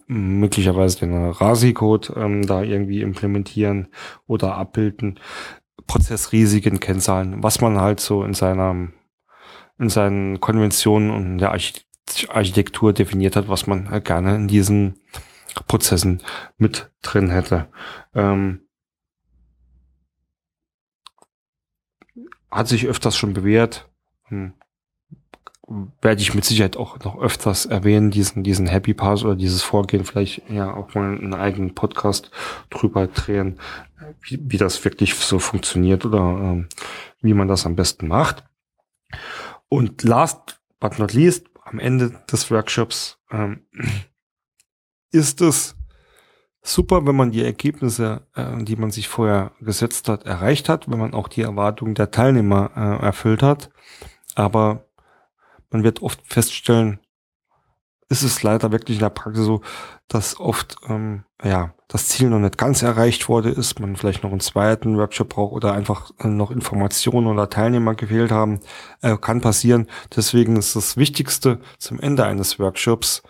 möglicherweise 0.07 0.99
den 0.99 1.31
RASI-Code 1.31 2.13
ähm, 2.15 2.45
da 2.45 2.61
irgendwie 2.61 3.01
implementieren 3.01 3.87
oder 4.27 4.55
abbilden, 4.55 5.19
Prozessrisiken 5.87 6.79
kennzahlen, 6.79 7.41
was 7.41 7.61
man 7.61 7.81
halt 7.81 7.99
so 7.99 8.23
in 8.23 8.35
seiner 8.35 8.89
in 9.79 9.89
seinen 9.89 10.41
Konventionen 10.41 11.09
und 11.09 11.37
der 11.37 11.51
Architektur 11.51 12.93
definiert 12.93 13.35
hat, 13.35 13.47
was 13.47 13.65
man 13.65 13.89
halt 13.89 14.05
gerne 14.05 14.35
in 14.35 14.47
diesen 14.47 14.99
Prozessen 15.67 16.21
mit 16.57 16.91
drin 17.01 17.29
hätte. 17.29 17.69
Ähm, 18.13 18.61
hat 22.51 22.67
sich 22.67 22.87
öfters 22.87 23.17
schon 23.17 23.33
bewährt. 23.33 23.89
Hm 24.25 24.53
werde 26.01 26.21
ich 26.21 26.33
mit 26.33 26.45
Sicherheit 26.45 26.77
auch 26.77 26.99
noch 26.99 27.19
öfters 27.21 27.65
erwähnen, 27.65 28.09
diesen, 28.09 28.43
diesen 28.43 28.67
Happy 28.67 28.93
Pass 28.93 29.23
oder 29.23 29.35
dieses 29.35 29.61
Vorgehen, 29.61 30.03
vielleicht 30.03 30.49
ja 30.49 30.73
auch 30.73 30.95
mal 30.95 31.15
einen 31.15 31.33
eigenen 31.33 31.75
Podcast 31.75 32.31
drüber 32.69 33.07
drehen, 33.07 33.59
wie, 34.23 34.39
wie 34.41 34.57
das 34.57 34.83
wirklich 34.83 35.13
so 35.15 35.37
funktioniert 35.37 36.05
oder 36.05 36.19
ähm, 36.19 36.69
wie 37.21 37.33
man 37.33 37.47
das 37.47 37.65
am 37.65 37.75
besten 37.75 38.07
macht. 38.07 38.43
Und 39.67 40.03
last 40.03 40.59
but 40.79 40.97
not 40.97 41.13
least, 41.13 41.45
am 41.63 41.77
Ende 41.77 42.19
des 42.31 42.49
Workshops 42.49 43.19
ähm, 43.29 43.61
ist 45.11 45.41
es 45.41 45.75
super, 46.61 47.05
wenn 47.05 47.15
man 47.15 47.31
die 47.31 47.43
Ergebnisse, 47.43 48.21
äh, 48.35 48.63
die 48.63 48.75
man 48.75 48.91
sich 48.91 49.07
vorher 49.07 49.51
gesetzt 49.61 50.09
hat, 50.09 50.25
erreicht 50.25 50.69
hat, 50.69 50.89
wenn 50.89 50.99
man 50.99 51.13
auch 51.13 51.27
die 51.27 51.41
Erwartungen 51.41 51.95
der 51.95 52.11
Teilnehmer 52.11 52.71
äh, 52.75 53.05
erfüllt 53.05 53.43
hat. 53.43 53.69
Aber 54.35 54.85
man 55.69 55.83
wird 55.83 56.01
oft 56.01 56.21
feststellen, 56.25 56.99
ist 58.09 58.23
es 58.23 58.41
leider 58.41 58.71
wirklich 58.71 58.97
in 58.97 59.03
der 59.03 59.11
Praxis 59.11 59.45
so, 59.45 59.61
dass 60.07 60.39
oft 60.39 60.77
ähm, 60.87 61.23
ja 61.43 61.73
das 61.87 62.07
Ziel 62.07 62.29
noch 62.29 62.39
nicht 62.39 62.57
ganz 62.57 62.81
erreicht 62.81 63.29
wurde 63.29 63.49
ist, 63.49 63.79
man 63.79 63.95
vielleicht 63.95 64.23
noch 64.23 64.31
einen 64.31 64.39
zweiten 64.39 64.97
Workshop 64.97 65.29
braucht 65.29 65.53
oder 65.53 65.73
einfach 65.73 66.11
äh, 66.19 66.27
noch 66.27 66.51
Informationen 66.51 67.27
oder 67.27 67.49
Teilnehmer 67.49 67.95
gefehlt 67.95 68.31
haben, 68.31 68.59
äh, 69.01 69.15
kann 69.17 69.41
passieren. 69.41 69.87
Deswegen 70.15 70.55
ist 70.55 70.75
das 70.75 70.97
Wichtigste 70.97 71.59
zum 71.77 71.99
Ende 71.99 72.25
eines 72.25 72.59
Workshops 72.59 73.21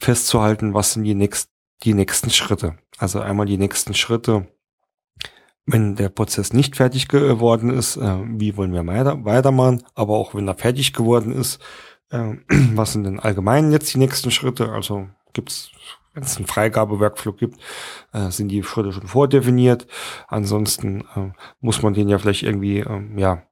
festzuhalten, 0.00 0.74
was 0.74 0.92
sind 0.92 1.04
die, 1.04 1.14
nächst, 1.14 1.50
die 1.82 1.94
nächsten 1.94 2.30
Schritte. 2.30 2.78
Also 2.98 3.20
einmal 3.20 3.46
die 3.46 3.58
nächsten 3.58 3.94
Schritte, 3.94 4.48
wenn 5.66 5.96
der 5.96 6.08
Prozess 6.08 6.52
nicht 6.52 6.76
fertig 6.76 7.08
geworden 7.08 7.70
ist, 7.70 7.96
äh, 7.96 8.18
wie 8.24 8.56
wollen 8.56 8.72
wir 8.72 8.86
weiter, 8.86 9.24
weitermachen, 9.24 9.82
aber 9.94 10.14
auch 10.14 10.34
wenn 10.34 10.48
er 10.48 10.54
fertig 10.54 10.92
geworden 10.92 11.32
ist, 11.32 11.60
äh, 12.10 12.34
was 12.74 12.92
sind 12.92 13.04
denn 13.04 13.20
allgemein 13.20 13.72
jetzt 13.72 13.92
die 13.92 13.98
nächsten 13.98 14.30
Schritte? 14.30 14.72
Also 14.72 15.08
gibt's, 15.32 15.70
wenn 16.14 16.22
es 16.22 16.36
einen 16.36 16.46
Freigabe-Workflow 16.46 17.32
gibt, 17.32 17.60
äh, 18.12 18.30
sind 18.30 18.48
die 18.48 18.62
Schritte 18.62 18.92
schon 18.92 19.08
vordefiniert. 19.08 19.86
Ansonsten 20.28 21.02
äh, 21.14 21.32
muss 21.60 21.82
man 21.82 21.94
den 21.94 22.08
ja 22.08 22.18
vielleicht 22.18 22.44
irgendwie, 22.44 22.78
ähm, 22.78 23.18
ja, 23.18 23.42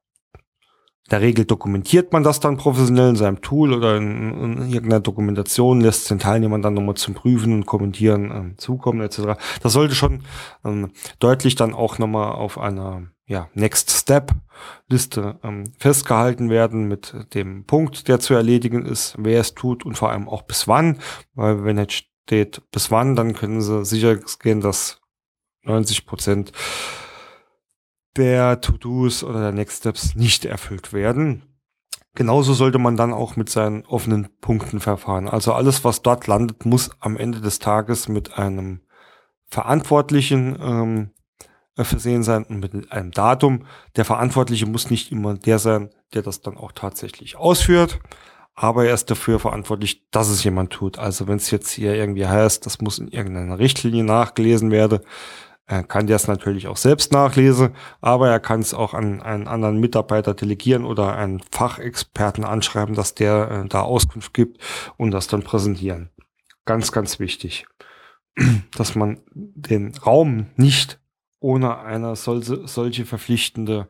der 1.11 1.21
Regel 1.21 1.45
dokumentiert 1.45 2.13
man 2.13 2.23
das 2.23 2.39
dann 2.39 2.57
professionell 2.57 3.09
in 3.09 3.15
seinem 3.15 3.41
Tool 3.41 3.73
oder 3.73 3.97
in, 3.97 4.33
in 4.33 4.69
irgendeiner 4.69 5.01
Dokumentation, 5.01 5.81
lässt 5.81 6.09
den 6.09 6.19
Teilnehmern 6.19 6.63
dann 6.63 6.73
nochmal 6.73 6.95
zum 6.95 7.13
Prüfen 7.13 7.53
und 7.53 7.65
Kommentieren 7.65 8.31
ähm, 8.31 8.57
zukommen 8.57 9.01
etc. 9.01 9.39
Das 9.61 9.73
sollte 9.73 9.93
schon 9.93 10.21
ähm, 10.63 10.91
deutlich 11.19 11.55
dann 11.55 11.73
auch 11.75 11.99
nochmal 11.99 12.33
auf 12.33 12.57
einer 12.57 13.03
ja, 13.27 13.49
Next 13.53 13.91
Step 13.91 14.31
Liste 14.87 15.39
ähm, 15.43 15.65
festgehalten 15.77 16.49
werden 16.49 16.87
mit 16.87 17.13
dem 17.33 17.65
Punkt, 17.65 18.07
der 18.07 18.19
zu 18.19 18.33
erledigen 18.33 18.85
ist, 18.85 19.15
wer 19.19 19.41
es 19.41 19.53
tut 19.53 19.85
und 19.85 19.97
vor 19.97 20.11
allem 20.11 20.27
auch 20.27 20.43
bis 20.43 20.67
wann, 20.67 20.99
weil 21.33 21.63
wenn 21.63 21.77
jetzt 21.77 22.05
steht 22.25 22.61
bis 22.71 22.89
wann, 22.89 23.15
dann 23.15 23.33
können 23.33 23.61
sie 23.61 23.85
sicher 23.85 24.17
gehen, 24.39 24.61
dass 24.61 25.01
90 25.63 26.05
Prozent 26.05 26.51
der 28.17 28.61
To-Dos 28.61 29.23
oder 29.23 29.39
der 29.41 29.51
Next 29.51 29.79
Steps 29.79 30.15
nicht 30.15 30.45
erfüllt 30.45 30.93
werden. 30.93 31.43
Genauso 32.15 32.53
sollte 32.53 32.79
man 32.79 32.95
dann 32.95 33.13
auch 33.13 33.35
mit 33.35 33.49
seinen 33.49 33.85
offenen 33.85 34.29
Punkten 34.39 34.79
verfahren. 34.79 35.27
Also 35.27 35.53
alles, 35.53 35.83
was 35.83 36.01
dort 36.01 36.27
landet, 36.27 36.65
muss 36.65 36.91
am 37.01 37.17
Ende 37.17 37.41
des 37.41 37.59
Tages 37.59 38.07
mit 38.07 38.37
einem 38.37 38.79
Verantwortlichen 39.47 40.57
ähm, 40.61 41.09
versehen 41.83 42.23
sein 42.23 42.45
und 42.45 42.61
mit 42.61 42.91
einem 42.91 43.11
Datum. 43.11 43.65
Der 43.97 44.05
Verantwortliche 44.05 44.65
muss 44.65 44.89
nicht 44.89 45.11
immer 45.11 45.33
der 45.33 45.59
sein, 45.59 45.89
der 46.13 46.21
das 46.21 46.41
dann 46.41 46.55
auch 46.55 46.71
tatsächlich 46.71 47.35
ausführt, 47.35 47.99
aber 48.53 48.85
er 48.85 48.93
ist 48.93 49.11
dafür 49.11 49.39
verantwortlich, 49.39 50.09
dass 50.11 50.29
es 50.29 50.43
jemand 50.43 50.71
tut. 50.71 50.97
Also 50.97 51.27
wenn 51.27 51.35
es 51.35 51.51
jetzt 51.51 51.69
hier 51.71 51.95
irgendwie 51.95 52.25
heißt, 52.25 52.65
das 52.65 52.79
muss 52.79 52.99
in 52.99 53.09
irgendeiner 53.09 53.59
Richtlinie 53.59 54.05
nachgelesen 54.05 54.71
werden, 54.71 54.99
er 55.67 55.83
kann 55.83 56.05
das 56.05 56.27
natürlich 56.27 56.67
auch 56.67 56.77
selbst 56.77 57.11
nachlesen, 57.11 57.75
aber 57.99 58.29
er 58.29 58.39
kann 58.39 58.59
es 58.59 58.75
auch 58.75 58.93
an 58.93 59.21
einen 59.21 59.47
anderen 59.47 59.79
Mitarbeiter 59.79 60.35
delegieren 60.35 60.85
oder 60.85 61.15
einen 61.15 61.41
Fachexperten 61.51 62.43
anschreiben, 62.43 62.93
dass 62.93 63.15
der 63.15 63.49
äh, 63.49 63.67
da 63.67 63.81
Auskunft 63.81 64.33
gibt 64.33 64.61
und 64.97 65.09
das 65.11 65.27
dann 65.27 65.41
präsentieren. 65.41 66.11
Ganz, 66.65 66.91
ganz 66.91 67.19
wichtig, 67.19 67.65
dass 68.77 68.93
man 68.93 69.21
den 69.33 69.95
Raum 69.95 70.47
nicht 70.55 70.99
ohne 71.39 71.79
eine 71.79 72.15
solche, 72.15 72.67
solche 72.67 73.05
verpflichtende 73.05 73.87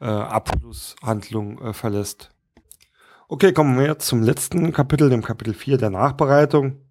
äh, 0.00 0.06
Abschlusshandlung 0.06 1.62
äh, 1.62 1.72
verlässt. 1.72 2.30
Okay, 3.28 3.52
kommen 3.52 3.78
wir 3.78 3.86
jetzt 3.86 4.06
zum 4.06 4.22
letzten 4.22 4.72
Kapitel, 4.72 5.08
dem 5.08 5.22
Kapitel 5.22 5.54
4 5.54 5.78
der 5.78 5.90
Nachbereitung 5.90 6.85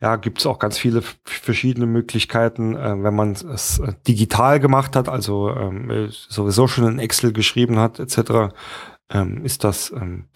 ja, 0.00 0.16
gibt 0.16 0.38
es 0.38 0.46
auch 0.46 0.58
ganz 0.58 0.76
viele 0.76 1.02
verschiedene 1.24 1.86
Möglichkeiten, 1.86 2.76
äh, 2.76 3.02
wenn 3.02 3.14
man 3.14 3.32
es 3.32 3.78
äh, 3.78 3.94
digital 4.06 4.60
gemacht 4.60 4.94
hat, 4.94 5.08
also 5.08 5.50
ähm, 5.50 5.90
äh, 5.90 6.08
sowieso 6.10 6.66
schon 6.66 6.86
in 6.86 6.98
Excel 6.98 7.32
geschrieben 7.32 7.78
hat, 7.78 7.98
etc., 7.98 8.54
ähm, 9.08 9.44
ist 9.44 9.64
das 9.64 9.92
ähm, 9.92 10.26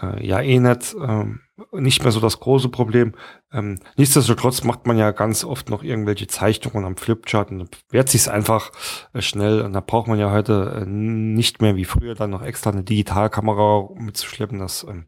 äh, 0.00 0.24
ja 0.24 0.40
eh 0.40 0.58
nicht, 0.60 0.94
ähm, 1.00 1.40
nicht 1.72 2.02
mehr 2.02 2.12
so 2.12 2.20
das 2.20 2.38
große 2.38 2.68
Problem. 2.68 3.14
Ähm, 3.52 3.80
nichtsdestotrotz 3.96 4.62
macht 4.64 4.86
man 4.86 4.98
ja 4.98 5.10
ganz 5.10 5.44
oft 5.44 5.70
noch 5.70 5.82
irgendwelche 5.82 6.26
Zeichnungen 6.26 6.84
am 6.84 6.96
Flipchart 6.96 7.50
und 7.50 7.76
wehrt 7.90 8.08
sich 8.08 8.30
einfach 8.30 8.70
äh, 9.14 9.22
schnell. 9.22 9.62
Und 9.62 9.72
da 9.72 9.80
braucht 9.80 10.08
man 10.08 10.18
ja 10.18 10.30
heute 10.30 10.84
nicht 10.86 11.62
mehr 11.62 11.76
wie 11.76 11.86
früher 11.86 12.14
dann 12.14 12.30
noch 12.30 12.42
extra 12.42 12.70
eine 12.70 12.84
Digitalkamera 12.84 13.88
mitzuschleppen. 13.94 14.58
Das 14.58 14.86
ähm, 14.88 15.06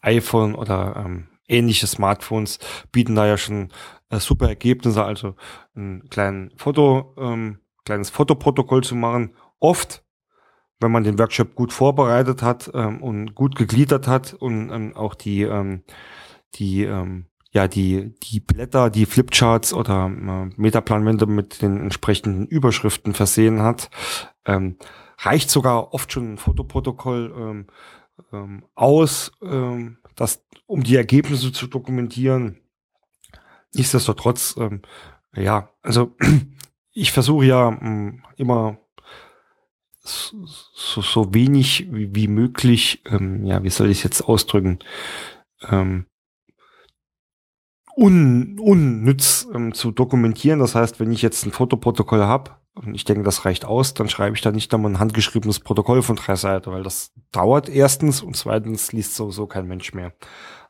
iPhone 0.00 0.54
oder 0.54 1.04
ähnliche 1.48 1.86
Smartphones 1.86 2.58
bieten 2.92 3.14
da 3.14 3.26
ja 3.26 3.36
schon 3.36 3.70
äh, 4.10 4.20
super 4.20 4.48
Ergebnisse, 4.48 5.04
also 5.04 5.34
ein 5.74 6.08
kleines 6.10 6.52
Foto, 6.56 7.14
ähm, 7.18 7.58
kleines 7.84 8.10
Fotoprotokoll 8.10 8.84
zu 8.84 8.94
machen. 8.94 9.34
Oft, 9.58 10.04
wenn 10.80 10.92
man 10.92 11.04
den 11.04 11.18
Workshop 11.18 11.54
gut 11.54 11.72
vorbereitet 11.72 12.42
hat 12.42 12.70
ähm, 12.74 13.02
und 13.02 13.34
gut 13.34 13.56
gegliedert 13.56 14.06
hat 14.06 14.34
und 14.34 14.70
ähm, 14.70 14.96
auch 14.96 15.14
die 15.14 15.42
ähm, 15.42 15.82
die 16.54 16.84
ähm, 16.84 17.26
ja 17.50 17.66
die 17.66 18.14
die 18.22 18.40
Blätter, 18.40 18.90
die 18.90 19.06
Flipcharts 19.06 19.72
oder 19.72 20.06
äh, 20.06 20.50
Metaplanwände 20.56 21.26
mit 21.26 21.62
den 21.62 21.78
entsprechenden 21.78 22.46
Überschriften 22.46 23.14
versehen 23.14 23.62
hat, 23.62 23.90
ähm, 24.44 24.76
reicht 25.18 25.50
sogar 25.50 25.92
oft 25.92 26.12
schon 26.12 26.34
ein 26.34 26.38
Fotoprotokoll 26.38 27.34
ähm, 27.36 27.66
ähm, 28.32 28.64
aus, 28.74 29.32
ähm, 29.42 29.98
das, 30.14 30.42
um 30.66 30.82
die 30.82 30.96
Ergebnisse 30.96 31.52
zu 31.52 31.66
dokumentieren. 31.66 32.60
Nichtsdestotrotz, 33.74 34.56
ähm, 34.58 34.82
ja, 35.34 35.70
also 35.82 36.16
ich 36.92 37.12
versuche 37.12 37.46
ja 37.46 37.68
ähm, 37.68 38.24
immer 38.36 38.78
so, 40.02 41.02
so 41.02 41.34
wenig 41.34 41.86
wie, 41.92 42.14
wie 42.14 42.28
möglich, 42.28 43.02
ähm, 43.06 43.44
ja, 43.44 43.62
wie 43.62 43.70
soll 43.70 43.90
ich 43.90 43.98
es 43.98 44.04
jetzt 44.04 44.22
ausdrücken, 44.22 44.78
ähm, 45.68 46.06
un, 47.96 48.58
unnütz 48.58 49.48
ähm, 49.52 49.74
zu 49.74 49.90
dokumentieren. 49.90 50.60
Das 50.60 50.74
heißt, 50.74 51.00
wenn 51.00 51.12
ich 51.12 51.22
jetzt 51.22 51.44
ein 51.44 51.52
Fotoprotokoll 51.52 52.20
habe, 52.20 52.52
und 52.78 52.94
ich 52.94 53.04
denke, 53.04 53.24
das 53.24 53.44
reicht 53.44 53.64
aus, 53.64 53.94
dann 53.94 54.08
schreibe 54.08 54.36
ich 54.36 54.42
da 54.42 54.50
nicht 54.52 54.72
einmal 54.72 54.92
ein 54.92 54.98
handgeschriebenes 54.98 55.60
Protokoll 55.60 56.02
von 56.02 56.16
drei 56.16 56.36
Seiten, 56.36 56.70
weil 56.70 56.82
das 56.82 57.12
dauert 57.32 57.68
erstens 57.68 58.22
und 58.22 58.36
zweitens 58.36 58.92
liest 58.92 59.14
sowieso 59.14 59.46
kein 59.46 59.66
Mensch 59.66 59.94
mehr. 59.94 60.12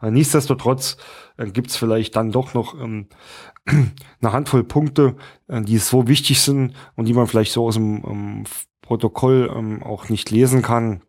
Nichtsdestotrotz 0.01 0.97
äh, 1.37 1.47
gibt 1.51 1.71
es 1.71 1.77
vielleicht 1.77 2.15
dann 2.15 2.31
doch 2.31 2.55
noch 2.55 2.75
ähm, 2.75 3.09
eine 3.67 4.33
Handvoll 4.33 4.65
Punkte, 4.65 5.17
äh, 5.49 5.61
die 5.61 5.79
so 5.79 6.07
wichtig 6.07 6.41
sind 6.41 6.75
und 6.95 7.07
die 7.07 7.15
man 7.15 7.27
vielleicht 7.27 7.53
so 7.53 7.67
aus 7.67 7.75
dem 7.75 8.05
ähm, 8.05 8.45
Protokoll 8.83 9.51
ähm, 9.55 9.83
auch 9.83 10.09
nicht 10.09 10.31
lesen 10.31 10.63
kann, 10.63 11.03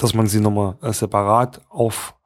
dass 0.00 0.14
man 0.14 0.26
sie 0.26 0.40
nochmal 0.40 0.76
äh, 0.82 0.92
separat 0.92 1.62
auf, 1.68 2.16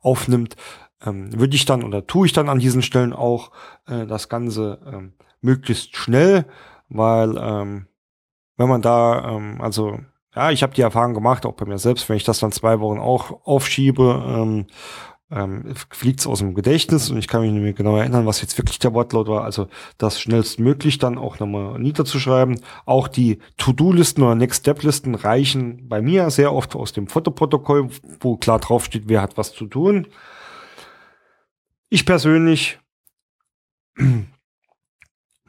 aufnimmt, 0.00 0.56
ähm, 1.04 1.38
würde 1.38 1.56
ich 1.56 1.64
dann 1.64 1.82
oder 1.82 2.06
tue 2.06 2.26
ich 2.26 2.32
dann 2.32 2.48
an 2.48 2.60
diesen 2.60 2.82
Stellen 2.82 3.12
auch 3.12 3.50
äh, 3.86 4.06
das 4.06 4.28
Ganze 4.28 4.80
ähm, 4.86 5.14
möglichst 5.40 5.96
schnell, 5.96 6.46
weil 6.88 7.36
ähm, 7.38 7.86
wenn 8.56 8.68
man 8.68 8.82
da, 8.82 9.36
ähm, 9.36 9.60
also 9.60 9.98
ja, 10.34 10.50
ich 10.50 10.62
habe 10.62 10.74
die 10.74 10.82
Erfahrung 10.82 11.14
gemacht, 11.14 11.46
auch 11.46 11.54
bei 11.54 11.64
mir 11.64 11.78
selbst, 11.78 12.08
wenn 12.08 12.16
ich 12.16 12.24
das 12.24 12.40
dann 12.40 12.52
zwei 12.52 12.80
Wochen 12.80 12.98
auch 12.98 13.44
aufschiebe, 13.46 14.24
ähm, 14.26 14.66
ähm, 15.30 15.74
fliegt 15.90 16.20
es 16.20 16.26
aus 16.26 16.38
dem 16.38 16.54
Gedächtnis 16.54 17.10
und 17.10 17.18
ich 17.18 17.28
kann 17.28 17.42
mich 17.42 17.52
nicht 17.52 17.62
mehr 17.62 17.72
genau 17.74 17.96
erinnern, 17.96 18.24
was 18.24 18.40
jetzt 18.40 18.56
wirklich 18.56 18.78
der 18.78 18.94
Wortlaut 18.94 19.28
war. 19.28 19.44
Also 19.44 19.68
das 19.98 20.20
schnellstmöglich 20.20 20.98
dann 20.98 21.18
auch 21.18 21.38
nochmal 21.38 21.78
niederzuschreiben. 21.78 22.60
Auch 22.86 23.08
die 23.08 23.38
To-Do-Listen 23.58 24.22
oder 24.22 24.34
Next-Step-Listen 24.34 25.14
reichen 25.14 25.88
bei 25.88 26.00
mir 26.00 26.30
sehr 26.30 26.52
oft 26.54 26.74
aus 26.74 26.92
dem 26.92 27.08
Fotoprotokoll, 27.08 27.90
wo 28.20 28.36
klar 28.36 28.58
draufsteht, 28.58 29.04
wer 29.06 29.20
hat 29.20 29.36
was 29.36 29.52
zu 29.52 29.66
tun. 29.66 30.06
Ich 31.90 32.06
persönlich 32.06 32.78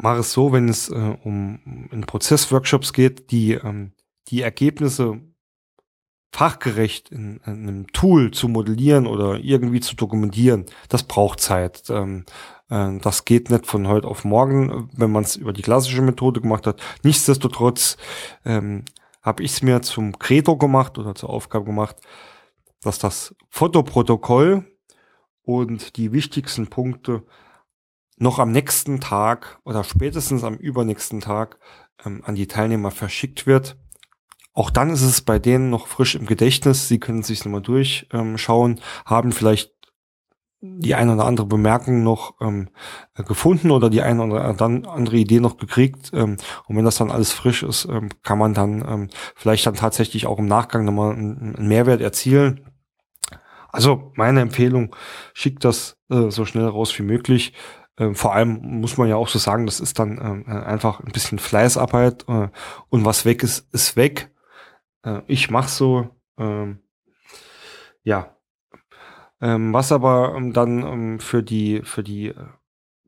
mache 0.02 0.20
es 0.20 0.34
so, 0.34 0.52
wenn 0.52 0.70
es 0.70 0.90
äh, 0.90 1.18
um 1.24 1.88
in 1.92 2.02
Prozessworkshops 2.02 2.94
geht, 2.94 3.32
die 3.32 3.54
ähm, 3.54 3.94
die 4.30 4.42
Ergebnisse 4.42 5.22
fachgerecht 6.32 7.10
in, 7.12 7.38
in, 7.46 7.68
einem 7.68 7.88
Tool 7.88 8.32
zu 8.32 8.48
modellieren 8.48 9.08
oder 9.08 9.40
irgendwie 9.40 9.80
zu 9.80 9.96
dokumentieren, 9.96 10.66
das 10.88 11.04
braucht 11.04 11.40
Zeit. 11.40 11.90
Ähm, 11.90 12.26
äh, 12.70 12.98
das 13.00 13.26
geht 13.26 13.50
nicht 13.50 13.66
von 13.66 13.88
heute 13.88 14.08
auf 14.08 14.26
morgen, 14.26 14.90
wenn 14.94 15.12
man 15.12 15.24
es 15.24 15.36
über 15.36 15.54
die 15.54 15.64
klassische 15.64 16.02
Methode 16.02 16.42
gemacht 16.42 16.68
hat. 16.68 16.82
Nichtsdestotrotz 17.04 17.98
ähm, 18.46 18.86
habe 19.22 19.44
ich 19.44 19.52
es 19.52 19.62
mir 19.62 19.82
zum 19.82 20.18
Credo 20.18 20.56
gemacht 20.58 20.98
oder 20.98 21.16
zur 21.16 21.30
Aufgabe 21.30 21.66
gemacht, 21.66 21.98
dass 22.82 23.00
das 23.00 23.36
Fotoprotokoll 23.50 24.66
und 25.42 25.98
die 25.98 26.12
wichtigsten 26.12 26.68
Punkte 26.68 27.24
noch 28.20 28.40
am 28.40 28.52
nächsten 28.52 29.00
Tag 29.00 29.60
oder 29.64 29.84
spätestens 29.84 30.44
am 30.44 30.56
übernächsten 30.56 31.22
Tag 31.22 31.58
ähm, 32.06 32.22
an 32.26 32.36
die 32.36 32.48
Teilnehmer 32.48 32.92
verschickt 32.92 33.48
wird 33.48 33.78
auch 34.60 34.72
dann 34.72 34.90
ist 34.90 35.04
es 35.04 35.22
bei 35.22 35.40
denen 35.40 35.70
noch 35.70 35.88
frisch 35.88 36.16
im 36.16 36.26
Gedächtnis. 36.26 36.90
Sie 36.90 37.00
können 37.00 37.24
sich 37.24 37.46
nochmal 37.46 37.62
durchschauen, 37.62 38.82
haben 39.06 39.32
vielleicht 39.32 39.72
die 40.62 40.96
eine 40.96 41.14
oder 41.14 41.24
andere 41.24 41.48
Bemerkung 41.48 42.04
noch 42.04 42.36
ähm, 42.42 42.68
gefunden 43.16 43.72
oder 43.72 43.90
die 43.90 44.02
eine 44.02 44.22
oder 44.22 44.44
andere 44.44 45.16
Idee 45.16 45.40
noch 45.40 45.56
gekriegt. 45.56 46.12
Ähm, 46.14 46.36
und 46.68 46.76
wenn 46.76 46.84
das 46.84 46.98
dann 46.98 47.12
alles 47.12 47.32
frisch 47.32 47.64
ist, 47.64 47.86
ähm, 47.86 48.10
kann 48.24 48.38
man 48.38 48.54
dann 48.54 48.84
ähm, 48.86 49.10
vielleicht 49.36 49.66
dann 49.66 49.76
tatsächlich 49.76 50.28
auch 50.28 50.40
im 50.40 50.48
Nachgang 50.48 50.84
nochmal 50.84 51.14
einen, 51.14 51.56
einen 51.56 51.68
Mehrwert 51.70 52.02
erzielen. 52.02 52.70
Also 53.72 54.12
meine 54.16 54.42
Empfehlung, 54.42 54.94
schickt 55.34 55.64
das 55.64 55.98
äh, 56.10 56.30
so 56.32 56.44
schnell 56.44 56.68
raus 56.68 56.98
wie 57.00 57.04
möglich. 57.04 57.54
Ähm, 58.00 58.16
vor 58.16 58.34
allem 58.34 58.80
muss 58.80 58.98
man 58.98 59.08
ja 59.08 59.16
auch 59.18 59.28
so 59.28 59.38
sagen, 59.38 59.66
das 59.66 59.80
ist 59.80 60.00
dann 60.00 60.18
ähm, 60.18 60.48
einfach 60.48 61.02
ein 61.02 61.12
bisschen 61.12 61.38
Fleißarbeit 61.38 62.26
äh, 62.28 62.48
und 62.90 63.06
was 63.06 63.26
weg 63.26 63.44
ist, 63.44 63.72
ist 63.74 63.96
weg. 63.96 64.32
Äh, 65.04 65.22
ich 65.28 65.52
mache 65.52 65.70
so, 65.70 66.10
ähm, 66.38 66.80
ja. 68.04 68.36
Was 69.42 69.94
aber 69.94 70.38
dann 70.52 71.22
für 71.22 71.42
die 71.42 71.82
für 71.86 72.04
die 72.04 72.28
äh, 72.28 72.36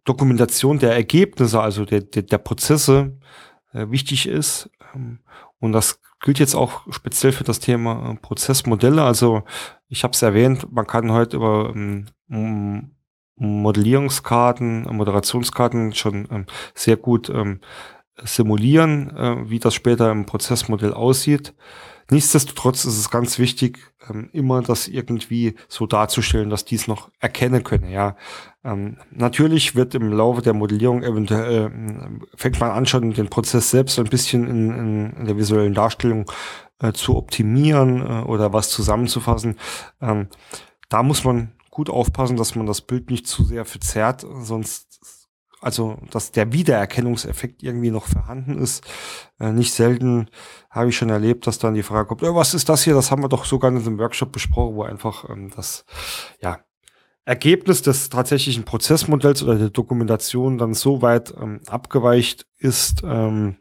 Dokumentation 0.05 0.79
der 0.79 0.93
Ergebnisse, 0.93 1.59
also 1.59 1.83
der, 1.83 2.01
der, 2.01 2.23
der 2.23 2.37
Prozesse, 2.37 3.17
äh, 3.73 3.89
wichtig 3.89 4.27
ist. 4.27 4.69
Und 5.59 5.71
das 5.71 5.99
gilt 6.21 6.39
jetzt 6.39 6.55
auch 6.55 6.81
speziell 6.91 7.31
für 7.31 7.43
das 7.43 7.59
Thema 7.59 8.11
äh, 8.11 8.15
Prozessmodelle. 8.15 9.03
Also 9.03 9.43
ich 9.87 10.03
habe 10.03 10.13
es 10.13 10.21
erwähnt, 10.21 10.71
man 10.71 10.87
kann 10.87 11.11
heute 11.11 11.37
über 11.37 11.71
ähm, 11.75 12.05
Modellierungskarten, 13.41 14.83
Moderationskarten 14.83 15.93
schon 15.93 16.27
ähm, 16.31 16.45
sehr 16.75 16.95
gut 16.95 17.29
ähm, 17.29 17.59
simulieren, 18.23 19.15
äh, 19.17 19.49
wie 19.49 19.59
das 19.59 19.73
später 19.73 20.11
im 20.11 20.27
Prozessmodell 20.27 20.93
aussieht. 20.93 21.53
Nichtsdestotrotz 22.11 22.85
ist 22.85 22.99
es 22.99 23.09
ganz 23.09 23.39
wichtig, 23.39 23.79
ähm, 24.07 24.29
immer 24.31 24.61
das 24.61 24.87
irgendwie 24.87 25.55
so 25.69 25.87
darzustellen, 25.87 26.51
dass 26.51 26.65
die 26.65 26.75
es 26.75 26.87
noch 26.87 27.09
erkennen 27.19 27.63
können. 27.63 27.89
Ja, 27.89 28.15
ähm, 28.63 28.97
natürlich 29.09 29.75
wird 29.75 29.95
im 29.95 30.11
Laufe 30.11 30.43
der 30.43 30.53
Modellierung 30.53 31.01
eventuell 31.01 31.67
äh, 31.67 32.27
fängt 32.35 32.59
man 32.59 32.71
an 32.71 32.85
schon 32.85 33.11
den 33.11 33.29
Prozess 33.29 33.71
selbst 33.71 33.97
ein 33.97 34.05
bisschen 34.05 34.47
in, 34.47 35.15
in, 35.17 35.25
der 35.25 35.37
visuellen 35.37 35.73
Darstellung 35.73 36.29
äh, 36.79 36.91
zu 36.91 37.17
optimieren 37.17 38.01
äh, 38.01 38.21
oder 38.23 38.53
was 38.53 38.69
zusammenzufassen. 38.69 39.57
Ähm, 39.99 40.27
da 40.89 41.01
muss 41.01 41.23
man 41.23 41.53
gut 41.72 41.89
aufpassen, 41.89 42.38
dass 42.38 42.55
man 42.55 42.67
das 42.67 42.82
Bild 42.82 43.09
nicht 43.09 43.26
zu 43.26 43.43
sehr 43.43 43.65
verzerrt, 43.65 44.26
sonst 44.41 44.91
also 45.61 45.99
dass 46.09 46.32
der 46.32 46.51
Wiedererkennungseffekt 46.51 47.61
irgendwie 47.63 47.91
noch 47.91 48.07
vorhanden 48.07 48.57
ist. 48.57 48.84
Äh, 49.39 49.51
nicht 49.51 49.74
selten 49.74 50.28
habe 50.69 50.89
ich 50.89 50.97
schon 50.97 51.09
erlebt, 51.09 51.45
dass 51.47 51.59
dann 51.59 51.76
die 51.76 51.84
Frage 51.84 52.07
kommt, 52.07 52.24
äh, 52.24 52.34
was 52.34 52.53
ist 52.53 52.67
das 52.67 52.84
hier? 52.84 52.95
Das 52.95 53.11
haben 53.11 53.24
wir 53.24 53.30
doch 53.30 53.45
sogar 53.45 53.72
in 53.72 53.78
einem 53.78 53.99
Workshop 53.99 54.32
besprochen, 54.32 54.76
wo 54.76 54.84
einfach 54.84 55.30
ähm, 55.30 55.51
das 55.55 55.86
ja, 56.41 56.59
Ergebnis 57.26 57.84
des 57.84 58.09
tatsächlichen 58.09 58.65
Prozessmodells 58.65 59.43
oder 59.43 59.55
der 59.55 59.69
Dokumentation 59.69 60.57
dann 60.57 60.74
so 60.74 61.03
weit 61.03 61.34
ähm, 61.39 61.61
abgeweicht 61.67 62.47
ist, 62.57 63.03
ähm, 63.03 63.57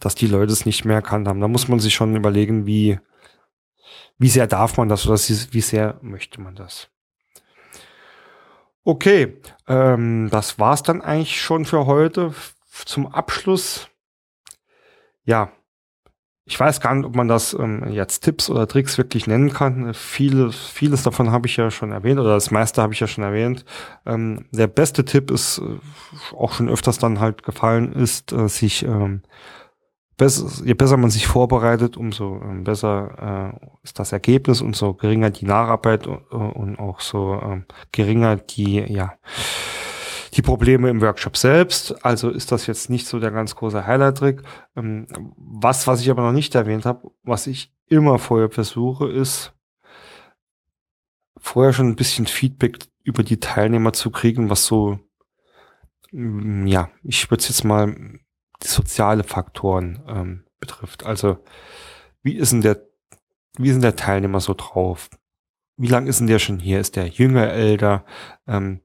dass 0.00 0.16
die 0.16 0.26
Leute 0.26 0.52
es 0.52 0.66
nicht 0.66 0.84
mehr 0.84 0.96
erkannt 0.96 1.28
haben. 1.28 1.40
Da 1.40 1.48
muss 1.48 1.68
man 1.68 1.78
sich 1.78 1.94
schon 1.94 2.16
überlegen, 2.16 2.66
wie, 2.66 2.98
wie 4.18 4.28
sehr 4.28 4.48
darf 4.48 4.76
man 4.76 4.88
das 4.88 5.06
oder 5.06 5.16
wie 5.16 5.60
sehr 5.60 5.98
möchte 6.02 6.40
man 6.40 6.56
das. 6.56 6.90
Okay, 8.86 9.36
ähm, 9.66 10.28
das 10.30 10.60
war's 10.60 10.84
dann 10.84 11.02
eigentlich 11.02 11.40
schon 11.40 11.64
für 11.64 11.86
heute. 11.86 12.32
Zum 12.84 13.08
Abschluss, 13.08 13.88
ja, 15.24 15.50
ich 16.44 16.60
weiß 16.60 16.80
gar 16.80 16.94
nicht, 16.94 17.04
ob 17.04 17.16
man 17.16 17.26
das 17.26 17.52
ähm, 17.52 17.88
jetzt 17.90 18.20
Tipps 18.20 18.48
oder 18.48 18.68
Tricks 18.68 18.96
wirklich 18.96 19.26
nennen 19.26 19.52
kann. 19.52 19.92
Vieles, 19.92 20.54
vieles 20.54 21.02
davon 21.02 21.32
habe 21.32 21.48
ich 21.48 21.56
ja 21.56 21.72
schon 21.72 21.90
erwähnt 21.90 22.20
oder 22.20 22.34
das 22.34 22.52
meiste 22.52 22.80
habe 22.80 22.92
ich 22.94 23.00
ja 23.00 23.08
schon 23.08 23.24
erwähnt. 23.24 23.64
Ähm, 24.06 24.46
der 24.52 24.68
beste 24.68 25.04
Tipp 25.04 25.32
ist 25.32 25.58
äh, 25.58 26.36
auch 26.36 26.52
schon 26.52 26.68
öfters 26.68 26.98
dann 26.98 27.18
halt 27.18 27.42
gefallen, 27.42 27.92
ist, 27.92 28.30
äh, 28.30 28.48
sich 28.48 28.84
ähm, 28.84 29.22
besser, 30.16 30.64
je 30.64 30.74
besser 30.74 30.96
man 30.96 31.10
sich 31.10 31.26
vorbereitet, 31.26 31.96
umso 31.96 32.40
ähm, 32.42 32.64
besser 32.64 33.52
äh, 33.60 33.66
ist 33.82 33.98
das 33.98 34.12
Ergebnis 34.12 34.60
und 34.60 34.76
so 34.76 34.94
geringer 34.94 35.30
die 35.30 35.44
Nacharbeit 35.44 36.06
und, 36.06 36.24
und 36.30 36.78
auch 36.78 37.00
so 37.00 37.40
ähm, 37.42 37.66
geringer 37.92 38.36
die, 38.36 38.80
ja, 38.80 39.14
die 40.34 40.42
Probleme 40.42 40.90
im 40.90 41.00
Workshop 41.00 41.36
selbst. 41.36 42.04
Also 42.04 42.30
ist 42.30 42.52
das 42.52 42.66
jetzt 42.66 42.90
nicht 42.90 43.06
so 43.06 43.18
der 43.18 43.30
ganz 43.30 43.54
große 43.54 43.86
Highlight-Trick. 43.86 44.42
Ähm, 44.76 45.06
was, 45.36 45.86
was 45.86 46.00
ich 46.00 46.10
aber 46.10 46.22
noch 46.22 46.32
nicht 46.32 46.54
erwähnt 46.54 46.86
habe, 46.86 47.10
was 47.22 47.46
ich 47.46 47.72
immer 47.88 48.18
vorher 48.18 48.50
versuche, 48.50 49.10
ist 49.10 49.54
vorher 51.38 51.72
schon 51.72 51.88
ein 51.88 51.96
bisschen 51.96 52.26
Feedback 52.26 52.78
über 53.04 53.22
die 53.22 53.38
Teilnehmer 53.38 53.92
zu 53.92 54.10
kriegen, 54.10 54.50
was 54.50 54.66
so, 54.66 54.98
ja, 56.10 56.90
ich 57.04 57.30
würde 57.30 57.40
es 57.40 57.48
jetzt 57.48 57.62
mal 57.62 57.94
soziale 58.62 59.24
Faktoren 59.24 60.02
ähm, 60.08 60.44
betrifft. 60.60 61.04
Also 61.04 61.38
wie 62.22 62.36
ist 62.36 62.52
denn 62.52 62.62
der, 62.62 62.80
wie 63.58 63.68
ist 63.68 63.74
denn 63.74 63.82
der 63.82 63.96
Teilnehmer 63.96 64.40
so 64.40 64.54
drauf? 64.54 65.08
Wie 65.76 65.88
lang 65.88 66.06
ist 66.06 66.20
denn 66.20 66.26
der 66.26 66.38
schon 66.38 66.58
hier? 66.58 66.80
Ist 66.80 66.96
der 66.96 67.06
jünger, 67.06 67.50
älter? 67.50 68.04
Ähm, 68.46 68.80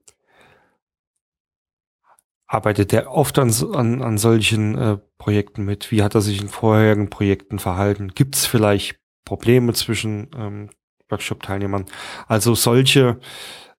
arbeitet 2.52 2.92
der 2.92 3.10
oft 3.10 3.38
an, 3.38 3.50
an, 3.74 4.02
an 4.02 4.18
solchen 4.18 4.76
äh, 4.76 4.98
Projekten 5.16 5.64
mit? 5.64 5.90
Wie 5.90 6.02
hat 6.02 6.14
er 6.14 6.20
sich 6.20 6.40
in 6.40 6.48
vorherigen 6.48 7.08
Projekten 7.08 7.58
verhalten? 7.58 8.08
Gibt 8.08 8.36
es 8.36 8.44
vielleicht 8.44 9.00
Probleme 9.24 9.72
zwischen 9.72 10.30
ähm, 10.36 10.70
Workshop-Teilnehmern? 11.08 11.86
Also 12.28 12.54
solche, 12.54 13.18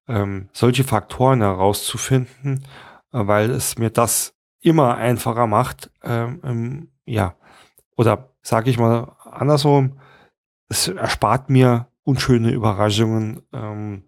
ähm, 0.07 0.49
solche 0.53 0.83
Faktoren 0.83 1.41
herauszufinden, 1.41 2.65
äh, 3.11 3.27
weil 3.27 3.51
es 3.51 3.77
mir 3.77 3.91
das 3.91 4.33
immer 4.63 4.95
einfacher 4.97 5.47
macht, 5.47 5.91
ähm, 6.03 6.41
ähm, 6.43 6.91
ja, 7.05 7.35
oder 7.95 8.33
sage 8.41 8.69
ich 8.69 8.77
mal 8.77 9.15
andersrum, 9.23 9.99
es 10.69 10.87
erspart 10.87 11.49
mir 11.49 11.87
unschöne 12.03 12.51
Überraschungen 12.51 13.43
ähm, 13.53 14.03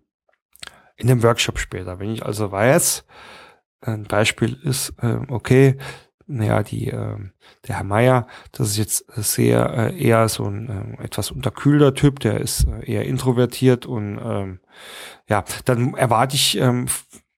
in 0.95 1.07
dem 1.07 1.23
Workshop 1.23 1.59
später. 1.59 1.99
Wenn 1.99 2.11
ich 2.11 2.25
also 2.25 2.51
weiß, 2.51 3.05
ein 3.81 4.03
Beispiel 4.03 4.57
ist, 4.63 4.93
äh, 5.01 5.19
okay, 5.27 5.77
naja, 6.27 6.63
die, 6.63 6.87
äh, 6.87 7.17
der 7.67 7.75
Herr 7.77 7.83
Meier, 7.83 8.27
das 8.51 8.69
ist 8.69 8.77
jetzt 8.77 9.05
sehr 9.15 9.69
äh, 9.73 10.03
eher 10.03 10.27
so 10.27 10.45
ein 10.45 10.97
äh, 10.99 11.03
etwas 11.03 11.31
unterkühlter 11.31 11.93
Typ, 11.93 12.19
der 12.19 12.39
ist 12.39 12.65
äh, 12.67 12.91
eher 12.91 13.05
introvertiert 13.05 13.85
und 13.85 14.19
ähm, 14.23 14.59
ja, 15.29 15.43
dann 15.65 15.93
erwarte 15.93 16.35
ich 16.35 16.57
ähm, 16.57 16.87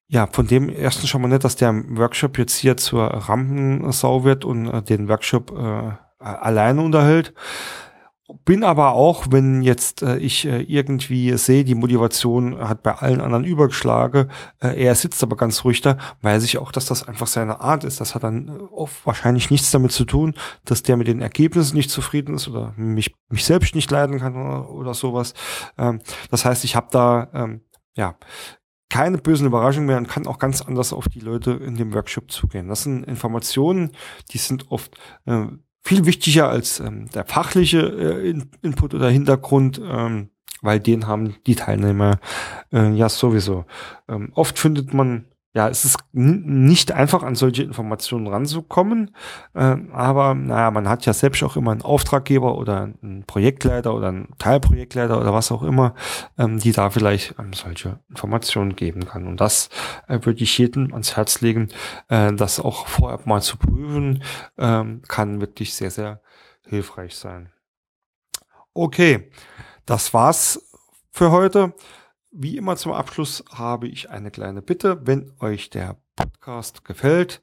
ja, 0.10 0.28
von 0.28 0.48
dem 0.48 0.70
ersten 0.70 1.08
schon 1.08 1.22
mal 1.22 1.28
nicht, 1.28 1.44
dass 1.44 1.58
der 1.58 1.74
Workshop 1.98 2.38
jetzt 2.38 2.56
hier 2.56 2.78
zur 2.78 3.06
Rampensau 3.06 4.24
wird 4.24 4.46
und 4.46 4.68
äh, 4.68 4.82
den 4.82 5.10
Workshop 5.10 5.52
äh, 5.52 5.92
alleine 6.20 6.82
unterhält. 6.82 7.34
Bin 8.44 8.66
aber 8.66 8.92
auch, 8.92 9.28
wenn 9.30 9.62
jetzt 9.62 10.02
äh, 10.02 10.18
ich 10.18 10.46
äh, 10.46 10.62
irgendwie 10.62 11.38
sehe, 11.38 11.64
die 11.64 11.76
Motivation 11.76 12.58
hat 12.60 12.84
bei 12.84 12.94
allen 12.94 13.22
anderen 13.22 13.46
übergeschlagen, 13.46 14.30
äh, 14.62 14.82
er 14.84 14.96
sitzt 14.96 15.24
aber 15.24 15.38
ganz 15.38 15.64
ruhig 15.64 15.80
da, 15.82 15.98
weiß 16.22 16.44
ich 16.44 16.58
auch, 16.58 16.74
dass 16.74 16.86
das 16.86 17.08
einfach 17.08 17.28
seine 17.28 17.62
Art 17.62 17.86
ist. 17.86 18.02
Das 18.02 18.16
hat 18.16 18.24
dann 18.24 18.48
äh, 18.50 18.52
oft 18.74 19.06
wahrscheinlich 19.06 19.50
nichts 19.50 19.72
damit 19.72 19.94
zu 19.94 20.04
tun, 20.04 20.36
dass 20.66 20.84
der 20.84 20.98
mit 20.98 21.08
den 21.08 21.22
Ergebnissen 21.22 21.78
nicht 21.78 21.90
zufrieden 21.90 22.36
ist 22.36 22.50
oder 22.50 22.74
mich, 22.76 23.14
mich 23.30 23.46
selbst 23.46 23.76
nicht 23.76 23.92
leiden 23.92 24.20
kann 24.20 24.36
oder, 24.36 24.70
oder 24.72 24.94
sowas. 24.94 25.34
Ähm, 25.78 26.02
das 26.30 26.44
heißt, 26.44 26.66
ich 26.66 26.76
habe 26.76 26.88
da 26.92 27.30
ähm, 27.34 27.62
ja 27.96 28.16
keine 28.90 29.18
bösen 29.18 29.48
Überraschungen 29.48 29.88
mehr 29.88 29.98
und 29.98 30.08
kann 30.08 30.28
auch 30.28 30.40
ganz 30.40 30.62
anders 30.62 30.94
auf 30.94 31.08
die 31.10 31.20
Leute 31.20 31.52
in 31.52 31.76
dem 31.76 31.94
Workshop 31.94 32.32
zugehen. 32.32 32.68
Das 32.68 32.84
sind 32.84 33.04
Informationen, 33.04 33.92
die 34.32 34.38
sind 34.38 34.72
oft 34.72 34.98
äh, 35.26 35.46
viel 35.84 36.06
wichtiger 36.06 36.50
als 36.50 36.80
ähm, 36.80 37.10
der 37.14 37.26
fachliche 37.26 37.80
äh, 37.80 38.42
Input 38.62 38.94
oder 38.94 39.10
Hintergrund, 39.10 39.82
ähm, 39.84 40.30
weil 40.62 40.80
den 40.80 41.08
haben 41.08 41.36
die 41.46 41.56
Teilnehmer 41.56 42.20
äh, 42.74 42.92
ja 42.92 43.10
sowieso. 43.10 43.66
Ähm, 44.08 44.32
oft 44.34 44.60
findet 44.60 44.94
man 44.94 45.26
ja, 45.58 45.68
es 45.70 45.86
ist 45.86 45.98
nicht 46.14 46.92
einfach, 46.92 47.24
an 47.24 47.34
solche 47.34 47.64
Informationen 47.64 48.28
ranzukommen, 48.28 49.16
äh, 49.56 49.76
aber 49.92 50.36
naja, 50.36 50.70
man 50.70 50.88
hat 50.88 51.08
ja 51.08 51.14
selbst 51.14 51.42
auch 51.42 51.56
immer 51.56 51.72
einen 51.72 51.82
Auftraggeber 51.82 52.60
oder 52.60 52.94
einen 53.02 53.24
Projektleiter 53.26 53.96
oder 53.96 54.10
einen 54.10 54.38
Teilprojektleiter 54.38 55.20
oder 55.20 55.34
was 55.34 55.52
auch 55.52 55.64
immer, 55.64 55.96
ähm, 56.38 56.60
die 56.60 56.74
da 56.74 56.92
vielleicht 56.92 57.34
ähm, 57.40 57.54
solche 57.54 58.00
Informationen 58.08 58.76
geben 58.76 59.08
kann. 59.08 59.26
Und 59.26 59.42
das 59.42 59.70
äh, 60.08 60.20
würde 60.22 60.44
ich 60.44 60.56
jedem 60.60 60.94
ans 60.94 61.18
Herz 61.18 61.42
legen, 61.42 61.70
äh, 62.10 62.32
das 62.34 62.60
auch 62.60 62.86
vorab 62.86 63.26
mal 63.26 63.42
zu 63.42 63.58
prüfen, 63.58 64.22
ähm, 64.60 65.02
kann 65.08 65.42
wirklich 65.42 65.74
sehr, 65.74 65.90
sehr 65.90 66.22
hilfreich 66.68 67.16
sein. 67.16 67.52
Okay, 68.76 69.32
das 69.88 70.14
war's 70.14 70.62
für 71.10 71.32
heute. 71.32 71.74
Wie 72.40 72.56
immer 72.56 72.76
zum 72.76 72.92
Abschluss 72.92 73.44
habe 73.52 73.88
ich 73.88 74.12
eine 74.12 74.30
kleine 74.30 74.62
Bitte. 74.62 75.08
Wenn 75.08 75.34
euch 75.40 75.72
der 75.72 75.98
Podcast 76.16 76.86
gefällt, 76.86 77.42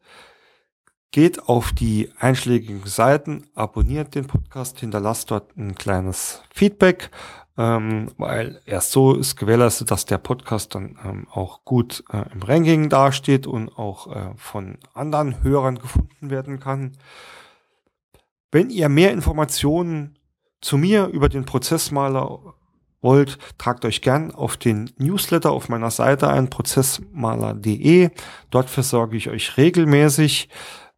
geht 1.11 1.49
auf 1.49 1.73
die 1.73 2.13
einschlägigen 2.21 2.87
Seiten, 2.87 3.49
abonniert 3.57 4.15
den 4.15 4.29
Podcast, 4.29 4.79
hinterlasst 4.79 5.33
dort 5.33 5.57
ein 5.57 5.75
kleines 5.75 6.45
Feedback, 6.55 7.11
ähm, 7.59 8.13
weil 8.19 8.61
erst 8.67 8.93
so 8.93 9.17
ist 9.17 9.35
gewährleistet, 9.35 9.91
dass 9.91 10.07
der 10.07 10.19
Podcast 10.19 10.77
dann 10.77 10.97
ähm, 11.05 11.27
auch 11.29 11.65
gut 11.65 12.05
äh, 12.13 12.33
im 12.33 12.45
Ranking 12.45 12.89
dasteht 12.89 13.49
und 13.49 13.77
auch 13.77 14.15
äh, 14.15 14.31
von 14.37 14.79
anderen 14.93 15.43
Hörern 15.43 15.81
gefunden 15.81 16.31
werden 16.31 16.61
kann. 16.61 16.93
Wenn 18.53 18.71
ihr 18.71 18.89
mehr 18.89 19.11
Informationen 19.11 20.21
zu 20.61 20.79
mir 20.79 21.07
über 21.07 21.29
den 21.29 21.47
Prozessmaler 21.47 22.55
wollt, 23.05 23.39
tragt 23.57 23.85
euch 23.85 24.03
gern 24.03 24.33
auf 24.33 24.57
den 24.57 24.91
Newsletter 24.99 25.53
auf 25.53 25.69
meiner 25.69 25.93
Seite 25.93 26.29
ein, 26.29 26.51
prozessmaler.de. 26.51 28.11
Dort 28.51 28.69
versorge 28.69 29.17
ich 29.17 29.31
euch 29.31 29.57
regelmäßig 29.57 30.49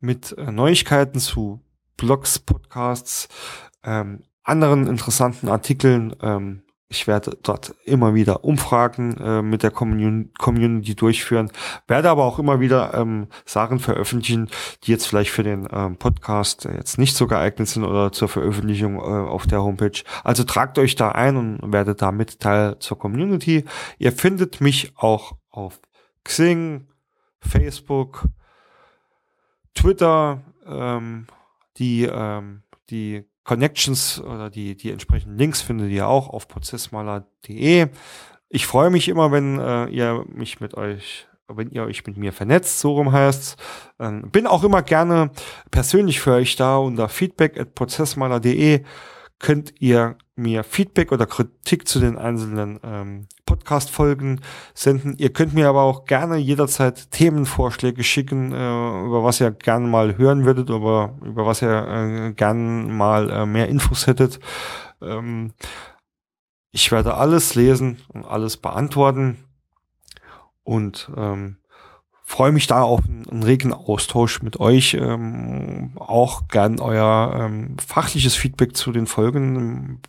mit 0.01 0.33
äh, 0.39 0.51
Neuigkeiten 0.51 1.19
zu 1.19 1.61
Blogs, 1.99 2.39
Podcasts, 2.39 3.29
ähm, 3.85 4.23
anderen 4.43 4.87
interessanten 4.87 5.49
Artikeln, 5.49 6.15
ähm, 6.23 6.63
ich 6.89 7.09
werde 7.09 7.37
dort 7.43 7.75
immer 7.85 8.15
wieder 8.15 8.45
Umfragen 8.45 9.17
äh, 9.17 9.43
mit 9.43 9.63
der 9.65 9.73
Commun 9.73 10.31
Community 10.39 10.95
durchführen, 10.95 11.51
werde 11.89 12.11
aber 12.11 12.25
auch 12.25 12.39
immer 12.39 12.61
wieder 12.61 12.95
ähm, 12.95 13.27
Sachen 13.45 13.81
veröffentlichen, 13.81 14.49
die 14.85 14.93
jetzt 14.93 15.07
vielleicht 15.09 15.31
für 15.31 15.43
den 15.43 15.67
ähm, 15.73 15.97
Podcast 15.97 16.65
jetzt 16.65 16.99
nicht 16.99 17.17
so 17.17 17.27
geeignet 17.27 17.69
sind 17.69 17.85
oder 17.85 18.13
zur 18.13 18.29
Veröffentlichung 18.29 18.97
äh, 18.97 19.01
auf 19.01 19.47
der 19.47 19.63
Homepage. 19.63 20.01
Also 20.23 20.45
tragt 20.45 20.79
euch 20.79 20.95
da 20.95 21.11
ein 21.11 21.37
und 21.37 21.73
werdet 21.73 22.03
damit 22.03 22.39
Teil 22.39 22.79
zur 22.79 22.99
Community. 22.99 23.65
Ihr 23.99 24.13
findet 24.13 24.61
mich 24.61 24.93
auch 24.97 25.33
auf 25.51 25.81
Xing, 26.23 26.87
Facebook, 27.41 28.27
Twitter, 29.75 30.43
ähm, 30.67 31.27
die 31.79 32.05
ähm, 32.05 32.63
die 32.91 33.25
Connections 33.47 34.21
oder 34.21 34.51
die, 34.51 34.77
die 34.77 34.91
entsprechenden 34.91 35.39
Links 35.39 35.63
findet 35.63 35.91
ihr 35.91 36.09
auch 36.09 36.29
auf 36.29 36.49
prozessmaler.de. 36.49 37.87
Ich 38.49 38.67
freue 38.67 38.91
mich 38.91 39.09
immer, 39.09 39.31
wenn 39.33 39.59
äh, 39.59 39.87
ihr 39.87 40.25
mich 40.29 40.61
mit 40.61 40.75
euch, 40.75 41.27
wenn 41.49 41.71
ihr 41.71 41.85
euch 41.85 42.07
mit 42.07 42.17
mir 42.17 42.33
vernetzt, 42.33 42.81
so 42.81 42.95
rum 42.95 43.13
heißt. 43.13 43.57
Ähm, 44.01 44.31
bin 44.31 44.47
auch 44.47 44.65
immer 44.65 44.83
gerne 44.83 45.31
persönlich 45.71 46.21
für 46.21 46.33
euch 46.33 46.57
da 46.57 46.77
unter 46.77 47.09
feedback 47.09 47.59
at 47.59 47.75
prozessmaler.de 47.75 48.85
könnt 49.39 49.75
ihr 49.81 50.17
mir 50.35 50.65
Feedback 50.65 51.13
oder 51.13 51.27
Kritik 51.27 51.87
zu 51.87 52.01
den 52.01 52.17
einzelnen 52.19 52.81
ähm, 52.83 53.29
Podcast-Folgen 53.57 54.41
senden. 54.75 55.17
Ihr 55.19 55.33
könnt 55.33 55.55
mir 55.55 55.69
aber 55.69 55.83
auch 55.83 56.05
gerne 56.05 56.37
jederzeit 56.37 57.11
Themenvorschläge 57.11 58.05
schicken, 58.05 58.53
äh, 58.53 59.05
über 59.07 59.25
was 59.25 59.41
ihr 59.41 59.51
gerne 59.51 59.87
mal 59.87 60.17
hören 60.19 60.45
würdet, 60.45 60.71
über, 60.71 61.15
über 61.25 61.47
was 61.47 61.63
ihr 61.63 61.89
äh, 61.89 62.33
gerne 62.33 62.93
mal 62.93 63.31
äh, 63.31 63.47
mehr 63.47 63.69
Infos 63.69 64.07
hättet. 64.07 64.39
Ähm, 65.03 65.53
ich 66.71 66.93
werde 66.93 67.15
alles 67.15 67.55
lesen 67.55 67.99
und 68.09 68.25
alles 68.25 68.59
beantworten. 68.59 69.39
Und 70.63 71.11
ähm, 71.17 71.57
freue 72.23 72.53
mich 72.53 72.67
da 72.67 72.83
auf 72.83 73.05
einen, 73.05 73.29
einen 73.29 73.43
regen 73.45 73.73
Austausch 73.73 74.43
mit 74.43 74.61
euch. 74.61 74.95
Ähm, 74.95 75.93
auch 75.97 76.49
gern 76.49 76.81
euer 76.81 77.35
ähm, 77.41 77.77
fachliches 77.79 78.35
Feedback 78.35 78.77
zu 78.77 78.93
den 78.93 79.07
Folgen. 79.07 80.03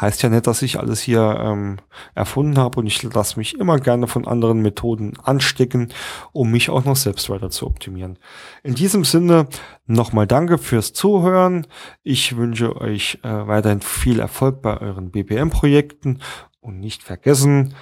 Heißt 0.00 0.22
ja 0.22 0.28
nicht, 0.28 0.46
dass 0.46 0.62
ich 0.62 0.78
alles 0.78 1.00
hier 1.00 1.38
ähm, 1.40 1.78
erfunden 2.14 2.58
habe 2.58 2.80
und 2.80 2.86
ich 2.86 3.02
lasse 3.02 3.38
mich 3.38 3.58
immer 3.58 3.78
gerne 3.78 4.06
von 4.06 4.26
anderen 4.26 4.60
Methoden 4.60 5.14
anstecken, 5.22 5.92
um 6.32 6.50
mich 6.50 6.70
auch 6.70 6.84
noch 6.84 6.96
selbst 6.96 7.28
weiter 7.30 7.50
zu 7.50 7.66
optimieren. 7.66 8.18
In 8.62 8.74
diesem 8.74 9.04
Sinne 9.04 9.48
nochmal 9.86 10.26
danke 10.26 10.58
fürs 10.58 10.92
Zuhören. 10.92 11.66
Ich 12.02 12.36
wünsche 12.36 12.80
euch 12.80 13.18
äh, 13.22 13.28
weiterhin 13.28 13.80
viel 13.80 14.20
Erfolg 14.20 14.62
bei 14.62 14.80
euren 14.80 15.10
BPM-Projekten 15.10 16.20
und 16.60 16.78
nicht 16.78 17.02
vergessen, 17.02 17.74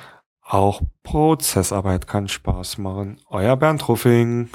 auch 0.49 0.81
Prozessarbeit 1.03 2.07
kann 2.07 2.29
Spaß 2.29 2.79
machen. 2.79 3.21
Euer 3.29 3.57
Bernd 3.57 3.89
Ruffing. 3.89 4.49